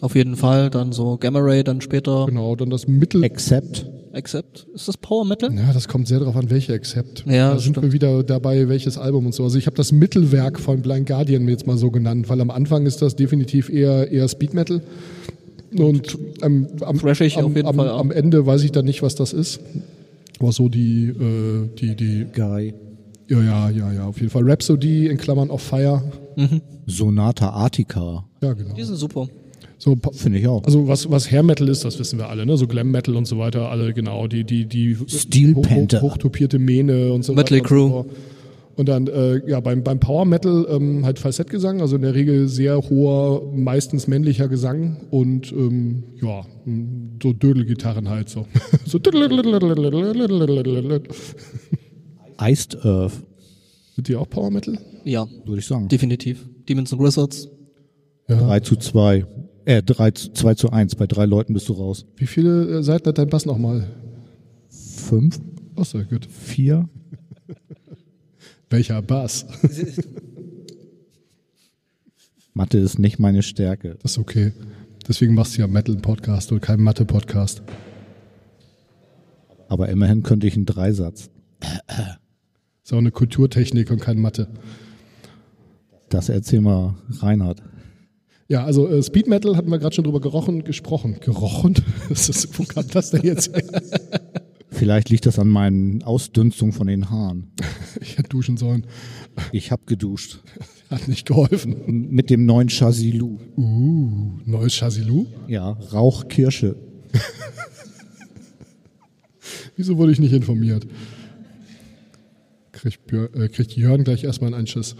Auf 0.00 0.14
jeden 0.14 0.36
Fall, 0.36 0.70
dann 0.70 0.92
so 0.92 1.16
Gamma 1.18 1.38
Ray, 1.40 1.62
dann 1.64 1.80
später 1.80 2.26
genau, 2.26 2.56
dann 2.56 2.70
das 2.70 2.86
Mittel. 2.88 3.22
Except. 3.24 3.86
Accept. 4.16 4.66
Ist 4.74 4.88
das 4.88 4.96
Power 4.96 5.24
Metal? 5.24 5.52
Ja, 5.54 5.72
das 5.72 5.88
kommt 5.88 6.08
sehr 6.08 6.18
darauf 6.18 6.36
an, 6.36 6.50
welche 6.50 6.72
Accept. 6.72 7.24
Ja, 7.26 7.50
da 7.52 7.58
sind 7.58 7.74
stimmt. 7.74 7.86
wir 7.86 7.92
wieder 7.92 8.22
dabei, 8.22 8.68
welches 8.68 8.98
Album 8.98 9.26
und 9.26 9.34
so. 9.34 9.44
Also 9.44 9.58
ich 9.58 9.66
habe 9.66 9.76
das 9.76 9.92
Mittelwerk 9.92 10.58
von 10.58 10.82
Blind 10.82 11.06
Guardian 11.06 11.44
mir 11.44 11.52
jetzt 11.52 11.66
mal 11.66 11.76
so 11.76 11.90
genannt, 11.90 12.28
weil 12.28 12.40
am 12.40 12.50
Anfang 12.50 12.86
ist 12.86 13.02
das 13.02 13.16
definitiv 13.16 13.68
eher, 13.68 14.10
eher 14.10 14.28
Speed 14.28 14.54
Metal. 14.54 14.82
Und 15.76 16.16
am, 16.40 16.66
am, 16.80 16.82
am, 16.82 16.98
auf 16.98 17.20
jeden 17.20 17.66
am, 17.66 17.80
am 17.80 18.10
Ende 18.10 18.46
weiß 18.46 18.62
ich 18.62 18.72
dann 18.72 18.84
nicht, 18.84 19.02
was 19.02 19.14
das 19.14 19.32
ist. 19.32 19.60
Aber 20.38 20.52
so 20.52 20.68
die, 20.68 21.08
äh, 21.08 21.68
die, 21.78 21.96
die, 21.96 22.26
Guy. 22.32 22.74
ja, 23.28 23.42
ja, 23.42 23.70
ja, 23.70 23.92
ja, 23.92 24.06
auf 24.06 24.18
jeden 24.18 24.30
Fall. 24.30 24.48
Rhapsody 24.48 25.08
in 25.08 25.16
Klammern 25.16 25.50
of 25.50 25.62
Fire. 25.62 26.02
Sonata 26.86 27.50
Artica. 27.50 28.24
Ja, 28.42 28.52
genau. 28.52 28.74
Die 28.74 28.82
sind 28.82 28.96
super. 28.96 29.28
So, 29.78 29.94
Finde 30.12 30.38
ich 30.38 30.48
auch. 30.48 30.64
also 30.64 30.88
was, 30.88 31.10
was 31.10 31.30
Hair 31.30 31.42
Metal 31.42 31.68
ist, 31.68 31.84
das 31.84 31.98
wissen 31.98 32.18
wir 32.18 32.28
alle, 32.30 32.46
ne? 32.46 32.56
So 32.56 32.66
Glam 32.66 32.90
Metal 32.90 33.14
und 33.14 33.26
so 33.26 33.38
weiter, 33.38 33.70
alle 33.70 33.92
genau, 33.92 34.26
die, 34.26 34.44
die, 34.44 34.64
die 34.64 34.96
Steel 35.06 35.54
hoch- 35.54 35.62
Panther. 35.62 36.00
hoch, 36.00 36.12
hochtopierte 36.12 36.58
Mähne 36.58 37.12
und 37.12 37.24
so 37.24 37.34
Mötley 37.34 37.60
weiter. 37.60 37.68
fort. 37.88 38.06
Und 38.76 38.88
dann, 38.90 39.06
äh, 39.06 39.40
ja, 39.48 39.60
beim, 39.60 39.82
beim 39.82 40.00
Power 40.00 40.24
Metal 40.26 40.66
ähm, 40.70 41.04
halt 41.06 41.18
Falsettgesang, 41.18 41.80
also 41.80 41.96
in 41.96 42.02
der 42.02 42.14
Regel 42.14 42.46
sehr 42.48 42.76
hoher, 42.90 43.42
meistens 43.54 44.06
männlicher 44.06 44.48
Gesang 44.48 44.98
und 45.10 45.50
ähm, 45.52 46.02
ja, 46.20 46.44
so 47.22 47.32
Dödelgitarren 47.32 48.08
halt 48.10 48.28
so. 48.28 48.46
so 48.86 48.98
Iced 52.40 52.84
Earth, 52.84 53.12
Sind 53.94 54.08
die 54.08 54.16
auch 54.16 54.28
Power 54.28 54.50
Metal? 54.50 54.78
Ja, 55.04 55.26
würde 55.44 55.60
ich 55.60 55.66
sagen. 55.66 55.88
definitiv. 55.88 56.46
Demons 56.68 56.92
and 56.92 57.00
Wizards. 57.02 57.48
Ja. 58.28 58.36
3 58.38 58.60
zu 58.60 58.76
2. 58.76 59.24
Äh, 59.66 59.82
3 59.82 60.12
zu, 60.12 60.32
2 60.32 60.54
zu 60.54 60.70
1. 60.70 60.94
Bei 60.94 61.08
drei 61.08 61.26
Leuten 61.26 61.52
bist 61.52 61.68
du 61.68 61.72
raus. 61.72 62.06
Wie 62.16 62.26
viele 62.26 62.78
äh, 62.78 62.82
Seiten 62.84 63.08
hat 63.08 63.18
dein 63.18 63.28
Bass 63.28 63.46
nochmal? 63.46 63.88
5, 64.70 65.40
Achso, 65.74 66.02
gut. 66.04 66.24
4. 66.24 66.88
Welcher 68.70 69.02
Bass? 69.02 69.44
Mathe 72.54 72.78
ist 72.78 73.00
nicht 73.00 73.18
meine 73.18 73.42
Stärke. 73.42 73.96
Das 74.02 74.12
ist 74.12 74.18
okay. 74.18 74.52
Deswegen 75.08 75.34
machst 75.34 75.56
du 75.56 75.62
ja 75.62 75.66
Metal-Podcast 75.66 76.52
und 76.52 76.62
keinen 76.62 76.84
Mathe-Podcast. 76.84 77.62
Aber 79.68 79.88
immerhin 79.88 80.22
könnte 80.22 80.46
ich 80.46 80.54
einen 80.54 80.66
Dreisatz. 80.66 81.28
Ist 82.84 82.92
auch 82.92 82.98
eine 82.98 83.10
Kulturtechnik 83.10 83.90
und 83.90 84.00
kein 84.00 84.20
Mathe. 84.20 84.48
Das 86.08 86.28
erzähl 86.28 86.60
mal 86.60 86.94
Reinhard. 87.18 87.62
Ja, 88.48 88.64
also 88.64 88.88
äh, 88.88 89.02
Speed 89.02 89.26
Metal 89.26 89.56
hatten 89.56 89.70
wir 89.70 89.78
gerade 89.78 89.94
schon 89.94 90.04
drüber 90.04 90.20
gerochen, 90.20 90.64
gesprochen. 90.64 91.18
Gerochen? 91.20 91.74
Das 92.08 92.28
ist, 92.28 92.58
wo 92.58 92.64
kam 92.64 92.86
das 92.88 93.10
denn 93.10 93.22
jetzt? 93.22 93.50
Vielleicht 94.70 95.08
liegt 95.08 95.26
das 95.26 95.38
an 95.38 95.48
meinen 95.48 96.02
Ausdünstungen 96.02 96.72
von 96.72 96.86
den 96.86 97.10
Haaren. 97.10 97.50
Ich 98.00 98.18
hätte 98.18 98.28
duschen 98.28 98.56
sollen. 98.56 98.86
Ich 99.50 99.72
habe 99.72 99.82
geduscht. 99.86 100.40
Hat 100.90 101.08
nicht 101.08 101.26
geholfen. 101.26 102.10
Mit 102.10 102.30
dem 102.30 102.46
neuen 102.46 102.68
Chasilou. 102.68 103.38
Uh, 103.56 104.38
neues 104.44 104.74
Chasilou? 104.74 105.26
Ja, 105.48 105.70
Rauchkirsche. 105.70 106.76
Wieso 109.76 109.96
wurde 109.96 110.12
ich 110.12 110.20
nicht 110.20 110.32
informiert? 110.32 110.86
Kriegt, 112.72 113.06
Björ, 113.06 113.34
äh, 113.34 113.48
kriegt 113.48 113.72
Jörn 113.72 114.04
gleich 114.04 114.22
erstmal 114.24 114.52
einen 114.52 114.60
Einschiss. 114.60 114.94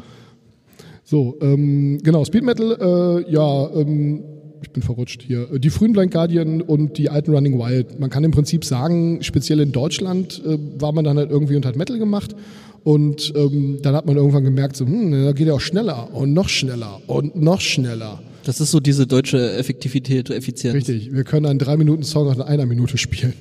So, 1.08 1.38
ähm, 1.40 2.00
genau, 2.02 2.24
Speed 2.24 2.42
Metal, 2.42 2.76
äh, 2.80 3.32
ja, 3.32 3.70
ähm, 3.76 4.24
ich 4.60 4.70
bin 4.72 4.82
verrutscht 4.82 5.22
hier. 5.22 5.46
Die 5.56 5.70
frühen 5.70 5.92
Blind 5.92 6.10
Guardian 6.10 6.60
und 6.60 6.98
die 6.98 7.08
alten 7.08 7.32
Running 7.32 7.56
Wild. 7.60 8.00
Man 8.00 8.10
kann 8.10 8.24
im 8.24 8.32
Prinzip 8.32 8.64
sagen, 8.64 9.22
speziell 9.22 9.60
in 9.60 9.70
Deutschland 9.70 10.42
äh, 10.44 10.58
war 10.80 10.90
man 10.90 11.04
dann 11.04 11.16
halt 11.16 11.30
irgendwie 11.30 11.54
und 11.54 11.64
hat 11.64 11.76
Metal 11.76 12.00
gemacht. 12.00 12.34
Und 12.82 13.32
ähm, 13.36 13.78
dann 13.82 13.94
hat 13.94 14.06
man 14.06 14.16
irgendwann 14.16 14.42
gemerkt, 14.42 14.76
so, 14.76 14.84
hm, 14.84 15.12
da 15.12 15.30
geht 15.30 15.46
ja 15.46 15.54
auch 15.54 15.60
schneller 15.60 16.12
und 16.12 16.34
noch 16.34 16.48
schneller 16.48 17.00
und 17.06 17.36
noch 17.36 17.60
schneller. 17.60 18.20
Das 18.42 18.60
ist 18.60 18.72
so 18.72 18.80
diese 18.80 19.06
deutsche 19.06 19.52
Effektivität, 19.52 20.30
Effizienz. 20.30 20.74
Richtig, 20.74 21.12
wir 21.12 21.22
können 21.22 21.46
einen 21.46 21.60
drei 21.60 21.76
Minuten 21.76 22.02
Song 22.02 22.26
auch 22.28 22.34
in 22.34 22.42
einer 22.42 22.66
Minute 22.66 22.98
spielen. 22.98 23.34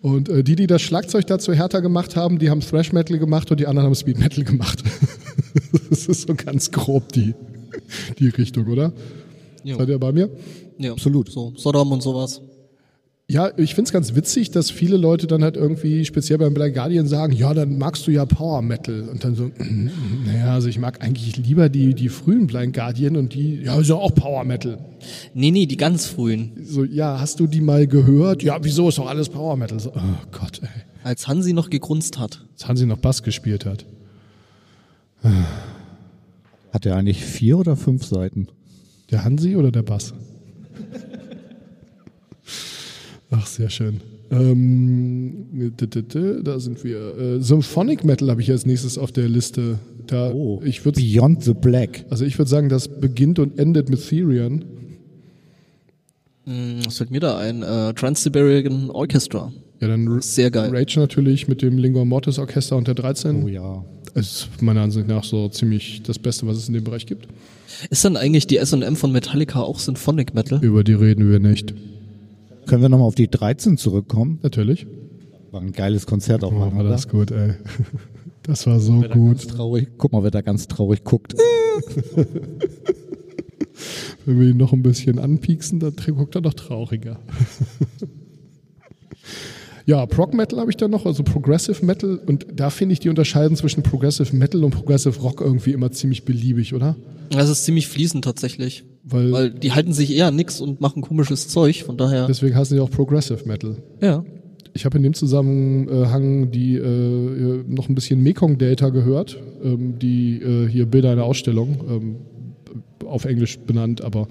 Und 0.00 0.28
äh, 0.28 0.42
die, 0.42 0.56
die 0.56 0.66
das 0.66 0.82
Schlagzeug 0.82 1.26
dazu 1.26 1.52
härter 1.52 1.82
gemacht 1.82 2.16
haben, 2.16 2.38
die 2.38 2.50
haben 2.50 2.60
Thrash 2.60 2.92
Metal 2.92 3.18
gemacht 3.18 3.50
und 3.50 3.60
die 3.60 3.66
anderen 3.66 3.86
haben 3.86 3.94
Speed 3.94 4.18
Metal 4.18 4.44
gemacht. 4.44 4.82
das 5.90 6.06
ist 6.06 6.26
so 6.28 6.34
ganz 6.34 6.70
grob 6.70 7.12
die, 7.12 7.34
die 8.18 8.28
Richtung, 8.28 8.66
oder? 8.66 8.92
Ja. 9.64 9.76
Seid 9.76 9.88
ihr 9.88 9.98
bei 9.98 10.12
mir? 10.12 10.30
Ja, 10.78 10.92
Absolut. 10.92 11.30
So, 11.30 11.52
Sodom 11.56 11.92
und 11.92 12.02
sowas. 12.02 12.40
Ja, 13.30 13.52
ich 13.56 13.76
find's 13.76 13.92
ganz 13.92 14.16
witzig, 14.16 14.50
dass 14.50 14.72
viele 14.72 14.96
Leute 14.96 15.28
dann 15.28 15.44
halt 15.44 15.56
irgendwie, 15.56 16.04
speziell 16.04 16.38
beim 16.38 16.52
Blind 16.52 16.74
Guardian, 16.74 17.06
sagen, 17.06 17.32
ja, 17.32 17.54
dann 17.54 17.78
magst 17.78 18.04
du 18.08 18.10
ja 18.10 18.26
Power 18.26 18.60
Metal. 18.60 19.08
Und 19.08 19.22
dann 19.22 19.36
so, 19.36 19.52
naja, 20.26 20.52
also 20.52 20.66
ich 20.66 20.80
mag 20.80 21.00
eigentlich 21.00 21.36
lieber 21.36 21.68
die, 21.68 21.94
die 21.94 22.08
frühen 22.08 22.48
Blind 22.48 22.74
Guardian 22.74 23.14
und 23.14 23.32
die, 23.34 23.62
ja, 23.62 23.78
ist 23.78 23.88
ja 23.88 23.94
auch 23.94 24.12
Power 24.16 24.42
Metal. 24.42 24.78
Nee, 25.32 25.52
nee, 25.52 25.66
die 25.66 25.76
ganz 25.76 26.06
frühen. 26.06 26.54
So, 26.64 26.82
ja, 26.82 27.20
hast 27.20 27.38
du 27.38 27.46
die 27.46 27.60
mal 27.60 27.86
gehört? 27.86 28.42
Ja, 28.42 28.58
wieso 28.64 28.88
ist 28.88 28.98
doch 28.98 29.06
alles 29.06 29.28
Power 29.28 29.56
Metal? 29.56 29.78
So, 29.78 29.92
oh 29.94 30.26
Gott, 30.32 30.60
ey. 30.62 30.68
Als 31.04 31.28
Hansi 31.28 31.52
noch 31.52 31.70
gegrunzt 31.70 32.18
hat. 32.18 32.44
Als 32.54 32.66
Hansi 32.66 32.84
noch 32.84 32.98
Bass 32.98 33.22
gespielt 33.22 33.64
hat. 33.64 33.86
Hat 36.72 36.84
er 36.84 36.96
eigentlich 36.96 37.24
vier 37.24 37.58
oder 37.58 37.76
fünf 37.76 38.04
Seiten? 38.04 38.48
Der 39.12 39.22
Hansi 39.22 39.54
oder 39.54 39.70
der 39.70 39.82
Bass? 39.82 40.14
Ach, 43.30 43.46
sehr 43.46 43.70
schön. 43.70 44.00
Ähm, 44.30 45.72
da 46.44 46.60
sind 46.60 46.84
wir. 46.84 47.18
Äh, 47.18 47.40
Symphonic 47.40 48.04
Metal 48.04 48.30
habe 48.30 48.40
ich 48.42 48.50
als 48.50 48.64
nächstes 48.66 48.96
auf 48.98 49.12
der 49.12 49.28
Liste. 49.28 49.78
Da, 50.06 50.30
Oh, 50.32 50.60
ich 50.64 50.82
Beyond 50.82 51.42
the 51.44 51.54
Black. 51.54 52.04
also 52.10 52.24
ich 52.24 52.38
würde 52.38 52.48
sagen, 52.48 52.68
das 52.68 52.88
beginnt 52.88 53.38
und 53.38 53.58
endet 53.58 53.88
mit 53.90 54.06
Therion. 54.08 54.64
Hm, 56.46 56.80
Was 56.84 56.98
fällt 56.98 57.10
mir 57.10 57.20
da 57.20 57.38
ein? 57.38 57.62
Äh, 57.62 57.92
Trans-Siberian 57.94 58.90
Orchestra. 58.90 59.52
Ja, 59.80 59.88
dann 59.88 60.20
Sehr 60.20 60.50
geil. 60.50 60.70
Rage 60.74 60.98
natürlich 61.00 61.48
mit 61.48 61.62
dem 61.62 61.78
Lingua 61.78 62.04
Mortis 62.04 62.38
Orchester 62.38 62.76
und 62.76 62.86
der 62.86 62.94
13. 62.94 63.44
Oh 63.44 63.48
ja. 63.48 63.84
Ist 64.14 64.48
meiner 64.60 64.82
Ansicht 64.82 65.06
nach 65.08 65.24
so 65.24 65.48
ziemlich 65.48 66.02
das 66.02 66.18
Beste, 66.18 66.46
was 66.46 66.56
es 66.56 66.68
in 66.68 66.74
dem 66.74 66.84
Bereich 66.84 67.06
gibt. 67.06 67.28
Ist 67.88 68.04
dann 68.04 68.16
eigentlich 68.16 68.46
die 68.46 68.56
S&M 68.58 68.96
von 68.96 69.12
Metallica 69.12 69.60
auch 69.60 69.78
Symphonic 69.78 70.34
Metal? 70.34 70.62
Über 70.62 70.82
die 70.84 70.94
reden 70.94 71.30
wir 71.30 71.38
nicht. 71.38 71.72
Können 72.66 72.82
wir 72.82 72.88
nochmal 72.88 73.08
auf 73.08 73.14
die 73.14 73.28
13 73.28 73.76
zurückkommen? 73.76 74.38
Natürlich. 74.42 74.86
War 75.50 75.60
ein 75.60 75.72
geiles 75.72 76.06
Konzert 76.06 76.44
auch 76.44 76.52
Oh, 76.52 76.58
mal. 76.58 76.74
war 76.74 76.84
das 76.84 77.08
gut, 77.08 77.30
ey. 77.30 77.54
Das 78.42 78.66
war 78.66 78.80
so 78.80 79.02
gut. 79.02 79.46
Traurig. 79.48 79.90
Guck 79.98 80.12
mal, 80.12 80.22
wer 80.22 80.30
da 80.30 80.40
ganz 80.40 80.66
traurig 80.66 81.04
guckt. 81.04 81.34
Wenn 84.24 84.40
wir 84.40 84.48
ihn 84.48 84.56
noch 84.56 84.72
ein 84.72 84.82
bisschen 84.82 85.18
anpieksen, 85.18 85.78
dann 85.78 85.94
guckt 86.16 86.34
er 86.34 86.40
noch 86.40 86.54
trauriger. 86.54 87.20
Ja, 89.90 90.06
Prog 90.06 90.34
Metal 90.34 90.60
habe 90.60 90.70
ich 90.70 90.76
da 90.76 90.86
noch, 90.86 91.04
also 91.04 91.24
Progressive 91.24 91.84
Metal. 91.84 92.20
Und 92.24 92.46
da 92.54 92.70
finde 92.70 92.92
ich 92.92 93.00
die 93.00 93.08
Unterscheidung 93.08 93.56
zwischen 93.56 93.82
Progressive 93.82 94.34
Metal 94.36 94.62
und 94.62 94.70
Progressive 94.70 95.18
Rock 95.18 95.40
irgendwie 95.40 95.72
immer 95.72 95.90
ziemlich 95.90 96.24
beliebig, 96.24 96.74
oder? 96.74 96.94
Das 97.30 97.50
ist 97.50 97.64
ziemlich 97.64 97.88
fließend 97.88 98.22
tatsächlich. 98.22 98.84
Weil, 99.02 99.32
Weil 99.32 99.50
die 99.50 99.72
halten 99.72 99.92
sich 99.92 100.14
eher 100.14 100.28
an 100.28 100.36
nix 100.36 100.60
und 100.60 100.80
machen 100.80 101.02
komisches 101.02 101.48
Zeug, 101.48 101.82
von 101.82 101.96
daher. 101.96 102.28
deswegen 102.28 102.54
heißen 102.54 102.76
die 102.76 102.80
auch 102.80 102.90
Progressive 102.90 103.46
Metal. 103.46 103.76
ja. 104.00 104.24
Ich 104.72 104.84
habe 104.84 104.98
in 104.98 105.02
dem 105.02 105.14
Zusammenhang 105.14 106.52
die 106.52 106.76
äh, 106.76 107.64
noch 107.66 107.88
ein 107.88 107.96
bisschen 107.96 108.22
Mekong 108.22 108.56
Delta 108.56 108.90
gehört, 108.90 109.36
ähm, 109.64 109.98
die 109.98 110.40
äh, 110.40 110.68
hier 110.68 110.86
Bilder 110.86 111.10
einer 111.10 111.24
Ausstellung. 111.24 111.80
Ähm, 111.88 112.16
auf 113.04 113.24
Englisch 113.24 113.58
benannt, 113.58 114.02
aber 114.02 114.22
äh, 114.22 114.26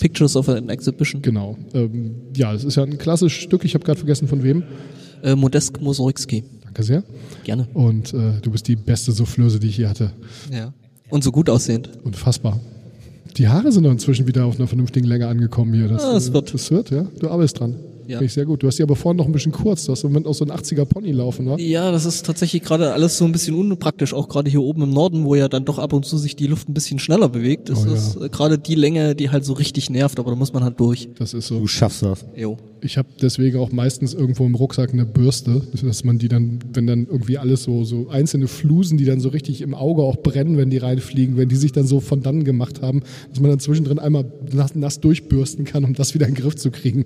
Pictures 0.00 0.36
of 0.36 0.48
an 0.48 0.68
Exhibition. 0.68 1.22
genau. 1.22 1.56
Ähm, 1.74 2.14
ja, 2.36 2.52
es 2.52 2.64
ist 2.64 2.76
ja 2.76 2.82
ein 2.84 2.98
klassisches 2.98 3.42
Stück. 3.42 3.64
Ich 3.64 3.74
habe 3.74 3.84
gerade 3.84 3.98
vergessen 3.98 4.28
von 4.28 4.42
wem. 4.42 4.62
Äh, 5.22 5.34
Modesk 5.34 5.80
Mosorikski. 5.80 6.44
Danke 6.64 6.82
sehr. 6.82 7.02
Gerne. 7.44 7.66
Und 7.74 8.12
äh, 8.14 8.40
du 8.42 8.50
bist 8.50 8.68
die 8.68 8.76
beste 8.76 9.12
Soufflöse, 9.12 9.58
die 9.58 9.68
ich 9.68 9.78
je 9.78 9.86
hatte. 9.86 10.12
Ja. 10.52 10.72
Und 11.10 11.24
so 11.24 11.32
gut 11.32 11.48
aussehend. 11.50 11.90
Unfassbar. 12.04 12.60
Die 13.36 13.48
Haare 13.48 13.70
sind 13.72 13.84
doch 13.84 13.92
inzwischen 13.92 14.26
wieder 14.26 14.44
auf 14.44 14.58
einer 14.58 14.66
vernünftigen 14.68 15.06
Länge 15.06 15.26
angekommen 15.28 15.72
hier. 15.74 15.88
Das, 15.88 16.02
Ah, 16.04 16.16
äh, 16.16 16.32
wird. 16.34 16.52
Das 16.54 16.70
wird, 16.70 16.90
ja. 16.90 17.06
Du 17.20 17.28
arbeitest 17.30 17.60
dran. 17.60 17.76
Ja. 18.08 18.16
Finde 18.18 18.24
ich 18.24 18.32
sehr 18.32 18.46
gut. 18.46 18.62
Du 18.62 18.66
hast 18.66 18.78
die 18.78 18.82
aber 18.82 18.96
vorhin 18.96 19.18
noch 19.18 19.26
ein 19.26 19.32
bisschen 19.32 19.52
kurz. 19.52 19.84
Du 19.84 19.92
hast 19.92 20.02
im 20.02 20.10
Moment 20.10 20.26
auch 20.26 20.32
so 20.34 20.44
einen 20.44 20.50
80er 20.58 20.86
Pony 20.86 21.12
laufen, 21.12 21.46
wa? 21.46 21.56
Ja, 21.58 21.92
das 21.92 22.06
ist 22.06 22.24
tatsächlich 22.24 22.62
gerade 22.62 22.92
alles 22.94 23.18
so 23.18 23.26
ein 23.26 23.32
bisschen 23.32 23.54
unpraktisch, 23.54 24.14
auch 24.14 24.28
gerade 24.28 24.50
hier 24.50 24.62
oben 24.62 24.82
im 24.82 24.90
Norden, 24.90 25.24
wo 25.24 25.34
ja 25.34 25.46
dann 25.48 25.64
doch 25.66 25.78
ab 25.78 25.92
und 25.92 26.06
zu 26.06 26.16
sich 26.16 26.34
die 26.34 26.46
Luft 26.46 26.68
ein 26.70 26.74
bisschen 26.74 26.98
schneller 26.98 27.28
bewegt. 27.28 27.68
Das 27.68 27.84
Oh 27.84 27.88
ja. 27.88 27.94
ist 27.94 28.16
äh, 28.16 28.28
gerade 28.30 28.58
die 28.58 28.74
Länge, 28.74 29.14
die 29.14 29.28
halt 29.30 29.44
so 29.44 29.52
richtig 29.52 29.90
nervt, 29.90 30.18
aber 30.18 30.30
da 30.30 30.36
muss 30.36 30.52
man 30.54 30.64
halt 30.64 30.80
durch. 30.80 31.08
Das 31.18 31.34
ist 31.34 31.48
so. 31.48 31.60
Du 31.60 31.66
schaffst 31.66 32.02
das. 32.02 32.24
Jo. 32.34 32.56
Ich 32.80 32.96
habe 32.96 33.08
deswegen 33.20 33.58
auch 33.58 33.72
meistens 33.72 34.14
irgendwo 34.14 34.46
im 34.46 34.54
Rucksack 34.54 34.92
eine 34.92 35.04
Bürste, 35.04 35.60
dass 35.82 36.02
man 36.04 36.18
die 36.18 36.28
dann, 36.28 36.60
wenn 36.72 36.86
dann 36.86 37.06
irgendwie 37.10 37.36
alles 37.36 37.64
so, 37.64 37.84
so 37.84 38.08
einzelne 38.08 38.48
Flusen, 38.48 38.96
die 38.96 39.04
dann 39.04 39.20
so 39.20 39.28
richtig 39.28 39.60
im 39.60 39.74
Auge 39.74 40.02
auch 40.02 40.16
brennen, 40.16 40.56
wenn 40.56 40.70
die 40.70 40.78
reinfliegen, 40.78 41.36
wenn 41.36 41.48
die 41.48 41.56
sich 41.56 41.72
dann 41.72 41.86
so 41.86 42.00
von 42.00 42.22
dann 42.22 42.44
gemacht 42.44 42.80
haben, 42.80 43.02
dass 43.30 43.40
man 43.40 43.50
dann 43.50 43.58
zwischendrin 43.60 43.98
einmal 43.98 44.24
nass, 44.52 44.74
nass 44.76 45.00
durchbürsten 45.00 45.64
kann, 45.64 45.84
um 45.84 45.92
das 45.94 46.14
wieder 46.14 46.26
in 46.28 46.34
den 46.34 46.40
Griff 46.42 46.56
zu 46.56 46.70
kriegen. 46.70 47.04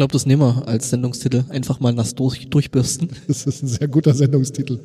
Ich 0.00 0.02
glaube, 0.02 0.14
das 0.14 0.24
nehmen 0.24 0.40
wir 0.40 0.66
als 0.66 0.88
Sendungstitel. 0.88 1.44
Einfach 1.50 1.78
mal 1.78 1.92
nass 1.92 2.14
durch, 2.14 2.48
durchbürsten. 2.48 3.10
Das 3.28 3.44
ist 3.44 3.62
ein 3.62 3.66
sehr 3.66 3.86
guter 3.86 4.14
Sendungstitel. 4.14 4.80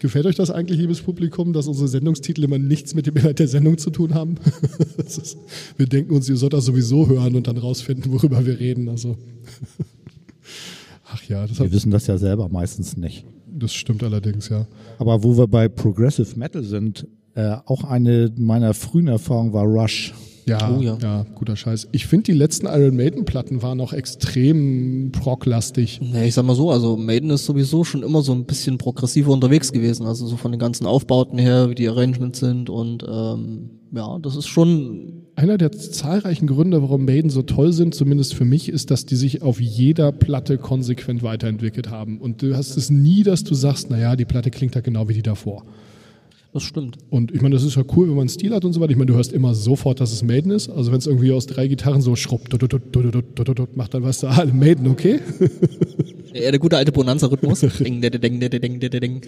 Gefällt 0.00 0.26
euch 0.26 0.34
das 0.34 0.50
eigentlich, 0.50 0.78
liebes 0.78 1.00
Publikum, 1.00 1.54
dass 1.54 1.66
unsere 1.66 1.88
Sendungstitel 1.88 2.44
immer 2.44 2.58
nichts 2.58 2.92
mit 2.92 3.06
dem 3.06 3.16
Inhalt 3.16 3.38
der 3.38 3.48
Sendung 3.48 3.78
zu 3.78 3.88
tun 3.88 4.12
haben? 4.12 4.34
Ist, 4.98 5.38
wir 5.78 5.86
denken 5.86 6.14
uns, 6.14 6.28
ihr 6.28 6.36
sollt 6.36 6.52
das 6.52 6.66
sowieso 6.66 7.08
hören 7.08 7.36
und 7.36 7.46
dann 7.46 7.56
rausfinden, 7.56 8.12
worüber 8.12 8.44
wir 8.44 8.60
reden. 8.60 8.90
Also. 8.90 9.16
Ach 11.06 11.22
ja, 11.22 11.46
das, 11.46 11.58
hat, 11.58 11.64
Wir 11.64 11.72
wissen 11.72 11.90
das 11.90 12.06
ja 12.06 12.18
selber 12.18 12.50
meistens 12.50 12.98
nicht. 12.98 13.24
das 13.46 13.72
stimmt 13.72 14.02
allerdings, 14.02 14.50
ja. 14.50 14.66
Aber 14.98 15.24
wo 15.24 15.38
wir 15.38 15.46
bei 15.46 15.68
Progressive 15.68 16.38
Metal 16.38 16.62
sind, 16.62 17.06
äh, 17.34 17.56
auch 17.64 17.84
eine 17.84 18.30
meiner 18.36 18.74
frühen 18.74 19.08
Erfahrungen 19.08 19.54
war 19.54 19.64
Rush. 19.64 20.12
Ja, 20.46 20.74
Oh 20.76 20.80
ja. 20.80 20.98
ja. 21.00 21.26
guter 21.34 21.56
Scheiß. 21.56 21.88
Ich 21.92 22.06
finde, 22.06 22.24
die 22.24 22.38
letzten 22.38 22.66
Iron 22.66 22.96
Maiden-Platten 22.96 23.62
waren 23.62 23.80
auch 23.80 23.92
extrem 23.92 25.12
prog-lastig. 25.12 26.00
Ja, 26.12 26.22
ich 26.22 26.34
sag 26.34 26.44
mal 26.44 26.56
so, 26.56 26.70
also 26.70 26.96
Maiden 26.96 27.30
ist 27.30 27.46
sowieso 27.46 27.84
schon 27.84 28.02
immer 28.02 28.22
so 28.22 28.32
ein 28.32 28.44
bisschen 28.44 28.78
progressiver 28.78 29.32
unterwegs 29.32 29.72
gewesen, 29.72 30.06
also 30.06 30.26
so 30.26 30.36
von 30.36 30.50
den 30.50 30.58
ganzen 30.58 30.86
Aufbauten 30.86 31.38
her, 31.38 31.70
wie 31.70 31.74
die 31.74 31.88
Arrangements 31.88 32.40
sind 32.40 32.70
und 32.70 33.04
ähm, 33.08 33.70
ja, 33.92 34.18
das 34.20 34.36
ist 34.36 34.46
schon 34.46 35.24
Einer 35.34 35.58
der 35.58 35.72
zahlreichen 35.72 36.46
Gründe, 36.46 36.82
warum 36.82 37.04
Maiden 37.04 37.30
so 37.30 37.42
toll 37.42 37.72
sind, 37.72 37.94
zumindest 37.94 38.34
für 38.34 38.44
mich, 38.44 38.68
ist, 38.68 38.90
dass 38.90 39.04
die 39.06 39.16
sich 39.16 39.42
auf 39.42 39.60
jeder 39.60 40.12
Platte 40.12 40.58
konsequent 40.58 41.22
weiterentwickelt 41.22 41.90
haben. 41.90 42.20
Und 42.20 42.42
du 42.42 42.56
hast 42.56 42.76
es 42.76 42.90
nie, 42.90 43.22
dass 43.22 43.42
du 43.42 43.54
sagst, 43.54 43.90
naja, 43.90 44.16
die 44.16 44.24
Platte 44.24 44.50
klingt 44.50 44.74
ja 44.74 44.80
genau 44.80 45.08
wie 45.08 45.14
die 45.14 45.22
davor. 45.22 45.64
Das 46.52 46.64
stimmt. 46.64 46.98
Und 47.10 47.32
ich 47.32 47.42
meine, 47.42 47.54
das 47.54 47.62
ist 47.62 47.76
ja 47.76 47.84
cool, 47.96 48.08
wenn 48.08 48.14
man 48.14 48.22
einen 48.22 48.28
Stil 48.28 48.52
hat 48.52 48.64
und 48.64 48.72
so 48.72 48.80
weiter. 48.80 48.90
Ich 48.90 48.96
meine, 48.96 49.10
du 49.10 49.14
hörst 49.14 49.32
immer 49.32 49.54
sofort, 49.54 50.00
dass 50.00 50.12
es 50.12 50.22
Maiden 50.22 50.50
ist. 50.50 50.68
Also 50.68 50.90
wenn 50.90 50.98
es 50.98 51.06
irgendwie 51.06 51.32
aus 51.32 51.46
drei 51.46 51.68
Gitarren 51.68 52.02
so 52.02 52.16
schrupp, 52.16 52.48
dut, 52.48 52.62
dut, 52.62 52.72
dut, 52.72 52.82
dut, 52.92 53.14
dut, 53.14 53.48
dut, 53.48 53.58
dut, 53.58 53.76
macht, 53.76 53.94
dann 53.94 54.02
weißt 54.02 54.24
du, 54.24 54.26
ah, 54.28 54.44
Maiden, 54.52 54.88
okay? 54.88 55.20
Ja, 56.34 56.50
der 56.50 56.58
gute 56.58 56.76
alte 56.76 56.92
Bonanza-Rhythmus. 56.92 57.60
ding, 57.78 58.00
ding, 58.00 58.20
ding, 58.20 58.40
ding, 58.40 58.80
ding, 58.80 58.80
ding, 58.80 59.20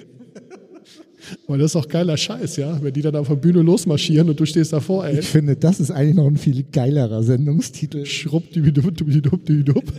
Aber 1.46 1.58
das 1.58 1.72
ist 1.72 1.76
auch 1.76 1.88
geiler 1.88 2.16
Scheiß, 2.16 2.56
ja? 2.56 2.78
Wenn 2.82 2.92
die 2.94 3.02
dann 3.02 3.16
auf 3.16 3.28
der 3.28 3.36
Bühne 3.36 3.62
losmarschieren 3.62 4.28
und 4.30 4.38
du 4.40 4.46
stehst 4.46 4.72
davor, 4.72 5.06
ey. 5.06 5.18
Ich 5.20 5.26
finde, 5.26 5.56
das 5.56 5.80
ist 5.80 5.90
eigentlich 5.90 6.16
noch 6.16 6.26
ein 6.26 6.36
viel 6.36 6.62
geilerer 6.64 7.22
Sendungstitel. 7.22 8.04
Schrupp, 8.06 8.50
dibidup, 8.52 8.96
dibidup, 8.96 9.44
dibidup. 9.46 9.84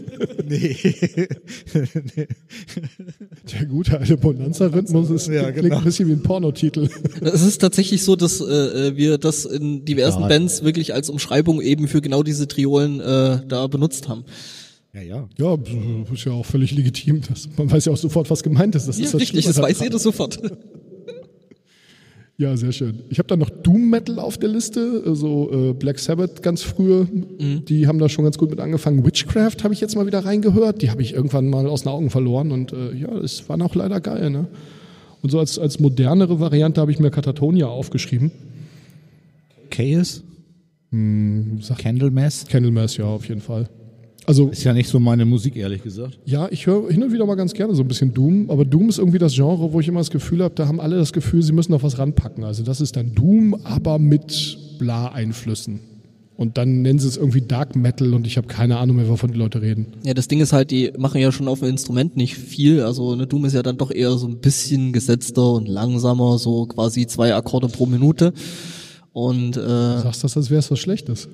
Nee. 0.46 0.76
Der 3.52 3.66
gute 3.68 4.00
alte 4.00 4.18
Bonanza-Rhythmus 4.18 5.10
ist, 5.10 5.28
Ja, 5.28 5.44
klingt 5.52 5.64
genau. 5.66 5.78
ein 5.78 5.84
bisschen 5.84 6.08
wie 6.10 6.14
ein 6.14 6.24
Pornotitel. 6.24 6.90
Es 7.22 7.42
ist 7.42 7.60
tatsächlich 7.60 8.04
so, 8.04 8.16
dass 8.16 8.42
äh, 8.42 8.96
wir 8.96 9.18
das 9.18 9.46
in 9.46 9.86
diversen 9.86 10.22
Ja. 10.22 10.28
Bands 10.28 10.64
wirklich 10.64 10.94
als 10.94 11.10
Umschreibung 11.10 11.62
eben 11.62 11.88
für 11.88 12.02
genau 12.02 12.24
diese 12.24 12.48
Triolen 12.48 13.00
äh, 13.00 13.40
da 13.48 13.68
benutzt 13.68 14.08
haben. 14.10 14.24
Ja, 14.94 15.02
ja. 15.02 15.30
Ja, 15.40 15.58
ist 16.14 16.26
ja 16.26 16.32
auch 16.34 16.46
völlig 16.46 16.72
legitim. 16.72 17.22
Das, 17.28 17.50
man 17.58 17.72
weiß 17.72 17.86
ja 17.86 17.94
auch 17.94 17.98
sofort, 17.98 18.30
was 18.30 18.44
gemeint 18.44 18.76
ist. 18.76 18.88
Das 18.88 18.98
Ja, 19.00 19.06
ist 19.06 19.14
das 19.14 19.22
richtig, 19.22 19.44
Schlimme 19.46 19.56
das 19.56 19.64
weiß 19.64 19.80
jeder 19.82 20.00
sofort. 20.00 20.40
Ja, 22.38 22.58
sehr 22.58 22.72
schön. 22.72 23.04
Ich 23.10 23.20
habe 23.20 23.28
da 23.28 23.38
noch 23.38 23.50
Doom 23.50 23.92
Metal 23.92 24.18
auf 24.18 24.40
der 24.40 24.50
Liste, 24.50 25.04
also 25.06 25.52
äh, 25.52 25.74
Black 25.74 26.00
Sabbath 26.00 26.42
ganz 26.42 26.64
frühe. 26.64 27.08
Die 27.40 27.88
haben 27.88 28.00
da 28.00 28.10
schon 28.10 28.24
ganz 28.24 28.40
gut 28.40 28.50
mit 28.50 28.60
angefangen. 28.60 29.06
Witchcraft 29.06 29.64
habe 29.64 29.74
ich 29.74 29.82
jetzt 29.82 29.96
mal 29.96 30.08
wieder 30.08 30.26
reingehört. 30.26 30.82
Die 30.82 30.90
habe 30.90 31.04
ich 31.04 31.14
irgendwann 31.14 31.48
mal 31.50 31.68
aus 31.68 31.84
den 31.84 31.90
Augen 31.90 32.10
verloren 32.10 32.52
und 32.52 32.74
äh, 32.74 32.94
ja, 32.96 33.12
es 33.18 33.48
waren 33.50 33.62
auch 33.62 33.76
leider 33.76 34.02
geil. 34.02 34.32
Ne? 34.32 34.48
Und 35.22 35.30
so 35.30 35.40
als, 35.40 35.60
als 35.60 35.80
modernere 35.80 36.40
Variante 36.40 36.82
habe 36.82 36.92
ich 36.92 37.00
mir 37.00 37.12
Katatonia 37.12 37.68
aufgeschrieben. 37.68 38.32
Chaos? 39.70 40.24
Sag 41.62 41.78
Candlemass? 41.80 42.46
Candlemass, 42.48 42.98
ja, 42.98 43.06
auf 43.06 43.28
jeden 43.28 43.42
Fall. 43.42 43.68
Also 44.26 44.50
Ist 44.50 44.64
ja 44.64 44.74
nicht 44.74 44.90
so 44.90 45.00
meine 45.00 45.26
Musik, 45.26 45.56
ehrlich 45.56 45.84
gesagt. 45.84 46.18
Ja, 46.26 46.48
ich 46.50 46.66
höre 46.66 46.90
hin 46.90 47.04
und 47.04 47.12
wieder 47.12 47.26
mal 47.26 47.36
ganz 47.36 47.54
gerne 47.54 47.76
so 47.76 47.84
ein 47.84 47.88
bisschen 47.88 48.14
Doom, 48.14 48.50
aber 48.50 48.64
Doom 48.66 48.90
ist 48.90 48.98
irgendwie 48.98 49.20
das 49.20 49.34
Genre, 49.34 49.74
wo 49.74 49.80
ich 49.80 49.88
immer 49.88 50.00
das 50.00 50.12
Gefühl 50.12 50.44
habe, 50.44 50.56
da 50.56 50.68
haben 50.68 50.80
alle 50.80 50.96
das 50.96 51.12
Gefühl, 51.14 51.44
sie 51.44 51.52
müssen 51.52 51.72
noch 51.72 51.84
was 51.84 51.98
ranpacken. 51.98 52.44
Also 52.44 52.64
das 52.64 52.80
ist 52.80 52.96
dann 52.96 53.14
Doom, 53.14 53.56
aber 53.64 54.00
mit 54.00 54.58
Bla-Einflüssen. 54.80 55.80
Und 56.36 56.58
dann 56.58 56.82
nennen 56.82 57.00
sie 57.00 57.08
es 57.08 57.18
irgendwie 57.18 57.42
Dark 57.42 57.76
Metal 57.76 58.14
und 58.14 58.26
ich 58.26 58.38
habe 58.38 58.48
keine 58.48 58.78
Ahnung 58.78 58.96
mehr, 58.96 59.08
wovon 59.08 59.32
die 59.32 59.38
Leute 59.38 59.62
reden. 59.62 59.88
Ja, 60.04 60.14
das 60.14 60.28
Ding 60.28 60.40
ist 60.40 60.52
halt, 60.52 60.72
die 60.72 60.92
machen 60.98 61.22
ja 61.22 61.32
schon 61.32 61.48
auf 61.48 61.60
dem 61.60 61.70
Instrument 61.70 62.18
nicht 62.18 62.36
viel. 62.36 62.82
Also 62.82 63.16
ne, 63.16 63.28
Doom 63.28 63.46
ist 63.46 63.54
ja 63.54 63.62
dann 63.62 63.78
doch 63.78 63.92
eher 63.92 64.12
so 64.18 64.28
ein 64.28 64.40
bisschen 64.40 64.94
gesetzter 64.94 65.54
und 65.54 65.68
langsamer, 65.68 66.40
so 66.40 66.66
quasi 66.66 67.06
zwei 67.06 67.36
Akkorde 67.36 67.68
pro 67.68 67.86
Minute. 67.86 68.34
Und 69.12 69.58
Du 69.58 69.62
äh, 69.62 70.02
sagst 70.02 70.24
das, 70.24 70.36
als 70.36 70.50
wäre 70.50 70.60
es 70.60 70.72
was 70.72 70.80
Schlechtes. 70.80 71.30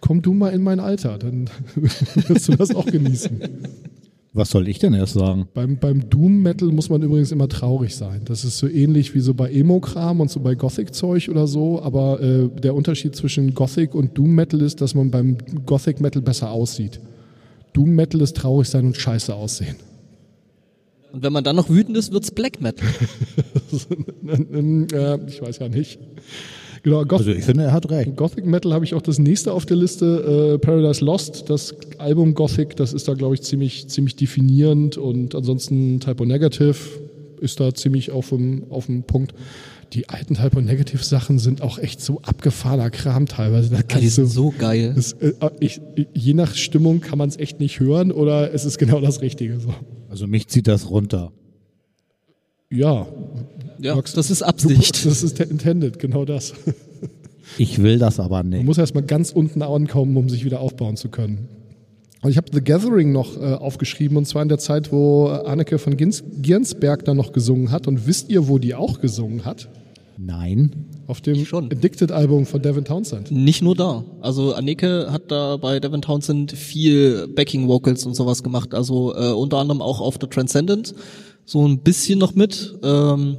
Komm 0.00 0.22
du 0.22 0.32
mal 0.32 0.50
in 0.50 0.62
mein 0.62 0.80
Alter, 0.80 1.18
dann 1.18 1.50
wirst 1.74 2.48
du 2.48 2.56
das 2.56 2.74
auch 2.74 2.86
genießen. 2.86 3.40
Was 4.32 4.50
soll 4.50 4.68
ich 4.68 4.78
denn 4.78 4.94
erst 4.94 5.14
sagen? 5.14 5.48
Beim, 5.54 5.78
beim 5.78 6.08
Doom-Metal 6.08 6.68
muss 6.68 6.88
man 6.88 7.02
übrigens 7.02 7.32
immer 7.32 7.48
traurig 7.48 7.96
sein. 7.96 8.22
Das 8.24 8.44
ist 8.44 8.58
so 8.58 8.68
ähnlich 8.68 9.12
wie 9.14 9.20
so 9.20 9.34
bei 9.34 9.50
Emo-Kram 9.50 10.20
und 10.20 10.30
so 10.30 10.38
bei 10.38 10.54
Gothic-Zeug 10.54 11.28
oder 11.28 11.48
so, 11.48 11.82
aber 11.82 12.20
äh, 12.22 12.48
der 12.48 12.76
Unterschied 12.76 13.16
zwischen 13.16 13.54
Gothic 13.54 13.92
und 13.92 14.16
Doom-Metal 14.16 14.60
ist, 14.60 14.80
dass 14.80 14.94
man 14.94 15.10
beim 15.10 15.36
Gothic-Metal 15.66 16.22
besser 16.22 16.52
aussieht. 16.52 17.00
Doom-Metal 17.72 18.20
ist 18.20 18.36
traurig 18.36 18.68
sein 18.68 18.86
und 18.86 18.96
scheiße 18.96 19.34
aussehen. 19.34 19.76
und 21.12 21.24
wenn 21.24 21.32
man 21.32 21.42
dann 21.42 21.56
noch 21.56 21.68
wütend 21.68 21.96
ist, 21.96 22.12
wird's 22.12 22.30
Black 22.30 22.60
Metal. 22.60 22.86
äh, 24.28 25.18
ich 25.26 25.42
weiß 25.42 25.58
ja 25.58 25.68
nicht. 25.68 25.98
Genau, 26.82 27.04
Goth 27.04 27.20
Also 27.20 27.32
ich 27.32 27.44
finde, 27.44 27.64
er 27.64 27.72
hat 27.72 27.90
recht. 27.90 28.16
Gothic 28.16 28.46
Metal 28.46 28.72
habe 28.72 28.84
ich 28.84 28.94
auch 28.94 29.02
das 29.02 29.18
nächste 29.18 29.52
auf 29.52 29.66
der 29.66 29.76
Liste, 29.76 30.54
äh, 30.54 30.58
Paradise 30.58 31.04
Lost, 31.04 31.50
das 31.50 31.74
Album 31.98 32.34
Gothic, 32.34 32.76
das 32.76 32.92
ist 32.92 33.06
da, 33.08 33.14
glaube 33.14 33.34
ich, 33.34 33.42
ziemlich, 33.42 33.88
ziemlich 33.88 34.16
definierend 34.16 34.96
und 34.96 35.34
ansonsten 35.34 36.00
Typo 36.00 36.24
Negative 36.24 36.76
ist 37.40 37.60
da 37.60 37.74
ziemlich 37.74 38.10
auf 38.10 38.30
dem, 38.30 38.64
auf 38.70 38.86
dem 38.86 39.02
Punkt. 39.02 39.34
Die 39.92 40.08
alten 40.08 40.34
Typo 40.34 40.60
Negative 40.60 41.02
Sachen 41.02 41.38
sind 41.38 41.62
auch 41.62 41.78
echt 41.78 42.00
so 42.00 42.20
abgefahrener 42.22 42.90
Kram 42.90 43.26
teilweise. 43.26 43.70
Da 43.70 43.76
Ja, 43.76 43.82
die 43.82 43.88
kannst 43.88 44.06
du, 44.06 44.10
sind 44.10 44.28
so 44.28 44.54
geil. 44.56 44.92
das, 44.94 45.12
äh, 45.14 45.32
ich, 45.58 45.80
je 46.14 46.34
nach 46.34 46.54
Stimmung 46.54 47.00
kann 47.00 47.18
man 47.18 47.28
es 47.28 47.36
echt 47.36 47.58
nicht 47.60 47.80
hören 47.80 48.12
oder 48.12 48.54
es 48.54 48.64
ist 48.64 48.78
genau 48.78 49.00
das 49.00 49.20
Richtige. 49.20 49.58
So. 49.58 49.74
Also 50.08 50.26
mich 50.26 50.46
zieht 50.46 50.68
das 50.68 50.88
runter. 50.90 51.32
Ja, 52.72 53.08
Ja, 53.80 53.94
Max, 53.96 54.12
das 54.12 54.30
ist 54.30 54.42
du, 54.42 54.46
Absicht. 54.46 55.04
das 55.06 55.22
ist 55.22 55.40
intended, 55.40 55.98
genau 55.98 56.24
das. 56.24 56.54
Ich 57.58 57.82
will 57.82 57.98
das 57.98 58.20
aber 58.20 58.38
Man 58.44 58.50
nicht. 58.50 58.64
muss 58.64 58.78
erstmal 58.78 59.02
ganz 59.02 59.32
unten 59.32 59.62
ankommen, 59.62 60.16
um 60.16 60.28
sich 60.28 60.44
wieder 60.44 60.60
aufbauen 60.60 60.96
zu 60.96 61.08
können. 61.08 61.48
Und 62.22 62.30
ich 62.30 62.36
habe 62.36 62.46
The 62.52 62.62
Gathering 62.62 63.10
noch 63.10 63.36
äh, 63.36 63.54
aufgeschrieben, 63.54 64.16
und 64.16 64.26
zwar 64.26 64.42
in 64.42 64.48
der 64.48 64.58
Zeit, 64.58 64.92
wo 64.92 65.26
Anneke 65.26 65.78
von 65.78 65.96
Gins 65.96 66.22
Giernsberg 66.40 67.04
da 67.04 67.12
noch 67.12 67.32
gesungen 67.32 67.72
hat. 67.72 67.88
Und 67.88 68.06
wisst 68.06 68.30
ihr, 68.30 68.46
wo 68.46 68.58
die 68.58 68.74
auch 68.74 69.00
gesungen 69.00 69.44
hat? 69.44 69.68
Nein. 70.16 70.86
Auf 71.06 71.22
dem 71.22 71.44
Schon. 71.46 71.72
Addicted-Album 71.72 72.44
von 72.46 72.60
Devin 72.60 72.84
Townsend. 72.84 73.30
Nicht 73.30 73.62
nur 73.62 73.74
da. 73.74 74.04
Also 74.20 74.54
Anneke 74.54 75.08
hat 75.10 75.32
da 75.32 75.56
bei 75.56 75.80
Devin 75.80 76.02
Townsend 76.02 76.52
viel 76.52 77.26
Backing 77.34 77.66
Vocals 77.68 78.04
und 78.04 78.14
sowas 78.14 78.42
gemacht. 78.42 78.74
Also 78.74 79.14
äh, 79.14 79.32
unter 79.32 79.56
anderem 79.58 79.80
auch 79.80 80.00
auf 80.00 80.18
The 80.20 80.26
Transcendent 80.28 80.94
so 81.46 81.66
ein 81.66 81.78
bisschen 81.78 82.18
noch 82.18 82.34
mit. 82.34 82.78
Ähm, 82.84 83.38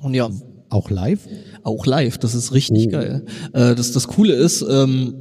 und 0.00 0.14
ja, 0.14 0.30
Auch 0.70 0.90
live? 0.90 1.26
auch 1.62 1.86
live. 1.86 2.18
Das 2.18 2.34
ist 2.34 2.52
richtig 2.52 2.86
Oh. 2.88 2.90
geil. 2.90 3.24
Äh, 3.52 3.74
das, 3.74 3.92
das 3.92 4.06
Coole 4.08 4.34
ist, 4.34 4.62
ähm, 4.68 5.14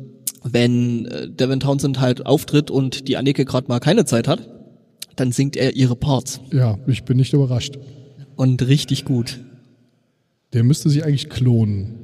wenn 0.44 1.06
äh, 1.06 1.30
Devin 1.30 1.60
Townsend 1.60 2.00
halt 2.00 2.26
auftritt 2.26 2.70
und 2.72 3.08
die 3.08 3.18
Anneke 3.18 3.46
gerade 3.46 3.68
mal 3.68 3.80
keine 3.80 4.06
Zeit 4.06 4.28
hat, 4.28 4.48
dann 5.16 5.32
singt 5.32 5.56
er 5.58 5.76
ihre 5.76 5.96
Parts. 5.96 6.40
Ja, 6.54 6.78
ich 6.88 7.04
bin 7.04 7.18
nicht 7.18 7.34
überrascht. 7.34 7.78
Und 8.36 8.66
richtig 8.68 9.04
gut. 9.04 9.40
Der 10.54 10.64
müsste 10.64 10.90
sich 10.90 11.04
eigentlich 11.04 11.30
klonen. 11.30 11.96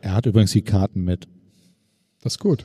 Er 0.00 0.14
hat 0.14 0.26
übrigens 0.26 0.52
die 0.52 0.62
Karten 0.62 1.04
mit. 1.04 1.26
Das 2.22 2.34
ist 2.34 2.38
gut. 2.38 2.64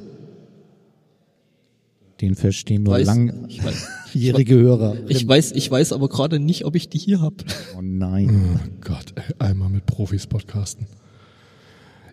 Den 2.21 2.35
verstehen 2.35 2.83
nur 2.83 2.95
Weiß- 2.95 3.05
langjährige 3.05 4.55
Hörer. 4.55 4.95
Ich 5.07 5.27
weiß, 5.27 5.53
ich 5.53 5.69
weiß 5.71 5.91
aber 5.91 6.07
gerade 6.07 6.39
nicht, 6.39 6.65
ob 6.65 6.75
ich 6.75 6.87
die 6.87 6.99
hier 6.99 7.19
habe. 7.21 7.37
Oh 7.75 7.81
nein. 7.81 8.29
Oh 8.55 8.59
Gott, 8.81 9.13
ey, 9.15 9.23
einmal 9.39 9.69
mit 9.69 9.87
Profis 9.87 10.27
podcasten. 10.27 10.85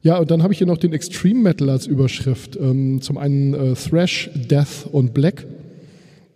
Ja, 0.03 0.19
und 0.19 0.31
dann 0.31 0.43
habe 0.43 0.53
ich 0.53 0.59
hier 0.59 0.67
noch 0.67 0.79
den 0.79 0.93
Extreme 0.93 1.41
Metal 1.41 1.69
als 1.69 1.87
Überschrift. 1.87 2.57
Ähm, 2.57 3.03
zum 3.03 3.19
einen 3.19 3.53
äh, 3.53 3.75
Thrash, 3.75 4.31
Death 4.35 4.87
und 4.91 5.13
Black. 5.13 5.45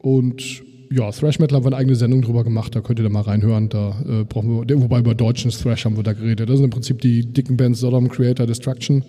Und 0.00 0.62
ja, 0.90 1.10
Thrash 1.10 1.38
Metal 1.38 1.56
haben 1.56 1.64
wir 1.64 1.68
eine 1.68 1.76
eigene 1.76 1.96
Sendung 1.96 2.20
drüber 2.20 2.44
gemacht, 2.44 2.74
da 2.74 2.80
könnt 2.80 2.98
ihr 2.98 3.04
da 3.04 3.08
mal 3.08 3.22
reinhören. 3.22 3.70
Da 3.70 3.96
äh, 4.06 4.24
brauchen 4.24 4.68
wir, 4.68 4.82
wobei 4.82 4.98
über 4.98 5.14
deutschen 5.14 5.50
Thrash 5.50 5.86
haben 5.86 5.96
wir 5.96 6.02
da 6.02 6.12
geredet. 6.12 6.50
Das 6.50 6.56
sind 6.56 6.64
im 6.64 6.70
Prinzip 6.70 7.00
die 7.00 7.24
dicken 7.24 7.56
Bands 7.56 7.80
Sodom, 7.80 8.08
Creator, 8.08 8.46
Destruction 8.46 9.02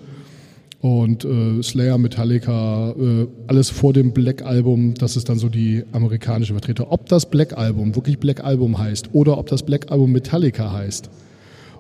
und 0.84 1.24
äh, 1.24 1.64
Slayer, 1.64 1.98
Metallica, 1.98 2.92
äh, 2.92 3.28
alles 3.48 3.70
vor 3.70 3.94
dem 3.94 4.12
Black 4.12 4.42
Album. 4.42 4.96
Das 4.96 5.16
ist 5.16 5.30
dann 5.30 5.40
so 5.40 5.48
die 5.48 5.86
amerikanische 5.94 6.52
Vertreter. 6.52 6.92
Ob 6.92 7.08
das 7.08 7.30
Black 7.30 7.58
Album 7.58 7.96
wirklich 7.96 8.20
Black 8.20 8.44
Album 8.44 8.78
heißt 8.78 9.12
oder 9.14 9.38
ob 9.38 9.48
das 9.48 9.64
Black 9.64 9.90
Album 9.94 10.12
Metallica 10.12 10.74
heißt 10.74 11.10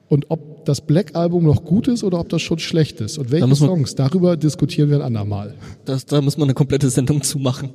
und 0.07 0.27
ob 0.31 0.63
das 0.63 0.79
Black 0.79 1.17
Album 1.17 1.43
noch 1.43 1.65
gut 1.65 1.89
ist 1.89 2.05
oder 2.05 2.17
ob 2.17 2.29
das 2.29 2.41
schon 2.41 2.59
schlecht 2.59 3.01
ist 3.01 3.17
und 3.17 3.29
welche 3.29 3.45
man- 3.45 3.55
Songs, 3.57 3.93
darüber 3.95 4.37
diskutieren 4.37 4.89
wir 4.89 4.99
ein 4.99 5.01
andermal. 5.01 5.55
Das, 5.83 6.05
da 6.05 6.21
muss 6.21 6.37
man 6.37 6.45
eine 6.45 6.53
komplette 6.53 6.89
Sendung 6.89 7.21
zu 7.23 7.39
machen. 7.39 7.71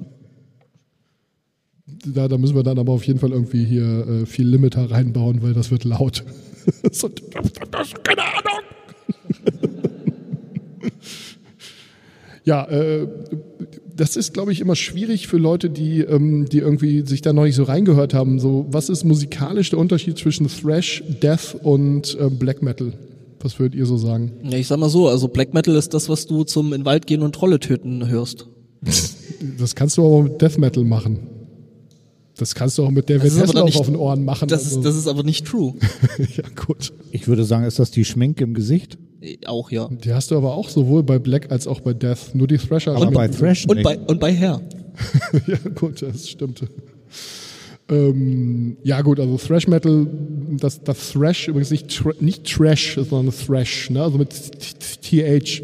Da, 2.07 2.27
da 2.29 2.39
müssen 2.39 2.55
wir 2.57 2.63
dann 2.63 2.79
aber 2.79 2.93
auf 2.95 3.05
jeden 3.07 3.19
Fall 3.19 3.33
irgendwie 3.33 3.67
hier 3.67 3.83
äh, 4.23 4.25
viel 4.25 4.49
Limiter 4.49 4.91
reinbauen, 4.91 5.43
weil 5.43 5.53
das 5.53 5.71
wird 5.71 5.85
laut. 5.85 6.25
so, 6.91 7.09
das, 7.71 7.93
keine 8.03 8.23
Ahnung. 8.23 8.63
Ja, 12.49 12.65
äh, 12.65 13.07
das 13.95 14.17
ist, 14.17 14.33
glaube 14.33 14.53
ich, 14.53 14.61
immer 14.63 14.75
schwierig 14.75 15.29
für 15.29 15.37
Leute, 15.37 15.69
die, 15.69 16.01
ähm, 16.01 16.47
die 16.51 16.59
irgendwie 16.59 17.07
sich 17.07 17.21
da 17.21 17.35
noch 17.35 17.45
nicht 17.45 17.57
so 17.57 17.65
reingehört 17.65 18.15
haben. 18.15 18.39
So, 18.41 18.65
was 18.71 18.89
ist 18.89 19.05
musikalisch 19.05 19.69
der 19.69 19.79
Unterschied 19.79 20.17
zwischen 20.17 20.49
Thrash, 20.49 21.05
Death 21.23 21.57
und 21.63 22.17
ähm, 22.19 22.39
Black 22.39 22.63
Metal? 22.63 22.95
Was 23.41 23.59
würdet 23.59 23.79
ihr 23.79 23.85
so 23.85 23.99
sagen? 23.99 24.33
Ja, 24.45 24.57
ich 24.57 24.67
sag 24.67 24.79
mal 24.79 24.89
so, 24.89 25.09
also 25.09 25.29
Black 25.29 25.53
Metal 25.53 25.77
ist 25.77 25.93
das, 25.93 26.09
was 26.09 26.27
du 26.27 26.45
zum 26.45 26.73
in 26.73 26.87
Wald 26.87 27.07
gehen 27.07 27.21
und 27.21 27.35
Trolle 27.35 27.61
töten 27.61 28.09
hörst. 28.09 28.47
Das 29.57 29.77
kannst 29.77 29.97
du 29.97 30.05
aber 30.05 30.25
mit 30.25 30.43
Death 30.43 30.59
Metal 30.59 30.83
machen. 30.83 31.29
Das 32.37 32.57
kannst 32.57 32.77
du 32.77 32.85
auch 32.85 32.91
mit 32.91 33.09
David 33.09 33.31
aber 33.31 33.43
Hasselhoff 33.43 33.65
nicht- 33.67 33.79
auf 33.79 33.87
den 33.87 33.95
Ohren 33.95 34.25
machen. 34.25 34.49
Das 34.49 34.65
also. 34.65 34.79
ist, 34.79 34.85
das 34.85 34.97
ist 34.97 35.07
aber 35.07 35.23
nicht 35.23 35.47
true. 35.47 35.75
ja, 36.37 36.43
gut. 36.67 36.93
Ich 37.13 37.29
würde 37.29 37.45
sagen, 37.45 37.65
ist 37.65 37.79
das 37.79 37.93
die 37.93 38.05
Schminke 38.05 38.43
im 38.43 38.55
Gesicht? 38.55 38.99
Äh, 39.21 39.39
Auch 39.47 39.71
ja. 39.71 39.89
Die 39.91 40.13
hast 40.13 40.31
du 40.31 40.37
aber 40.37 40.55
auch 40.55 40.69
sowohl 40.69 41.03
bei 41.03 41.19
Black 41.19 41.51
als 41.51 41.67
auch 41.67 41.81
bei 41.81 41.93
Death. 41.93 42.35
Nur 42.35 42.47
die 42.47 42.59
Thrasher. 42.59 42.95
Aber 42.95 43.11
bei 43.11 43.29
Thrash 43.29 43.67
Und 43.67 43.83
bei, 43.83 43.99
und 43.99 44.21
bei 44.21 44.35
Hair. 44.35 44.61
ja, 45.47 45.57
gut, 45.75 46.03
das 46.03 46.29
stimmt. 46.29 46.63
Ähm, 47.91 48.77
ja 48.83 49.01
gut, 49.01 49.19
also 49.19 49.39
Thrash 49.39 49.67
Metal, 49.67 50.07
das, 50.59 50.83
das 50.83 51.13
Thrash 51.13 51.49
übrigens 51.49 51.71
nicht, 51.71 51.89
tra 51.89 52.11
nicht 52.21 52.45
Trash, 52.45 52.99
sondern 53.09 53.35
Thrash, 53.35 53.91
ne? 53.91 54.03
also 54.03 54.19
mit 54.19 54.31
TH. 55.03 55.63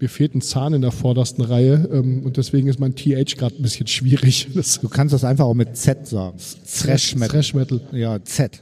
Mir 0.00 0.08
fehlt 0.08 0.34
ein 0.34 0.40
Zahn 0.40 0.74
in 0.74 0.82
der 0.82 0.90
vordersten 0.90 1.44
Reihe 1.44 1.88
ähm, 1.92 2.24
und 2.24 2.36
deswegen 2.36 2.66
ist 2.66 2.80
mein 2.80 2.96
TH 2.96 3.36
gerade 3.36 3.54
ein 3.56 3.62
bisschen 3.62 3.86
schwierig. 3.86 4.48
Das 4.54 4.80
Du 4.80 4.88
kannst 4.88 5.14
das 5.14 5.22
einfach 5.22 5.44
auch 5.44 5.54
mit 5.54 5.76
Z 5.76 6.08
sagen. 6.08 6.36
Thrash 6.66 7.14
Metal. 7.14 7.28
Thrash 7.28 7.54
Metal. 7.54 7.80
Ja, 7.92 8.22
Z. 8.24 8.60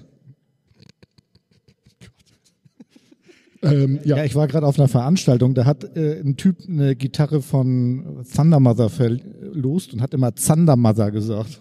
Ähm, 3.62 4.00
ja, 4.04 4.16
Ja, 4.16 4.24
ich 4.24 4.34
war 4.34 4.48
gerade 4.48 4.66
auf 4.66 4.78
einer 4.78 4.88
Veranstaltung, 4.88 5.54
da 5.54 5.64
hat 5.64 5.96
äh, 5.96 6.20
ein 6.20 6.36
Typ 6.36 6.56
eine 6.68 6.96
Gitarre 6.96 7.42
von 7.42 8.24
Thunder 8.34 8.60
Mother 8.60 8.90
verlost 8.90 9.92
und 9.92 10.02
hat 10.02 10.14
immer 10.14 10.34
Thunder 10.34 10.76
Mother 10.76 11.10
gesagt. 11.10 11.60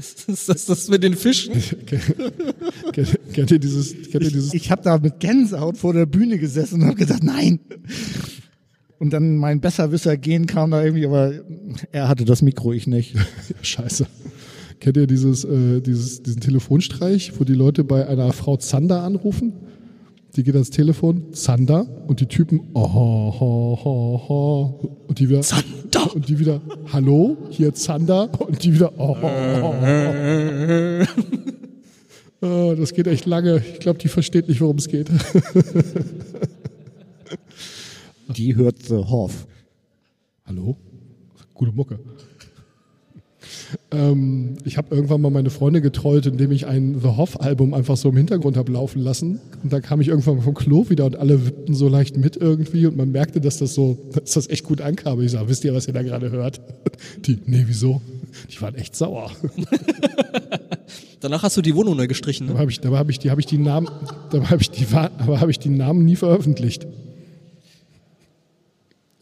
Ist 0.26 0.48
das 0.48 0.66
das 0.66 0.88
mit 0.88 1.02
den 1.02 1.14
Fischen? 1.14 1.52
kennt, 2.92 3.18
kennt 3.32 3.50
ihr 3.50 3.58
dieses, 3.58 3.92
kennt 4.10 4.24
ihr 4.24 4.30
dieses 4.30 4.54
Ich, 4.54 4.64
ich 4.64 4.70
habe 4.70 4.82
da 4.82 4.98
mit 4.98 5.20
Gänsehaut 5.20 5.76
vor 5.76 5.92
der 5.92 6.06
Bühne 6.06 6.38
gesessen 6.38 6.82
und 6.82 6.86
habe 6.86 6.96
gesagt, 6.96 7.22
nein. 7.22 7.60
Und 8.98 9.12
dann 9.14 9.36
mein 9.36 9.60
Besserwisser 9.60 10.16
gehen 10.16 10.46
kam 10.46 10.70
da 10.70 10.84
irgendwie, 10.84 11.06
aber 11.06 11.32
er 11.90 12.08
hatte 12.08 12.24
das 12.24 12.42
Mikro, 12.42 12.72
ich 12.72 12.86
nicht. 12.86 13.16
Scheiße. 13.62 14.06
Kennt 14.78 14.96
ihr 14.96 15.06
dieses, 15.06 15.44
äh, 15.44 15.80
dieses, 15.80 16.22
diesen 16.22 16.40
Telefonstreich, 16.40 17.32
wo 17.38 17.44
die 17.44 17.54
Leute 17.54 17.84
bei 17.84 18.06
einer 18.06 18.32
Frau 18.32 18.56
Zander 18.56 19.02
anrufen? 19.02 19.54
Die 20.36 20.44
geht 20.44 20.54
ans 20.54 20.70
Telefon, 20.70 21.32
Zander, 21.34 21.86
und 22.06 22.20
die 22.20 22.26
Typen, 22.26 22.70
oh, 22.74 22.80
ho, 22.80 23.78
ho, 23.84 24.22
ho, 24.28 25.04
und 25.08 25.18
die 25.18 25.28
wieder, 25.28 25.40
Zander! 25.40 26.14
und 26.14 26.28
die 26.28 26.38
wieder, 26.38 26.60
hallo, 26.92 27.36
hier 27.50 27.74
Zander, 27.74 28.30
und 28.40 28.62
die 28.62 28.74
wieder, 28.74 28.92
oh, 28.96 29.16
ho, 29.20 29.28
ho, 29.60 29.74
ho. 29.74 31.04
Oh, 32.42 32.74
das 32.74 32.94
geht 32.94 33.06
echt 33.06 33.26
lange. 33.26 33.62
Ich 33.74 33.80
glaube, 33.80 33.98
die 33.98 34.08
versteht 34.08 34.48
nicht, 34.48 34.62
worum 34.62 34.78
es 34.78 34.88
geht. 34.88 35.10
Die 38.28 38.56
hört 38.56 38.82
The 38.82 38.94
Hoff. 38.94 39.46
Hallo? 40.46 40.76
Gute 41.52 41.72
Mucke. 41.72 41.98
Ähm, 43.90 44.56
ich 44.64 44.76
habe 44.76 44.94
irgendwann 44.94 45.20
mal 45.20 45.30
meine 45.30 45.50
Freunde 45.50 45.80
getrollt, 45.80 46.26
indem 46.26 46.52
ich 46.52 46.66
ein 46.66 47.00
The 47.00 47.08
Hoff-Album 47.08 47.74
einfach 47.74 47.96
so 47.96 48.10
im 48.10 48.16
Hintergrund 48.16 48.56
habe 48.56 48.72
laufen 48.72 49.00
lassen. 49.00 49.40
Und 49.62 49.72
dann 49.72 49.82
kam 49.82 50.00
ich 50.00 50.08
irgendwann 50.08 50.36
mal 50.36 50.42
vom 50.42 50.54
Klo 50.54 50.88
wieder 50.88 51.06
und 51.06 51.16
alle 51.16 51.46
wippten 51.46 51.74
so 51.74 51.88
leicht 51.88 52.16
mit 52.16 52.36
irgendwie 52.36 52.86
und 52.86 52.96
man 52.96 53.10
merkte, 53.10 53.40
dass 53.40 53.58
das 53.58 53.74
so, 53.74 53.98
dass 54.14 54.34
das 54.34 54.48
echt 54.48 54.64
gut 54.64 54.80
ankam. 54.80 55.20
Ich 55.20 55.32
sage, 55.32 55.48
wisst 55.48 55.64
ihr, 55.64 55.74
was 55.74 55.86
ihr 55.86 55.92
da 55.92 56.02
gerade 56.02 56.30
hört? 56.30 56.60
Die, 57.26 57.38
nee, 57.46 57.64
wieso? 57.66 58.00
Die 58.50 58.60
waren 58.60 58.74
echt 58.76 58.94
sauer. 58.94 59.30
Danach 61.20 61.42
hast 61.42 61.56
du 61.56 61.62
die 61.62 61.74
Wohnung 61.74 61.96
neu 61.96 62.06
gestrichen. 62.06 62.46
Dabei 62.46 62.58
Ne? 62.58 62.60
habe 62.60 62.70
ich, 62.70 62.80
dabei 62.80 62.98
habe 62.98 63.10
ich 63.10 63.18
die, 63.18 63.30
habe 63.30 63.40
ich 63.40 63.46
die 63.46 63.58
Namen, 63.58 63.88
dabei 64.30 64.46
habe 64.46 64.62
ich 64.62 64.70
die, 64.70 64.86
aber 64.94 65.40
habe 65.40 65.50
ich 65.50 65.58
die 65.58 65.68
Namen 65.68 66.04
nie 66.04 66.16
veröffentlicht. 66.16 66.86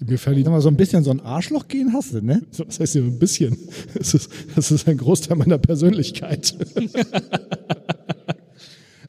Mir 0.07 0.18
fallen 0.18 0.36
die 0.36 0.44
so 0.44 0.68
ein 0.68 0.76
bisschen 0.76 1.03
so 1.03 1.11
ein 1.11 1.20
Arschloch 1.20 1.66
gehen 1.66 1.92
hast 1.92 2.14
du, 2.14 2.22
ne? 2.22 2.42
So, 2.53 2.64
Was 2.66 2.78
heißt 2.78 2.92
hier 2.92 3.03
ein 3.03 3.18
bisschen? 3.18 3.57
Das 3.94 4.14
ist, 4.14 4.30
das 4.55 4.70
ist 4.70 4.86
ein 4.86 4.96
Großteil 4.96 5.36
meiner 5.36 5.59
Persönlichkeit. 5.59 6.55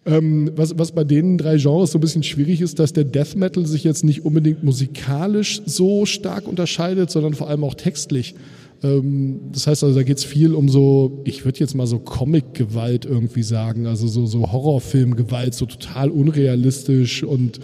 ähm, 0.06 0.52
was, 0.56 0.78
was 0.80 0.92
bei 0.92 1.04
den 1.04 1.38
drei 1.38 1.58
Genres 1.58 1.92
so 1.92 2.00
ein 2.00 2.02
bisschen 2.02 2.24
schwierig 2.24 2.62
ist, 2.62 2.80
dass 2.80 2.92
der 2.92 3.04
Death 3.04 3.36
Metal 3.36 3.68
sich 3.68 3.84
jetzt 3.84 4.04
nicht 4.04 4.26
unbedingt 4.26 4.64
musikalisch 4.64 5.62
so 5.66 6.08
stark 6.08 6.48
unterscheidet, 6.48 7.12
sondern 7.12 7.36
vor 7.36 7.50
allem 7.50 7.64
auch 7.64 7.76
textlich. 7.76 8.34
Ähm, 8.82 9.42
das 9.52 9.68
heißt 9.68 9.84
also, 9.84 9.96
da 9.96 10.04
geht 10.04 10.18
es 10.18 10.24
viel 10.24 10.56
um 10.56 10.70
so, 10.70 11.22
ich 11.26 11.46
würde 11.46 11.60
jetzt 11.60 11.76
mal 11.76 11.86
so 11.86 12.00
Comic-Gewalt 12.00 13.06
irgendwie 13.06 13.44
sagen, 13.44 13.86
also 13.86 14.08
so, 14.08 14.26
so 14.26 14.52
Horrorfilm-Gewalt, 14.52 15.54
so 15.54 15.68
total 15.68 16.10
unrealistisch 16.10 17.24
und 17.24 17.60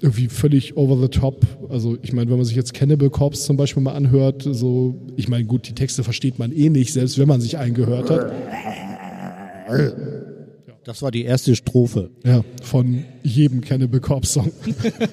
irgendwie 0.00 0.28
völlig 0.28 0.76
over 0.76 1.00
the 1.00 1.08
top. 1.08 1.46
Also 1.70 1.96
ich 2.02 2.12
meine, 2.12 2.30
wenn 2.30 2.36
man 2.36 2.46
sich 2.46 2.56
jetzt 2.56 2.74
Cannibal 2.74 3.10
Corpse 3.10 3.42
zum 3.44 3.56
Beispiel 3.56 3.82
mal 3.82 3.94
anhört, 3.94 4.46
so, 4.48 4.94
ich 5.16 5.28
meine, 5.28 5.44
gut, 5.44 5.68
die 5.68 5.74
Texte 5.74 6.04
versteht 6.04 6.38
man 6.38 6.52
eh 6.52 6.68
nicht, 6.68 6.92
selbst 6.92 7.18
wenn 7.18 7.28
man 7.28 7.40
sich 7.40 7.58
eingehört 7.58 8.10
hat. 8.10 8.32
Das 10.84 11.02
war 11.02 11.10
die 11.10 11.24
erste 11.24 11.56
Strophe. 11.56 12.10
Ja, 12.24 12.44
von 12.62 13.04
jedem 13.24 13.60
Cannibal 13.60 13.98
Corpse 13.98 14.34
Song. 14.34 14.52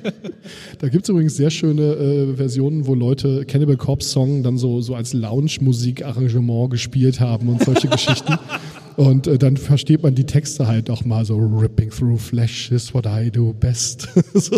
da 0.80 0.88
gibt's 0.88 1.10
übrigens 1.10 1.36
sehr 1.36 1.50
schöne 1.50 1.82
äh, 1.82 2.36
Versionen, 2.36 2.86
wo 2.86 2.94
Leute 2.94 3.44
Cannibal 3.46 3.78
Corpse 3.78 4.08
Song 4.08 4.44
dann 4.44 4.60
so, 4.60 4.82
so 4.82 4.94
als 4.94 5.14
Lounge-Musik-Arrangement 5.14 6.70
gespielt 6.70 7.20
haben 7.20 7.50
und 7.50 7.64
solche 7.64 7.88
Geschichten. 7.88 8.38
Und 8.98 9.28
äh, 9.28 9.38
dann 9.38 9.58
versteht 9.58 10.04
man 10.04 10.16
die 10.16 10.26
Texte 10.26 10.68
halt 10.68 10.90
auch 10.90 11.04
mal 11.06 11.26
so, 11.26 11.38
ripping 11.38 11.90
through 11.90 12.20
flesh 12.20 12.72
is 12.72 12.94
what 12.94 13.06
I 13.06 13.32
do 13.32 13.54
best. 13.54 14.08
so, 14.34 14.58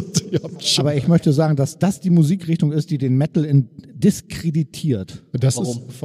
Aber 0.77 0.95
ich 0.95 1.07
möchte 1.07 1.31
sagen, 1.33 1.55
dass 1.55 1.77
das 1.79 1.99
die 2.01 2.09
Musikrichtung 2.09 2.71
ist, 2.71 2.89
die 2.91 2.97
den 2.97 3.17
Metal 3.17 3.45
in 3.45 3.69
diskreditiert. 3.93 5.23
das 5.33 5.57
Warum? 5.57 5.77
ist, 5.89 6.03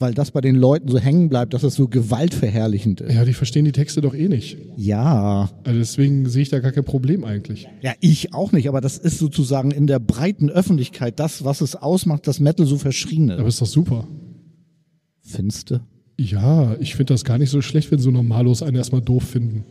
Weil 0.00 0.14
das 0.14 0.30
bei 0.30 0.40
den 0.40 0.54
Leuten 0.54 0.88
so 0.88 0.98
hängen 0.98 1.28
bleibt, 1.28 1.54
dass 1.54 1.62
es 1.64 1.74
so 1.74 1.88
gewaltverherrlichend 1.88 3.00
ist. 3.00 3.14
ja, 3.14 3.24
die 3.24 3.32
verstehen 3.32 3.64
die 3.64 3.72
Texte 3.72 4.00
doch 4.00 4.14
eh 4.14 4.28
nicht. 4.28 4.56
Ja. 4.76 5.50
Also 5.64 5.78
deswegen 5.78 6.28
sehe 6.28 6.42
ich 6.42 6.50
da 6.50 6.60
gar 6.60 6.70
kein 6.72 6.84
Problem 6.84 7.24
eigentlich. 7.24 7.66
Ja, 7.80 7.94
ich 8.00 8.32
auch 8.34 8.52
nicht, 8.52 8.68
aber 8.68 8.80
das 8.80 8.96
ist 8.98 9.18
sozusagen 9.18 9.70
in 9.72 9.86
der 9.86 9.98
breiten 9.98 10.50
Öffentlichkeit 10.50 11.18
das, 11.18 11.44
was 11.44 11.60
es 11.62 11.74
ausmacht, 11.76 12.26
dass 12.28 12.38
Metal 12.40 12.66
so 12.66 12.78
verschrien 12.78 13.30
Aber 13.30 13.42
ist. 13.48 13.54
ist 13.54 13.62
doch 13.62 13.66
super. 13.66 14.06
Finste. 15.22 15.80
Ja, 16.18 16.76
ich 16.80 16.96
finde 16.96 17.14
das 17.14 17.24
gar 17.24 17.38
nicht 17.38 17.50
so 17.50 17.62
schlecht, 17.62 17.90
wenn 17.92 18.00
so 18.00 18.10
Normalos 18.10 18.62
einen 18.62 18.76
erstmal 18.76 19.00
doof 19.02 19.22
finden. 19.22 19.64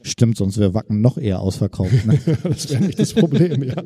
Stimmt, 0.00 0.36
sonst 0.36 0.58
wäre 0.58 0.74
Wacken 0.74 1.00
noch 1.00 1.18
eher 1.18 1.40
ausverkauft. 1.40 2.06
Ne? 2.06 2.18
Das 2.42 2.70
wäre 2.70 2.84
echt 2.86 2.98
das 2.98 3.12
Problem, 3.14 3.62
ja. 3.62 3.82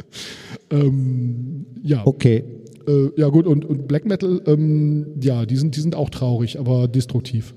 ähm, 0.70 1.66
ja, 1.82 2.06
Okay. 2.06 2.44
äh, 2.86 3.08
ja 3.16 3.28
gut, 3.28 3.46
und, 3.46 3.64
und 3.64 3.86
Black 3.88 4.04
Metal, 4.06 4.42
ähm, 4.46 5.06
ja, 5.20 5.46
die 5.46 5.56
sind, 5.56 5.76
die 5.76 5.80
sind 5.80 5.94
auch 5.94 6.10
traurig, 6.10 6.58
aber 6.58 6.88
destruktiv. 6.88 7.54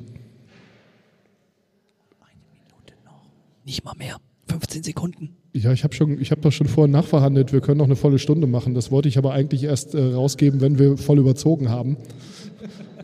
Nicht 3.65 3.85
mal 3.85 3.95
mehr. 3.97 4.17
15 4.49 4.83
Sekunden. 4.83 5.29
Ja, 5.53 5.71
ich 5.71 5.83
habe 5.83 5.93
schon, 5.95 6.19
ich 6.19 6.31
habe 6.31 6.41
doch 6.41 6.51
schon 6.51 6.67
vorher 6.67 6.91
nachverhandelt. 6.91 7.53
Wir 7.53 7.61
können 7.61 7.77
noch 7.77 7.85
eine 7.85 7.95
volle 7.95 8.19
Stunde 8.19 8.45
machen. 8.47 8.73
Das 8.73 8.91
wollte 8.91 9.07
ich 9.07 9.17
aber 9.17 9.33
eigentlich 9.33 9.63
erst 9.63 9.95
äh, 9.95 10.13
rausgeben, 10.13 10.61
wenn 10.61 10.79
wir 10.79 10.97
voll 10.97 11.19
überzogen 11.19 11.69
haben. 11.69 11.97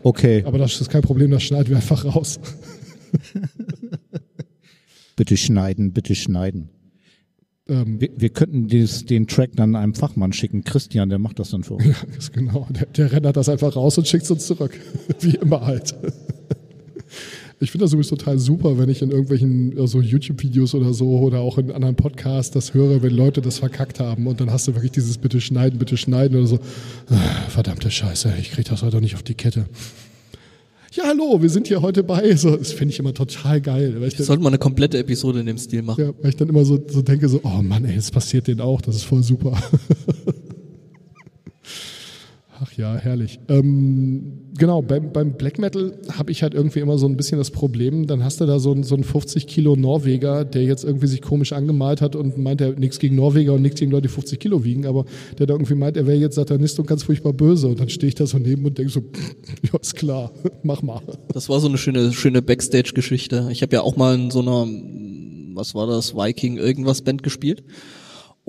Okay, 0.02 0.42
Aber 0.44 0.58
das 0.58 0.80
ist 0.80 0.90
kein 0.90 1.02
Problem. 1.02 1.30
Das 1.30 1.42
schneiden 1.42 1.68
wir 1.68 1.76
einfach 1.76 2.04
raus. 2.04 2.40
bitte 5.16 5.36
schneiden, 5.36 5.92
bitte 5.92 6.14
schneiden. 6.14 6.70
Ähm, 7.68 8.00
Wir, 8.00 8.10
wir 8.16 8.30
könnten 8.30 8.66
dieses, 8.66 9.04
den 9.04 9.26
Track 9.26 9.50
dann 9.54 9.76
einem 9.76 9.94
Fachmann 9.94 10.32
schicken. 10.32 10.64
Christian, 10.64 11.08
der 11.08 11.18
macht 11.18 11.38
das 11.38 11.50
dann 11.50 11.62
für 11.62 11.74
uns. 11.74 11.84
ist 12.18 12.32
genau. 12.32 12.66
Der, 12.70 12.86
der 12.86 13.12
rendert 13.12 13.36
das 13.36 13.48
einfach 13.48 13.76
raus 13.76 13.98
und 13.98 14.08
schickt 14.08 14.24
es 14.24 14.30
uns 14.30 14.46
zurück. 14.46 14.78
Wie 15.20 15.36
immer 15.36 15.66
halt. 15.66 15.94
Ich 17.62 17.70
finde 17.70 17.84
das 17.84 17.92
übrigens 17.92 18.08
total 18.08 18.38
super, 18.38 18.78
wenn 18.78 18.88
ich 18.88 19.02
in 19.02 19.10
irgendwelchen 19.10 19.76
äh, 19.76 19.86
so 19.86 20.00
YouTube-Videos 20.00 20.74
oder 20.74 20.94
so 20.94 21.18
oder 21.18 21.40
auch 21.40 21.58
in 21.58 21.70
anderen 21.70 21.94
Podcasts 21.94 22.50
das 22.50 22.72
höre, 22.72 23.02
wenn 23.02 23.12
Leute 23.12 23.42
das 23.42 23.58
verkackt 23.58 24.00
haben 24.00 24.26
und 24.26 24.40
dann 24.40 24.50
hast 24.50 24.66
du 24.66 24.74
wirklich 24.74 24.92
dieses 24.92 25.18
bitte 25.18 25.42
schneiden, 25.42 25.78
bitte 25.78 25.98
schneiden 25.98 26.38
oder 26.38 26.46
so. 26.46 26.58
Ah, 27.10 27.48
Verdammte 27.50 27.90
Scheiße, 27.90 28.32
ich 28.40 28.50
krieg 28.50 28.64
das 28.64 28.82
heute 28.82 29.02
nicht 29.02 29.14
auf 29.14 29.22
die 29.22 29.34
Kette. 29.34 29.66
Ja, 30.92 31.04
hallo, 31.06 31.42
wir 31.42 31.50
sind 31.50 31.68
hier 31.68 31.82
heute 31.82 32.02
bei. 32.02 32.34
So, 32.34 32.56
das 32.56 32.72
finde 32.72 32.94
ich 32.94 32.98
immer 32.98 33.12
total 33.12 33.60
geil. 33.60 33.94
Weil 34.00 34.08
ich, 34.08 34.16
dann, 34.16 34.24
Sollte 34.26 34.42
man 34.42 34.54
eine 34.54 34.58
komplette 34.58 34.96
Episode 34.96 35.40
in 35.40 35.46
dem 35.46 35.58
Stil 35.58 35.82
machen. 35.82 36.02
ja, 36.02 36.12
weil 36.20 36.30
ich 36.30 36.36
dann 36.36 36.48
immer 36.48 36.64
so, 36.64 36.82
so 36.88 37.02
denke, 37.02 37.28
so, 37.28 37.40
oh 37.44 37.60
Mann, 37.62 37.84
ey, 37.84 37.94
das 37.94 38.10
passiert 38.10 38.48
denen 38.48 38.62
auch, 38.62 38.80
das 38.80 38.96
ist 38.96 39.04
voll 39.04 39.22
super. 39.22 39.52
Ach 42.62 42.72
ja, 42.72 42.96
herrlich. 42.96 43.38
Ähm, 43.48 44.32
genau, 44.60 44.82
beim, 44.82 45.10
beim 45.10 45.32
Black 45.32 45.58
Metal 45.58 45.98
habe 46.12 46.30
ich 46.30 46.44
halt 46.44 46.54
irgendwie 46.54 46.78
immer 46.80 46.98
so 46.98 47.06
ein 47.06 47.16
bisschen 47.16 47.38
das 47.38 47.50
Problem, 47.50 48.06
dann 48.06 48.22
hast 48.22 48.40
du 48.40 48.46
da 48.46 48.60
so 48.60 48.70
einen, 48.70 48.84
so 48.84 48.94
einen 48.94 49.02
50 49.02 49.48
Kilo 49.48 49.74
Norweger, 49.74 50.44
der 50.44 50.62
jetzt 50.62 50.84
irgendwie 50.84 51.08
sich 51.08 51.22
komisch 51.22 51.52
angemalt 51.52 52.00
hat 52.00 52.14
und 52.14 52.38
meint, 52.38 52.60
er 52.60 52.72
nichts 52.74 53.00
gegen 53.00 53.16
Norweger 53.16 53.54
und 53.54 53.62
nichts 53.62 53.80
gegen 53.80 53.90
Leute, 53.90 54.02
die 54.02 54.14
50 54.14 54.38
Kilo 54.38 54.62
wiegen, 54.62 54.86
aber 54.86 55.06
der 55.38 55.46
da 55.46 55.54
irgendwie 55.54 55.74
meint, 55.74 55.96
er 55.96 56.06
wäre 56.06 56.18
jetzt 56.18 56.36
Satanist 56.36 56.78
und 56.78 56.86
ganz 56.86 57.02
furchtbar 57.02 57.32
böse. 57.32 57.68
Und 57.68 57.80
dann 57.80 57.88
stehe 57.88 58.08
ich 58.08 58.14
da 58.14 58.26
so 58.26 58.38
neben 58.38 58.64
und 58.64 58.78
denke 58.78 58.92
so, 58.92 59.00
ja, 59.62 59.78
ist 59.80 59.96
klar, 59.96 60.30
mach 60.62 60.82
mal. 60.82 61.00
Das 61.32 61.48
war 61.48 61.58
so 61.58 61.66
eine 61.66 61.78
schöne, 61.78 62.12
schöne 62.12 62.42
Backstage-Geschichte. 62.42 63.48
Ich 63.50 63.62
habe 63.62 63.74
ja 63.74 63.80
auch 63.80 63.96
mal 63.96 64.14
in 64.14 64.30
so 64.30 64.40
einer, 64.40 64.68
was 65.54 65.74
war 65.74 65.86
das, 65.86 66.14
Viking 66.14 66.58
irgendwas 66.58 67.02
Band 67.02 67.22
gespielt. 67.22 67.64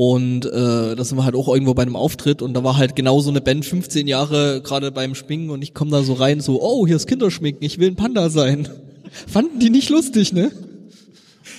Und 0.04 0.47
äh, 0.47 0.95
da 0.95 1.04
sind 1.04 1.20
wir 1.20 1.26
halt 1.26 1.36
auch 1.36 1.47
irgendwo 1.47 1.76
bei 1.76 1.84
einem 1.84 1.95
Auftritt 1.95 2.41
und 2.41 2.56
da 2.56 2.64
war 2.64 2.76
halt 2.76 2.95
genau 2.95 3.20
so 3.20 3.30
eine 3.30 3.39
Band 3.39 3.64
15 3.64 4.08
Jahre 4.08 4.60
gerade 4.64 4.91
beim 4.91 5.14
Schminken 5.14 5.52
und 5.52 5.62
ich 5.62 5.76
komme 5.76 5.91
da 5.91 6.02
so 6.02 6.14
rein, 6.14 6.39
so, 6.39 6.60
oh, 6.60 6.88
hier 6.88 6.95
ist 6.95 7.06
Kinderschminken, 7.06 7.64
ich 7.64 7.78
will 7.78 7.89
ein 7.89 7.95
Panda 7.95 8.32
sein. 8.32 8.68
Fanden 9.28 9.60
die 9.60 9.70
nicht 9.70 9.91
lustig, 9.91 10.34
ne? 10.34 10.52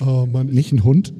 Oh 0.01 0.25
Mann, 0.29 0.49
ich, 0.49 0.55
Nicht 0.55 0.73
ein 0.73 0.83
Hund? 0.83 1.13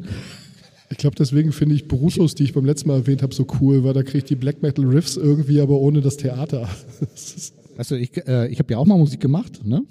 ich 0.89 0.97
glaube, 0.97 1.15
deswegen 1.15 1.53
finde 1.53 1.75
ich 1.75 1.87
Brutus, 1.87 2.35
die 2.35 2.43
ich 2.43 2.51
beim 2.51 2.65
letzten 2.65 2.89
Mal 2.89 2.95
erwähnt 2.95 3.23
habe, 3.23 3.33
so 3.33 3.47
cool, 3.61 3.85
weil 3.85 3.93
da 3.93 4.03
kriege 4.03 4.17
ich 4.17 4.23
die 4.25 4.35
Black 4.35 4.61
Metal 4.61 4.83
Riffs 4.83 5.15
irgendwie, 5.15 5.61
aber 5.61 5.79
ohne 5.79 6.01
das 6.01 6.17
Theater. 6.17 6.67
Das 6.99 7.53
Also 7.77 7.95
ich, 7.95 8.17
äh, 8.27 8.49
ich 8.49 8.59
habe 8.59 8.73
ja 8.73 8.79
auch 8.79 8.85
mal 8.85 8.97
Musik 8.97 9.21
gemacht, 9.21 9.65
ne? 9.65 9.83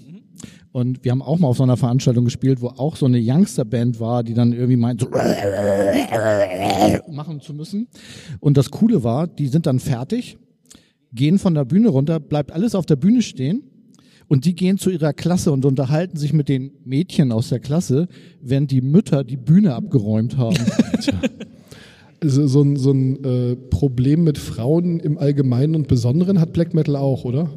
Und 0.73 1.05
wir 1.05 1.13
haben 1.13 1.23
auch 1.23 1.39
mal 1.39 1.49
auf 1.49 1.59
so 1.59 1.63
einer 1.63 1.77
Veranstaltung 1.77 2.25
gespielt, 2.25 2.63
wo 2.63 2.69
auch 2.69 2.97
so 2.97 3.07
eine 3.07 3.21
Youngster-Band 3.21 4.01
war, 4.01 4.23
die 4.23 4.35
dann 4.35 4.53
irgendwie 4.53 4.77
meint, 4.77 5.03
so 5.03 5.09
machen 7.11 7.41
zu 7.41 7.53
müssen. 7.53 7.89
Und 8.41 8.57
das 8.57 8.71
Coole 8.71 9.05
war, 9.05 9.27
die 9.27 9.49
sind 9.49 9.67
dann 9.67 9.79
fertig, 9.79 10.39
gehen 11.13 11.39
von 11.39 11.55
der 11.55 11.67
Bühne 11.67 11.91
runter, 11.91 12.21
bleibt 12.21 12.53
alles 12.53 12.75
auf 12.75 12.87
der 12.87 12.97
Bühne 12.97 13.21
stehen 13.21 13.65
und 14.29 14.47
die 14.47 14.55
gehen 14.55 14.79
zu 14.79 14.89
ihrer 14.89 15.13
Klasse 15.13 15.53
und 15.53 15.67
unterhalten 15.67 16.17
sich 16.17 16.33
mit 16.33 16.49
den 16.49 16.73
Mädchen 16.85 17.33
aus 17.33 17.51
der 17.51 17.61
Klasse, 17.61 18.09
während 18.41 18.71
die 18.71 18.81
Mütter 18.81 19.25
die 19.25 19.37
Bühne 19.37 19.75
abgeräumt 19.75 20.37
haben. 20.39 20.57
Also 22.23 22.47
so 22.47 22.63
ein, 22.63 22.77
so 22.77 22.93
ein 22.93 23.25
äh, 23.25 23.57
Problem 23.57 24.23
mit 24.23 24.39
Frauen 24.39 25.01
im 25.01 25.19
Allgemeinen 25.19 25.75
und 25.75 25.89
Besonderen 25.89 26.39
hat 26.39 26.53
Black 26.53 26.73
Metal 26.73 26.95
auch, 26.95 27.25
oder? 27.25 27.51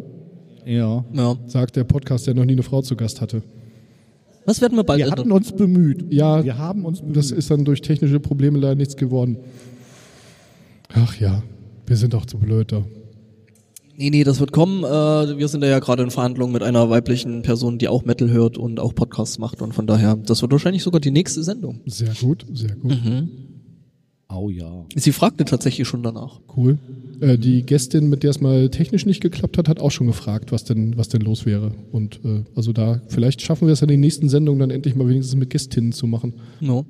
Ja. 0.65 1.05
Ja. 1.13 1.37
Sagt 1.47 1.75
der 1.75 1.83
Podcast, 1.83 2.27
der 2.27 2.33
noch 2.33 2.45
nie 2.45 2.53
eine 2.53 2.63
Frau 2.63 2.81
zu 2.81 2.95
Gast 2.95 3.21
hatte. 3.21 3.43
Was 4.45 4.61
werden 4.61 4.77
wir 4.77 4.83
bald 4.83 4.99
Wir 4.99 5.09
hatten 5.09 5.31
uns 5.31 5.51
bemüht. 5.51 6.05
Ja, 6.11 6.43
Wir 6.43 6.57
haben 6.57 6.85
uns 6.85 7.01
bemüht. 7.01 7.15
das 7.17 7.31
ist 7.31 7.49
dann 7.49 7.65
durch 7.65 7.81
technische 7.81 8.19
Probleme 8.19 8.59
leider 8.59 8.75
nichts 8.75 8.95
geworden. 8.95 9.37
Ach 10.93 11.19
ja, 11.19 11.41
wir 11.87 11.97
sind 11.97 12.13
doch 12.13 12.25
zu 12.25 12.37
blöd 12.37 12.71
da. 12.71 12.83
Nee, 13.97 14.09
nee, 14.09 14.23
das 14.23 14.39
wird 14.39 14.51
kommen. 14.51 14.83
Äh, 14.83 15.37
wir 15.37 15.47
sind 15.47 15.61
da 15.61 15.67
ja 15.67 15.79
gerade 15.79 16.03
in 16.03 16.11
Verhandlungen 16.11 16.51
mit 16.51 16.63
einer 16.63 16.89
weiblichen 16.89 17.41
Person, 17.43 17.77
die 17.77 17.87
auch 17.87 18.03
Metal 18.03 18.29
hört 18.29 18.57
und 18.57 18.79
auch 18.79 18.93
Podcasts 18.93 19.39
macht 19.39 19.61
und 19.61 19.73
von 19.73 19.87
daher, 19.87 20.15
das 20.17 20.41
wird 20.41 20.51
wahrscheinlich 20.51 20.83
sogar 20.83 20.99
die 20.99 21.11
nächste 21.11 21.43
Sendung. 21.43 21.79
Sehr 21.85 22.13
gut, 22.19 22.45
sehr 22.53 22.75
gut. 22.75 22.97
Au 24.27 24.49
ja. 24.49 24.85
Sie 24.95 25.11
fragte 25.13 25.45
tatsächlich 25.45 25.87
schon 25.87 26.03
danach. 26.03 26.41
Cool. 26.55 26.77
Äh, 27.21 27.37
die 27.37 27.63
Gästin, 27.63 28.09
mit 28.09 28.23
der 28.23 28.31
es 28.31 28.41
mal 28.41 28.69
technisch 28.69 29.05
nicht 29.05 29.21
geklappt 29.21 29.57
hat, 29.57 29.69
hat 29.69 29.79
auch 29.79 29.91
schon 29.91 30.07
gefragt, 30.07 30.51
was 30.51 30.63
denn, 30.63 30.97
was 30.97 31.09
denn 31.09 31.21
los 31.21 31.45
wäre. 31.45 31.73
Und 31.91 32.19
äh, 32.23 32.43
also 32.55 32.73
da, 32.73 33.01
vielleicht 33.07 33.41
schaffen 33.41 33.67
wir 33.67 33.73
es 33.73 33.81
in 33.81 33.87
den 33.87 33.99
nächsten 33.99 34.29
Sendungen 34.29 34.59
dann 34.59 34.71
endlich 34.71 34.95
mal 34.95 35.07
wenigstens 35.07 35.35
mit 35.35 35.49
Gästinnen 35.49 35.91
zu 35.91 36.07
machen. 36.07 36.33
No. 36.59 36.85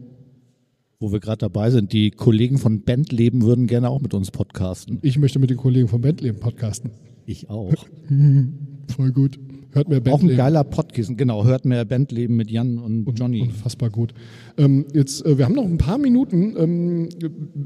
Wo 1.00 1.12
wir 1.12 1.20
gerade 1.20 1.40
dabei 1.40 1.72
sind, 1.72 1.94
die 1.94 2.12
Kollegen 2.12 2.58
von 2.58 2.82
Bandleben 2.84 3.44
würden 3.44 3.68
gerne 3.68 3.90
auch 3.90 4.02
mit 4.02 4.14
uns 4.14 4.32
podcasten. 4.32 5.00
Ich 5.02 5.18
möchte 5.18 5.40
mit 5.40 5.50
den 5.50 5.58
Kollegen 5.58 5.88
vom 5.88 6.02
Bandleben 6.02 6.40
podcasten. 6.40 6.92
Ich 7.26 7.50
auch. 7.50 7.74
Voll 8.96 9.12
gut. 9.12 9.40
Hört 9.76 9.90
mir 9.90 9.98
Auch 9.98 10.00
ein 10.00 10.04
Bandleben. 10.04 10.38
geiler 10.38 10.64
Podcast, 10.64 11.18
genau. 11.18 11.44
Hört 11.44 11.66
mehr 11.66 11.84
Bandleben 11.84 12.38
mit 12.38 12.50
Jan 12.50 12.78
und, 12.78 13.06
Johnny. 13.20 13.42
Unfassbar 13.42 13.90
gut. 13.90 14.14
Ähm, 14.58 14.86
jetzt, 14.94 15.26
äh, 15.26 15.38
wir 15.38 15.44
haben 15.44 15.54
noch 15.54 15.66
ein 15.66 15.78
paar 15.78 15.98
Minuten. 15.98 16.56
Ähm, 16.58 17.10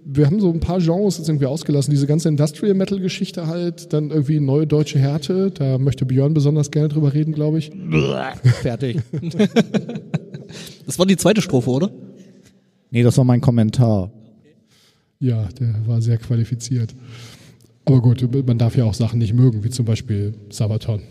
wir 0.06 0.26
haben 0.26 0.40
so 0.40 0.52
ein 0.52 0.60
paar 0.60 0.80
Genres 0.80 1.20
jetzt 1.20 1.30
irgendwie 1.30 1.46
ausgelassen. 1.46 1.92
Diese 1.92 2.08
ganze 2.08 2.28
Industrial 2.28 2.74
Metal 2.74 3.00
Geschichte 3.00 3.46
halt, 3.46 3.94
dann 3.94 4.10
irgendwie 4.10 4.40
neue 4.40 4.66
deutsche 4.66 4.98
Härte. 4.98 5.52
Da 5.52 5.78
möchte 5.78 6.08
Björn 6.08 6.34
besonders 6.34 6.72
gerne 6.72 6.90
drüber 6.90 7.14
reden, 7.14 7.32
glaube 7.32 7.60
ich. 7.60 7.72
Fertig. 8.62 8.98
Das 10.88 10.98
war 10.98 11.06
die 11.06 11.18
zweite 11.18 11.44
Strophe, 11.44 11.70
oder? 11.70 11.92
Nee, 12.90 13.04
das 13.04 13.16
war 13.20 13.24
mein 13.24 13.40
Kommentar. 13.40 14.12
Ja, 15.20 15.48
der 15.60 15.76
war 15.86 16.02
sehr 16.02 16.18
qualifiziert. 16.18 16.96
Aber 17.86 18.02
gut, 18.02 18.28
man 18.48 18.58
darf 18.58 18.76
ja 18.76 18.86
auch 18.86 18.96
Sachen 18.96 19.20
nicht 19.20 19.36
mögen, 19.36 19.64
wie 19.64 19.70
zum 19.70 19.86
Beispiel 19.86 20.34
Sabaton. 20.50 21.02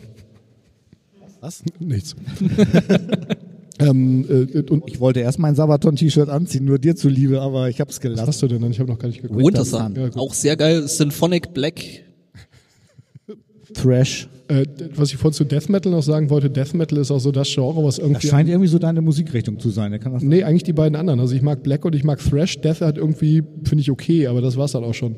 Was? 1.41 1.63
Nichts. 1.79 2.17
ähm, 3.79 4.27
äh, 4.29 4.61
und 4.71 4.85
Ich 4.87 4.99
wollte 5.01 5.21
erst 5.21 5.39
mein 5.39 5.55
Sabaton-T-Shirt 5.55 6.29
anziehen, 6.29 6.65
nur 6.65 6.79
dir 6.79 6.97
zuliebe, 6.97 7.41
aber 7.41 7.69
ich 7.69 7.81
hab's 7.81 7.97
was 7.97 8.01
gelassen. 8.01 8.27
hast 8.27 8.43
du 8.43 8.49
denn 8.49 8.61
dann? 8.61 8.71
Ich 8.73 8.81
habe 8.81 8.91
noch 8.91 8.99
gar 8.99 9.09
nicht 9.09 9.23
geguckt. 9.23 9.41
Winter 9.45 9.65
Sun. 9.65 9.95
Ja. 9.95 10.11
Auch 10.17 10.35
sehr 10.35 10.57
geil. 10.57 10.89
Symphonic 10.89 11.55
Black. 11.55 12.05
Thrash. 13.75 14.29
Äh, 14.49 14.65
was 14.95 15.11
ich 15.11 15.19
vorhin 15.19 15.35
zu 15.35 15.45
Death 15.45 15.69
Metal 15.69 15.93
noch 15.93 16.03
sagen 16.03 16.31
wollte, 16.31 16.49
Death 16.49 16.73
Metal 16.73 16.99
ist 16.99 17.11
auch 17.11 17.19
so 17.19 17.31
das 17.31 17.53
Genre, 17.53 17.85
was 17.85 17.97
Das 17.97 18.05
irgendwie 18.05 18.27
scheint 18.27 18.49
irgendwie 18.49 18.69
so 18.69 18.79
deine 18.79 19.03
Musikrichtung 19.03 19.59
zu 19.59 19.69
sein. 19.69 19.99
Kann 20.01 20.13
das 20.13 20.23
Nee, 20.23 20.43
eigentlich 20.43 20.63
die 20.63 20.73
beiden 20.73 20.97
anderen. 20.97 21.21
Also 21.21 21.35
ich 21.35 21.43
mag 21.43 21.63
Black 21.63 21.85
und 21.85 21.95
ich 21.95 22.03
mag 22.03 22.19
Thrash. 22.19 22.59
Death 22.61 22.81
hat 22.81 22.97
irgendwie, 22.97 23.43
finde 23.65 23.83
ich 23.83 23.91
okay, 23.91 24.27
aber 24.27 24.41
das 24.41 24.57
war's 24.57 24.73
dann 24.73 24.85
auch 24.85 24.95
schon. 24.95 25.17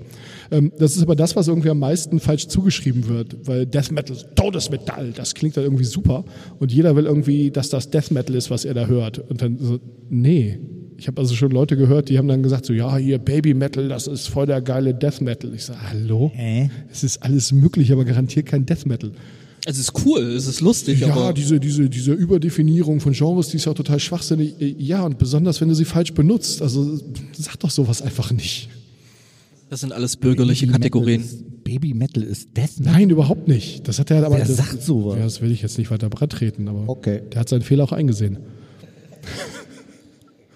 Ähm, 0.50 0.72
das 0.78 0.96
ist 0.96 1.02
aber 1.02 1.14
das, 1.14 1.36
was 1.36 1.46
irgendwie 1.46 1.70
am 1.70 1.78
meisten 1.78 2.18
falsch 2.18 2.48
zugeschrieben 2.48 3.08
wird, 3.08 3.46
weil 3.46 3.66
Death 3.66 3.92
Metal, 3.92 4.16
Todesmetall, 4.34 5.12
das 5.12 5.34
klingt 5.34 5.56
dann 5.56 5.64
irgendwie 5.64 5.84
super 5.84 6.24
und 6.58 6.72
jeder 6.72 6.96
will 6.96 7.06
irgendwie, 7.06 7.52
dass 7.52 7.68
das 7.68 7.88
Death 7.90 8.10
Metal 8.10 8.34
ist, 8.34 8.50
was 8.50 8.64
er 8.64 8.74
da 8.74 8.86
hört. 8.86 9.18
Und 9.30 9.42
dann 9.42 9.58
so, 9.58 9.78
nee. 10.08 10.58
Ich 11.00 11.06
habe 11.06 11.18
also 11.18 11.34
schon 11.34 11.50
Leute 11.50 11.78
gehört, 11.78 12.10
die 12.10 12.18
haben 12.18 12.28
dann 12.28 12.42
gesagt 12.42 12.66
so, 12.66 12.74
ja, 12.74 12.94
hier 12.98 13.16
Baby 13.16 13.54
Metal, 13.54 13.88
das 13.88 14.06
ist 14.06 14.26
voll 14.28 14.44
der 14.44 14.60
geile 14.60 14.92
Death 14.94 15.22
Metal. 15.22 15.50
Ich 15.54 15.64
sage, 15.64 15.78
hallo? 15.88 16.30
Hä? 16.34 16.68
Es 16.92 17.02
ist 17.02 17.22
alles 17.22 17.52
möglich, 17.52 17.90
aber 17.90 18.04
garantiert 18.04 18.44
kein 18.44 18.66
Death 18.66 18.84
Metal. 18.84 19.10
Es 19.64 19.78
ist 19.78 19.92
cool, 20.04 20.20
es 20.20 20.46
ist 20.46 20.60
lustig, 20.60 21.00
Ja, 21.00 21.14
aber 21.14 21.32
diese, 21.32 21.58
diese, 21.58 21.88
diese 21.88 22.12
Überdefinierung 22.12 23.00
von 23.00 23.14
Genres, 23.14 23.48
die 23.48 23.56
ist 23.56 23.64
ja 23.64 23.72
auch 23.72 23.76
total 23.76 23.98
schwachsinnig. 23.98 24.56
Ja, 24.58 25.02
und 25.02 25.16
besonders, 25.16 25.62
wenn 25.62 25.68
du 25.70 25.74
sie 25.74 25.86
falsch 25.86 26.12
benutzt. 26.12 26.60
Also 26.60 26.98
sag 27.32 27.58
doch 27.60 27.70
sowas 27.70 28.02
einfach 28.02 28.30
nicht. 28.30 28.68
das 29.70 29.80
sind 29.80 29.94
alles 29.94 30.18
bürgerliche 30.18 30.66
Kategorien. 30.66 31.24
Baby 31.64 31.94
Metal 31.94 32.22
ist 32.22 32.54
Death 32.58 32.78
Metal. 32.78 32.92
Nein, 32.92 33.08
überhaupt 33.08 33.48
nicht. 33.48 33.88
Das 33.88 33.98
hat 33.98 34.10
er 34.10 34.26
aber. 34.26 34.38
Das, 34.38 34.54
sagt 34.54 34.82
sowas? 34.82 35.16
Ja, 35.16 35.24
das 35.24 35.40
will 35.40 35.50
ich 35.50 35.62
jetzt 35.62 35.78
nicht 35.78 35.90
weiter 35.90 36.10
breit 36.10 36.32
treten, 36.32 36.68
aber 36.68 36.86
Okay. 36.90 37.22
der 37.32 37.40
hat 37.40 37.48
seinen 37.48 37.62
Fehler 37.62 37.84
auch 37.84 37.92
eingesehen. 37.92 38.38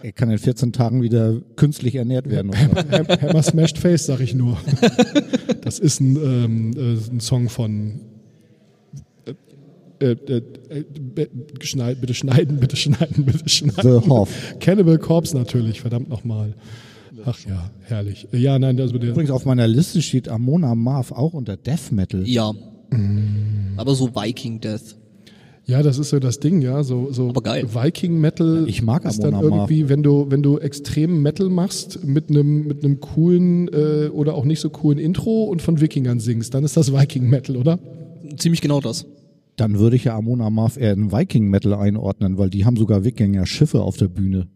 Er 0.04 0.12
kann 0.12 0.30
in 0.30 0.36
14 0.36 0.72
Tagen 0.74 1.00
wieder 1.00 1.40
künstlich 1.56 1.94
ernährt 1.94 2.28
werden. 2.28 2.50
Oder? 2.50 2.58
Ham- 2.58 3.22
Hammer 3.22 3.42
Smashed 3.42 3.78
Face, 3.78 4.04
sag 4.04 4.20
ich 4.20 4.34
nur. 4.34 4.58
Das 5.62 5.78
ist 5.78 5.98
ein, 5.98 6.16
ähm, 6.16 6.72
äh, 6.76 7.10
ein 7.10 7.20
Song 7.20 7.48
von. 7.48 8.00
Äh, 9.98 10.10
äh, 10.10 10.42
äh, 10.68 10.84
be- 11.14 11.30
geschneid, 11.58 12.02
bitte 12.02 12.12
schneiden, 12.12 12.58
bitte 12.60 12.76
schneiden, 12.76 13.24
bitte 13.24 13.48
schneiden. 13.48 13.82
The 14.02 14.06
Hoff. 14.10 14.28
Cannibal 14.60 14.98
Corpse 14.98 15.34
natürlich, 15.34 15.80
verdammt 15.80 16.10
nochmal. 16.10 16.52
Ach 17.24 17.38
ja, 17.48 17.70
herrlich. 17.84 18.28
Ja, 18.32 18.58
nein, 18.58 18.78
also 18.78 18.98
der, 18.98 19.08
Übrigens 19.10 19.30
auf 19.30 19.46
meiner 19.46 19.66
Liste 19.66 20.02
steht 20.02 20.28
Amona 20.28 20.74
Marv 20.74 21.12
auch 21.12 21.32
unter 21.32 21.56
Death 21.56 21.92
Metal. 21.92 22.28
Ja. 22.28 22.52
Aber 23.78 23.94
so 23.94 24.14
Viking 24.14 24.60
Death. 24.60 24.96
Ja, 25.66 25.82
das 25.82 25.98
ist 25.98 26.10
so 26.10 26.18
das 26.18 26.40
Ding, 26.40 26.60
ja. 26.60 26.82
So, 26.82 27.10
so 27.10 27.30
Aber 27.30 27.40
geil. 27.40 27.66
Viking 27.72 28.20
Metal 28.20 28.64
Ich 28.68 28.82
mag 28.82 29.04
ist 29.04 29.22
dann 29.22 29.40
irgendwie, 29.40 29.88
wenn 29.88 30.02
du, 30.02 30.26
wenn 30.30 30.42
du 30.42 30.58
extrem 30.58 31.22
Metal 31.22 31.48
machst 31.48 32.04
mit 32.04 32.28
einem 32.28 32.66
mit 32.66 32.84
einem 32.84 33.00
coolen 33.00 33.68
äh, 33.68 34.08
oder 34.08 34.34
auch 34.34 34.44
nicht 34.44 34.60
so 34.60 34.68
coolen 34.68 34.98
Intro 34.98 35.44
und 35.44 35.62
von 35.62 35.80
Wikingern 35.80 36.20
singst, 36.20 36.52
dann 36.52 36.64
ist 36.64 36.76
das 36.76 36.92
Viking 36.92 37.30
Metal, 37.30 37.56
oder? 37.56 37.78
Ziemlich 38.36 38.60
genau 38.60 38.80
das. 38.80 39.06
Dann 39.56 39.78
würde 39.78 39.96
ich 39.96 40.04
ja 40.04 40.16
Amon 40.16 40.40
Amarth 40.40 40.76
eher 40.76 40.92
in 40.92 41.12
Viking 41.12 41.48
Metal 41.48 41.72
einordnen, 41.74 42.36
weil 42.36 42.50
die 42.50 42.64
haben 42.64 42.76
sogar 42.76 43.04
Wikinger-Schiffe 43.04 43.80
auf 43.80 43.96
der 43.96 44.08
Bühne. 44.08 44.48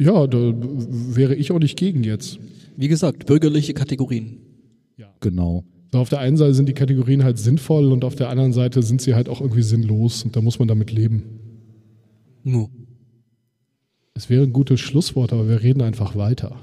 Ja, 0.00 0.26
da 0.26 0.54
wäre 0.56 1.34
ich 1.34 1.52
auch 1.52 1.58
nicht 1.58 1.76
gegen 1.76 2.04
jetzt. 2.04 2.38
Wie 2.76 2.88
gesagt, 2.88 3.26
bürgerliche 3.26 3.74
Kategorien. 3.74 4.38
Genau. 5.22 5.64
So, 5.92 5.98
auf 5.98 6.08
der 6.08 6.20
einen 6.20 6.38
Seite 6.38 6.54
sind 6.54 6.68
die 6.70 6.74
Kategorien 6.74 7.22
halt 7.22 7.38
sinnvoll 7.38 7.92
und 7.92 8.02
auf 8.02 8.14
der 8.14 8.30
anderen 8.30 8.54
Seite 8.54 8.82
sind 8.82 9.02
sie 9.02 9.14
halt 9.14 9.28
auch 9.28 9.42
irgendwie 9.42 9.62
sinnlos 9.62 10.24
und 10.24 10.34
da 10.34 10.40
muss 10.40 10.58
man 10.58 10.66
damit 10.66 10.90
leben. 10.90 11.24
Nu. 12.44 12.70
Es 14.14 14.30
wäre 14.30 14.42
ein 14.42 14.54
gutes 14.54 14.80
Schlusswort, 14.80 15.32
aber 15.34 15.48
wir 15.48 15.62
reden 15.62 15.82
einfach 15.82 16.16
weiter. 16.16 16.56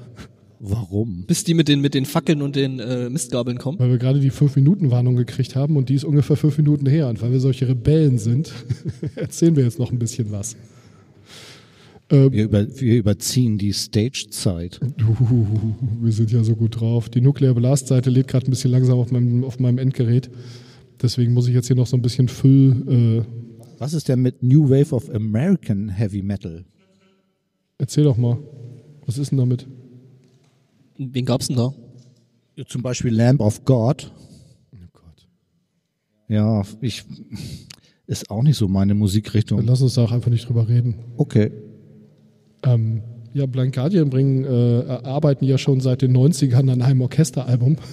Warum? 0.59 1.25
Bis 1.27 1.43
die 1.43 1.53
mit 1.53 1.67
den, 1.67 1.79
mit 1.79 1.93
den 1.93 2.05
Fackeln 2.05 2.41
und 2.41 2.55
den 2.55 2.79
äh, 2.79 3.09
Mistgabeln 3.09 3.59
kommen. 3.59 3.79
Weil 3.79 3.91
wir 3.91 3.97
gerade 3.97 4.19
die 4.19 4.31
5-Minuten-Warnung 4.31 5.15
gekriegt 5.15 5.55
haben 5.55 5.77
und 5.77 5.89
die 5.89 5.95
ist 5.95 6.03
ungefähr 6.03 6.35
fünf 6.35 6.57
Minuten 6.57 6.87
her. 6.87 7.07
Und 7.07 7.21
weil 7.21 7.31
wir 7.31 7.39
solche 7.39 7.67
Rebellen 7.67 8.17
sind, 8.17 8.51
erzählen 9.15 9.55
wir 9.55 9.63
jetzt 9.63 9.79
noch 9.79 9.91
ein 9.91 9.99
bisschen 9.99 10.31
was. 10.31 10.57
Wir, 12.09 12.43
über, 12.45 12.67
wir 12.79 12.97
überziehen 12.97 13.57
die 13.57 13.71
Stage-Zeit. 13.71 14.79
Uh, 14.99 15.45
wir 16.01 16.11
sind 16.11 16.31
ja 16.31 16.43
so 16.43 16.55
gut 16.55 16.79
drauf. 16.79 17.09
Die 17.09 17.21
Nuclear 17.21 17.53
Blast-Seite 17.53 18.09
lädt 18.09 18.27
gerade 18.27 18.47
ein 18.47 18.49
bisschen 18.49 18.71
langsam 18.71 18.97
auf 18.97 19.11
meinem, 19.11 19.43
auf 19.43 19.59
meinem 19.59 19.77
Endgerät. 19.77 20.29
Deswegen 21.01 21.33
muss 21.33 21.47
ich 21.47 21.53
jetzt 21.53 21.67
hier 21.67 21.75
noch 21.75 21.87
so 21.87 21.95
ein 21.95 22.01
bisschen 22.01 22.27
Füll. 22.27 23.21
Äh, 23.21 23.25
Was 23.77 23.93
ist 23.93 24.09
denn 24.09 24.21
mit 24.21 24.41
New 24.41 24.69
Wave 24.69 24.93
of 24.93 25.09
American 25.13 25.89
Heavy 25.89 26.21
Metal? 26.21 26.65
erzähl 27.77 28.03
doch 28.03 28.17
mal. 28.17 28.37
Was 29.05 29.17
ist 29.17 29.31
denn 29.31 29.37
damit? 29.37 29.67
Wen 30.97 31.25
gab's 31.25 31.47
denn 31.47 31.55
da? 31.55 31.73
Zum 32.67 32.81
Beispiel 32.81 33.13
Lamb 33.15 33.39
of 33.39 33.63
God. 33.63 34.11
Oh 34.73 34.77
Gott. 34.91 35.27
Ja, 36.27 36.61
ich 36.81 37.05
ist 38.05 38.29
auch 38.29 38.43
nicht 38.43 38.57
so 38.57 38.67
meine 38.67 38.89
Dann 38.91 38.97
Musikrichtung. 38.97 39.61
lass 39.65 39.81
uns 39.81 39.93
da 39.93 40.03
auch 40.03 40.11
einfach 40.11 40.29
nicht 40.29 40.47
drüber 40.47 40.67
reden. 40.67 40.95
Okay. 41.15 41.51
Ähm, 42.63 43.01
ja, 43.33 43.45
Blind 43.45 43.75
Guardian 43.75 44.09
bringen, 44.09 44.43
äh, 44.43 44.83
arbeiten 45.03 45.45
ja 45.45 45.57
schon 45.57 45.81
seit 45.81 46.01
den 46.01 46.15
90ern 46.15 46.71
an 46.71 46.81
einem 46.81 47.01
Orchesteralbum. 47.01 47.77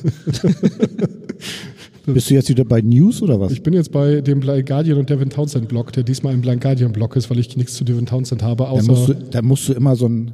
Bist 2.06 2.30
du 2.30 2.34
jetzt 2.34 2.48
wieder 2.48 2.64
bei 2.64 2.80
News 2.80 3.20
oder 3.20 3.40
was? 3.40 3.50
Ich 3.52 3.62
bin 3.62 3.74
jetzt 3.74 3.90
bei 3.90 4.20
dem 4.20 4.40
Blind 4.40 4.66
Guardian 4.66 4.98
und 4.98 5.10
Devin 5.10 5.28
Townsend 5.28 5.68
Blog, 5.68 5.92
der 5.92 6.04
diesmal 6.04 6.32
ein 6.32 6.40
Blind 6.40 6.62
Guardian 6.62 6.92
Blog 6.92 7.16
ist, 7.16 7.28
weil 7.30 7.38
ich 7.38 7.56
nichts 7.56 7.74
zu 7.74 7.84
Devin 7.84 8.06
Townsend 8.06 8.42
habe, 8.42 8.64
Da 8.64 8.70
musst, 8.74 8.88
du, 8.88 8.92
außer 8.92 9.14
da 9.14 9.42
musst 9.42 9.68
du 9.68 9.72
immer 9.72 9.96
so 9.96 10.08
ein 10.08 10.32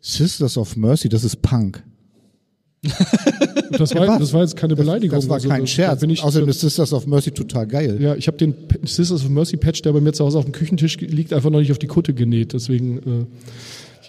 Sisters 0.00 0.58
of 0.58 0.76
Mercy, 0.76 1.08
das 1.08 1.24
ist 1.24 1.40
Punk. 1.42 1.82
Das, 3.78 3.94
war, 3.94 4.18
das 4.18 4.32
war 4.32 4.40
jetzt 4.42 4.56
keine 4.56 4.74
Beleidigung. 4.74 5.16
Das 5.18 5.28
war 5.28 5.34
Also, 5.36 5.48
kein 5.48 5.60
da 5.62 5.66
Scherz. 5.66 6.02
ich, 6.02 6.22
Außerdem 6.22 6.48
ist 6.48 6.60
Sisters 6.60 6.92
of 6.92 7.06
Mercy 7.06 7.30
total 7.30 7.66
geil. 7.66 7.98
ja, 8.00 8.14
ich 8.14 8.26
habe 8.26 8.36
den 8.38 8.54
Sisters 8.84 9.22
of 9.24 9.28
Mercy 9.28 9.56
Patch, 9.56 9.82
der 9.82 9.92
bei 9.92 10.00
mir 10.00 10.12
zu 10.12 10.24
Hause 10.24 10.38
auf 10.38 10.44
dem 10.44 10.52
Küchentisch 10.52 10.96
liegt, 10.98 11.32
einfach 11.32 11.50
noch 11.50 11.60
nicht 11.60 11.72
auf 11.72 11.78
die 11.78 11.86
Kutte 11.88 12.14
genäht. 12.14 12.52
Deswegen, 12.52 12.98
äh, 12.98 13.26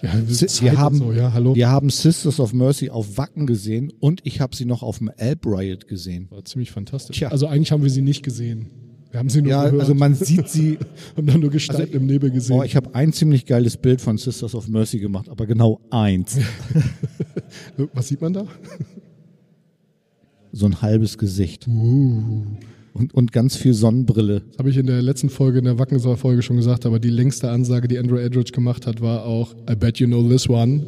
ja, 0.06 0.12
Wir 0.60 0.78
haben, 0.78 0.96
so, 0.98 1.12
ja, 1.12 1.32
hallo. 1.32 1.54
wir 1.54 1.68
haben 1.68 1.88
Sisters 1.90 2.40
of 2.40 2.52
Mercy 2.52 2.90
auf 2.90 3.18
Wacken 3.18 3.46
gesehen 3.46 3.92
und 4.00 4.20
ich 4.24 4.40
habe 4.40 4.56
sie 4.56 4.64
noch 4.64 4.82
auf 4.82 4.98
dem 4.98 5.10
Alp 5.16 5.46
Riot 5.46 5.86
gesehen. 5.86 6.26
War 6.30 6.44
ziemlich 6.44 6.70
fantastisch. 6.72 7.18
Tja. 7.18 7.28
Also 7.28 7.46
eigentlich 7.46 7.70
haben 7.72 7.82
wir 7.84 7.90
sie 7.90 8.02
nicht 8.02 8.22
gesehen. 8.24 8.70
Wir 9.12 9.18
haben 9.20 9.28
sie 9.28 9.42
nur 9.42 9.50
Ja, 9.50 9.64
gehört. 9.66 9.80
also 9.82 9.94
man 9.94 10.14
sieht 10.14 10.48
sie. 10.48 10.78
haben 11.16 11.26
dann 11.26 11.40
nur 11.40 11.50
Gestalt 11.50 11.80
Also, 11.80 11.92
im 11.92 12.06
Nebel 12.06 12.30
gesehen. 12.30 12.56
Oh, 12.58 12.62
ich 12.64 12.74
habe 12.76 12.94
ein 12.94 13.12
ziemlich 13.12 13.46
geiles 13.46 13.76
Bild 13.76 14.00
von 14.00 14.16
Sisters 14.18 14.54
of 14.54 14.66
Mercy 14.68 14.98
gemacht, 14.98 15.28
aber 15.28 15.46
genau 15.46 15.80
eins. 15.90 16.38
Was 17.94 18.08
sieht 18.08 18.20
man 18.22 18.32
da? 18.32 18.46
So 20.52 20.66
ein 20.66 20.82
halbes 20.82 21.16
Gesicht. 21.18 21.68
Uh. 21.68 22.42
Und, 22.94 23.14
und 23.14 23.32
ganz 23.32 23.56
viel 23.56 23.72
Sonnenbrille. 23.72 24.42
Das 24.50 24.58
habe 24.58 24.68
ich 24.70 24.76
in 24.76 24.86
der 24.86 25.00
letzten 25.00 25.30
Folge, 25.30 25.58
in 25.60 25.64
der 25.64 25.78
Wackenser-Folge 25.78 26.42
schon 26.42 26.56
gesagt, 26.56 26.84
aber 26.84 26.98
die 26.98 27.08
längste 27.08 27.50
Ansage, 27.50 27.88
die 27.88 27.98
Andrew 27.98 28.16
Edridge 28.18 28.52
gemacht 28.52 28.86
hat, 28.86 29.00
war 29.00 29.24
auch 29.24 29.54
I 29.70 29.74
bet 29.76 29.98
you 29.98 30.06
know 30.06 30.22
this 30.28 30.48
one. 30.48 30.84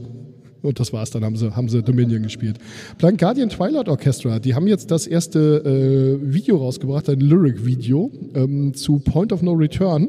Und 0.64 0.80
das 0.80 0.92
war's, 0.92 1.10
dann 1.10 1.24
haben 1.24 1.36
sie, 1.36 1.54
haben 1.54 1.68
sie 1.68 1.82
Dominion 1.82 2.22
gespielt. 2.22 2.58
Blind 2.98 3.18
Guardian 3.18 3.50
Twilight 3.50 3.88
Orchestra, 3.88 4.38
die 4.38 4.54
haben 4.54 4.66
jetzt 4.66 4.90
das 4.90 5.06
erste 5.06 6.18
äh, 6.20 6.32
Video 6.32 6.56
rausgebracht, 6.56 7.08
ein 7.10 7.20
Lyric-Video 7.20 8.10
ähm, 8.34 8.74
zu 8.74 8.98
Point 8.98 9.32
of 9.32 9.42
No 9.42 9.52
Return. 9.52 10.08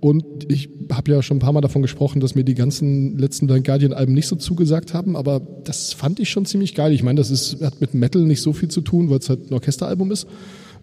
Und 0.00 0.24
ich 0.48 0.70
habe 0.90 1.12
ja 1.12 1.22
schon 1.22 1.36
ein 1.36 1.40
paar 1.40 1.52
Mal 1.52 1.60
davon 1.60 1.82
gesprochen, 1.82 2.20
dass 2.20 2.34
mir 2.34 2.44
die 2.44 2.54
ganzen 2.54 3.18
letzten 3.18 3.46
Blind 3.46 3.66
Guardian-Alben 3.66 4.14
nicht 4.14 4.28
so 4.28 4.36
zugesagt 4.36 4.94
haben, 4.94 5.14
aber 5.14 5.40
das 5.64 5.92
fand 5.92 6.20
ich 6.20 6.30
schon 6.30 6.46
ziemlich 6.46 6.74
geil. 6.74 6.92
Ich 6.92 7.02
meine, 7.02 7.18
das 7.18 7.30
ist, 7.30 7.62
hat 7.62 7.80
mit 7.80 7.92
Metal 7.92 8.22
nicht 8.22 8.40
so 8.40 8.54
viel 8.54 8.68
zu 8.68 8.80
tun, 8.80 9.10
weil 9.10 9.18
es 9.18 9.28
halt 9.28 9.50
ein 9.50 9.54
Orchesteralbum 9.54 10.10
ist. 10.10 10.26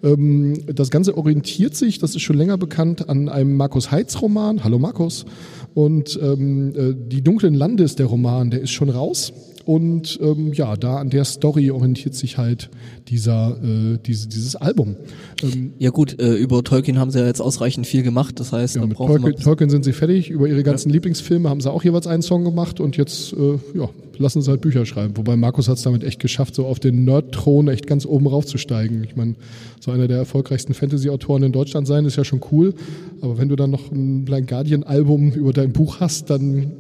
Ähm, 0.04 0.64
das 0.68 0.90
Ganze 0.90 1.18
orientiert 1.18 1.76
sich, 1.76 2.00
das 2.00 2.16
ist 2.16 2.22
schon 2.22 2.38
länger 2.38 2.58
bekannt, 2.58 3.10
an 3.10 3.30
einem 3.30 3.56
Markus 3.56 3.92
Heitz 3.92 4.22
Roman. 4.22 4.64
Hallo 4.64 4.80
Markus. 4.80 5.26
Und 5.74 6.20
ähm, 6.22 6.74
äh, 6.76 6.94
Die 6.96 7.22
dunklen 7.22 7.54
Lande 7.54 7.84
ist 7.84 8.00
der 8.00 8.08
Roman, 8.08 8.50
der 8.50 8.62
ist 8.62 8.72
schon 8.72 8.90
raus. 8.90 9.34
Und 9.68 10.18
ähm, 10.22 10.54
ja, 10.54 10.78
da 10.78 10.96
an 10.96 11.10
der 11.10 11.26
Story 11.26 11.72
orientiert 11.72 12.16
sich 12.16 12.38
halt 12.38 12.70
dieser, 13.10 13.58
äh, 13.62 13.98
diese, 13.98 14.30
dieses 14.30 14.56
Album. 14.56 14.96
Ähm, 15.44 15.74
Ja 15.78 15.90
gut, 15.90 16.22
äh, 16.22 16.36
über 16.36 16.64
Tolkien 16.64 16.98
haben 16.98 17.12
sie 17.12 17.20
ja 17.20 17.26
jetzt 17.26 17.42
ausreichend 17.42 17.86
viel 17.86 18.02
gemacht, 18.02 18.40
das 18.40 18.54
heißt, 18.54 18.78
ja, 18.78 18.86
mit 18.86 18.96
Tolkien, 18.96 19.36
Tolkien 19.36 19.70
sind 19.70 19.84
sie 19.84 19.92
fertig. 19.92 20.30
Über 20.30 20.48
ihre 20.48 20.64
ganzen 20.64 20.90
Lieblingsfilme 20.90 21.50
haben 21.50 21.60
sie 21.60 21.70
auch 21.70 21.84
jeweils 21.84 22.08
einen 22.08 22.22
Song 22.22 22.46
gemacht 22.46 22.80
und 22.80 22.96
jetzt 22.96 23.34
äh, 23.34 23.60
ja, 23.78 23.90
lassen 24.18 24.42
sie 24.42 24.50
halt 24.50 24.62
Bücher 24.62 24.86
schreiben. 24.86 25.18
Wobei 25.18 25.36
Markus 25.36 25.68
hat 25.68 25.76
es 25.76 25.84
damit 25.84 26.06
echt 26.06 26.22
geschafft, 26.22 26.56
so 26.56 26.66
auf 26.66 26.80
den 26.80 27.04
Nerd-Thron 27.04 27.68
echt 27.68 27.88
ganz 27.88 28.06
oben 28.06 28.28
raufzusteigen. 28.28 29.04
Ich 29.04 29.18
meine, 29.18 29.36
so 29.82 29.92
einer 29.92 30.08
der 30.08 30.20
erfolgreichsten 30.20 30.76
Fantasy-Autoren 30.76 31.44
in 31.44 31.52
Deutschland 31.52 31.88
sein, 31.88 32.06
ist 32.06 32.16
ja 32.16 32.24
schon 32.24 32.40
cool. 32.54 32.74
Aber 33.20 33.38
wenn 33.38 33.50
du 33.50 33.58
dann 33.58 33.72
noch 33.72 33.92
ein 33.92 34.24
Blind 34.24 34.48
Guardian-Album 34.48 35.34
über 35.34 35.52
dein 35.52 35.74
Buch 35.74 36.00
hast, 36.00 36.30
dann 36.30 36.72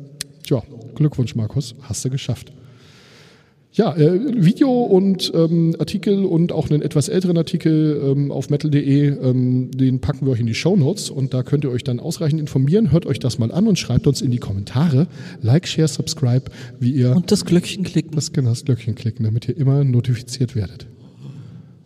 tja, 0.43 0.63
Glückwunsch, 0.95 1.35
Markus, 1.35 1.75
hast 1.81 2.05
du 2.05 2.09
geschafft. 2.09 2.53
Ja, 3.77 3.95
äh, 3.95 4.43
Video 4.43 4.71
und 4.71 5.31
ähm, 5.35 5.75
Artikel 5.77 6.25
und 6.25 6.51
auch 6.51 6.71
einen 6.71 6.81
etwas 6.81 7.09
älteren 7.09 7.37
Artikel 7.37 8.01
ähm, 8.03 8.31
auf 8.31 8.49
metal.de, 8.49 9.09
ähm, 9.09 9.69
den 9.69 10.01
packen 10.01 10.25
wir 10.25 10.31
euch 10.31 10.39
in 10.39 10.47
die 10.47 10.55
Show 10.55 10.75
Notes 10.75 11.11
und 11.11 11.35
da 11.35 11.43
könnt 11.43 11.63
ihr 11.63 11.69
euch 11.69 11.83
dann 11.83 11.99
ausreichend 11.99 12.41
informieren. 12.41 12.91
Hört 12.91 13.05
euch 13.05 13.19
das 13.19 13.37
mal 13.37 13.51
an 13.51 13.67
und 13.67 13.77
schreibt 13.77 14.07
uns 14.07 14.23
in 14.23 14.31
die 14.31 14.39
Kommentare. 14.39 15.05
Like, 15.43 15.67
share, 15.67 15.87
subscribe, 15.87 16.45
wie 16.79 16.89
ihr 16.89 17.15
und 17.15 17.31
das 17.31 17.45
Glöckchen 17.45 17.83
klicken. 17.83 18.15
das, 18.15 18.33
genau, 18.33 18.49
das 18.49 18.65
Glöckchen 18.65 18.95
klicken, 18.95 19.23
damit 19.23 19.47
ihr 19.47 19.55
immer 19.55 19.83
notifiziert 19.83 20.55
werdet. 20.55 20.87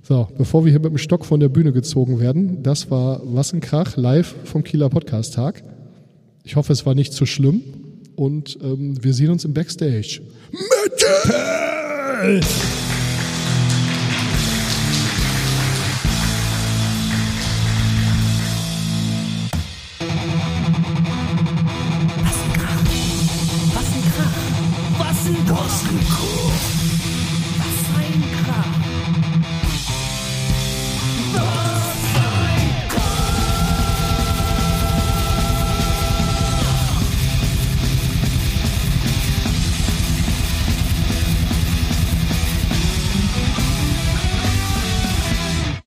So, 0.02 0.30
bevor 0.38 0.64
wir 0.64 0.72
hier 0.72 0.80
mit 0.80 0.92
dem 0.92 0.98
Stock 0.98 1.26
von 1.26 1.42
der 1.42 1.50
Bühne 1.50 1.74
gezogen 1.74 2.22
werden, 2.22 2.64
das 2.64 2.90
war 2.90 3.22
Was 3.26 3.52
ein 3.52 3.60
Krach 3.60 3.98
live 3.98 4.34
vom 4.46 4.64
Kieler 4.64 4.88
Podcast 4.88 5.34
Tag. 5.34 5.62
Ich 6.46 6.56
hoffe, 6.56 6.72
es 6.72 6.86
war 6.86 6.96
nicht 6.96 7.12
zu 7.12 7.26
schlimm 7.26 7.64
und 8.16 8.58
ähm, 8.64 8.96
wir 9.04 9.14
sehen 9.14 9.30
uns 9.30 9.44
im 9.44 9.54
Backstage. 9.54 10.22
Was 10.54 11.81
ein 12.22 12.81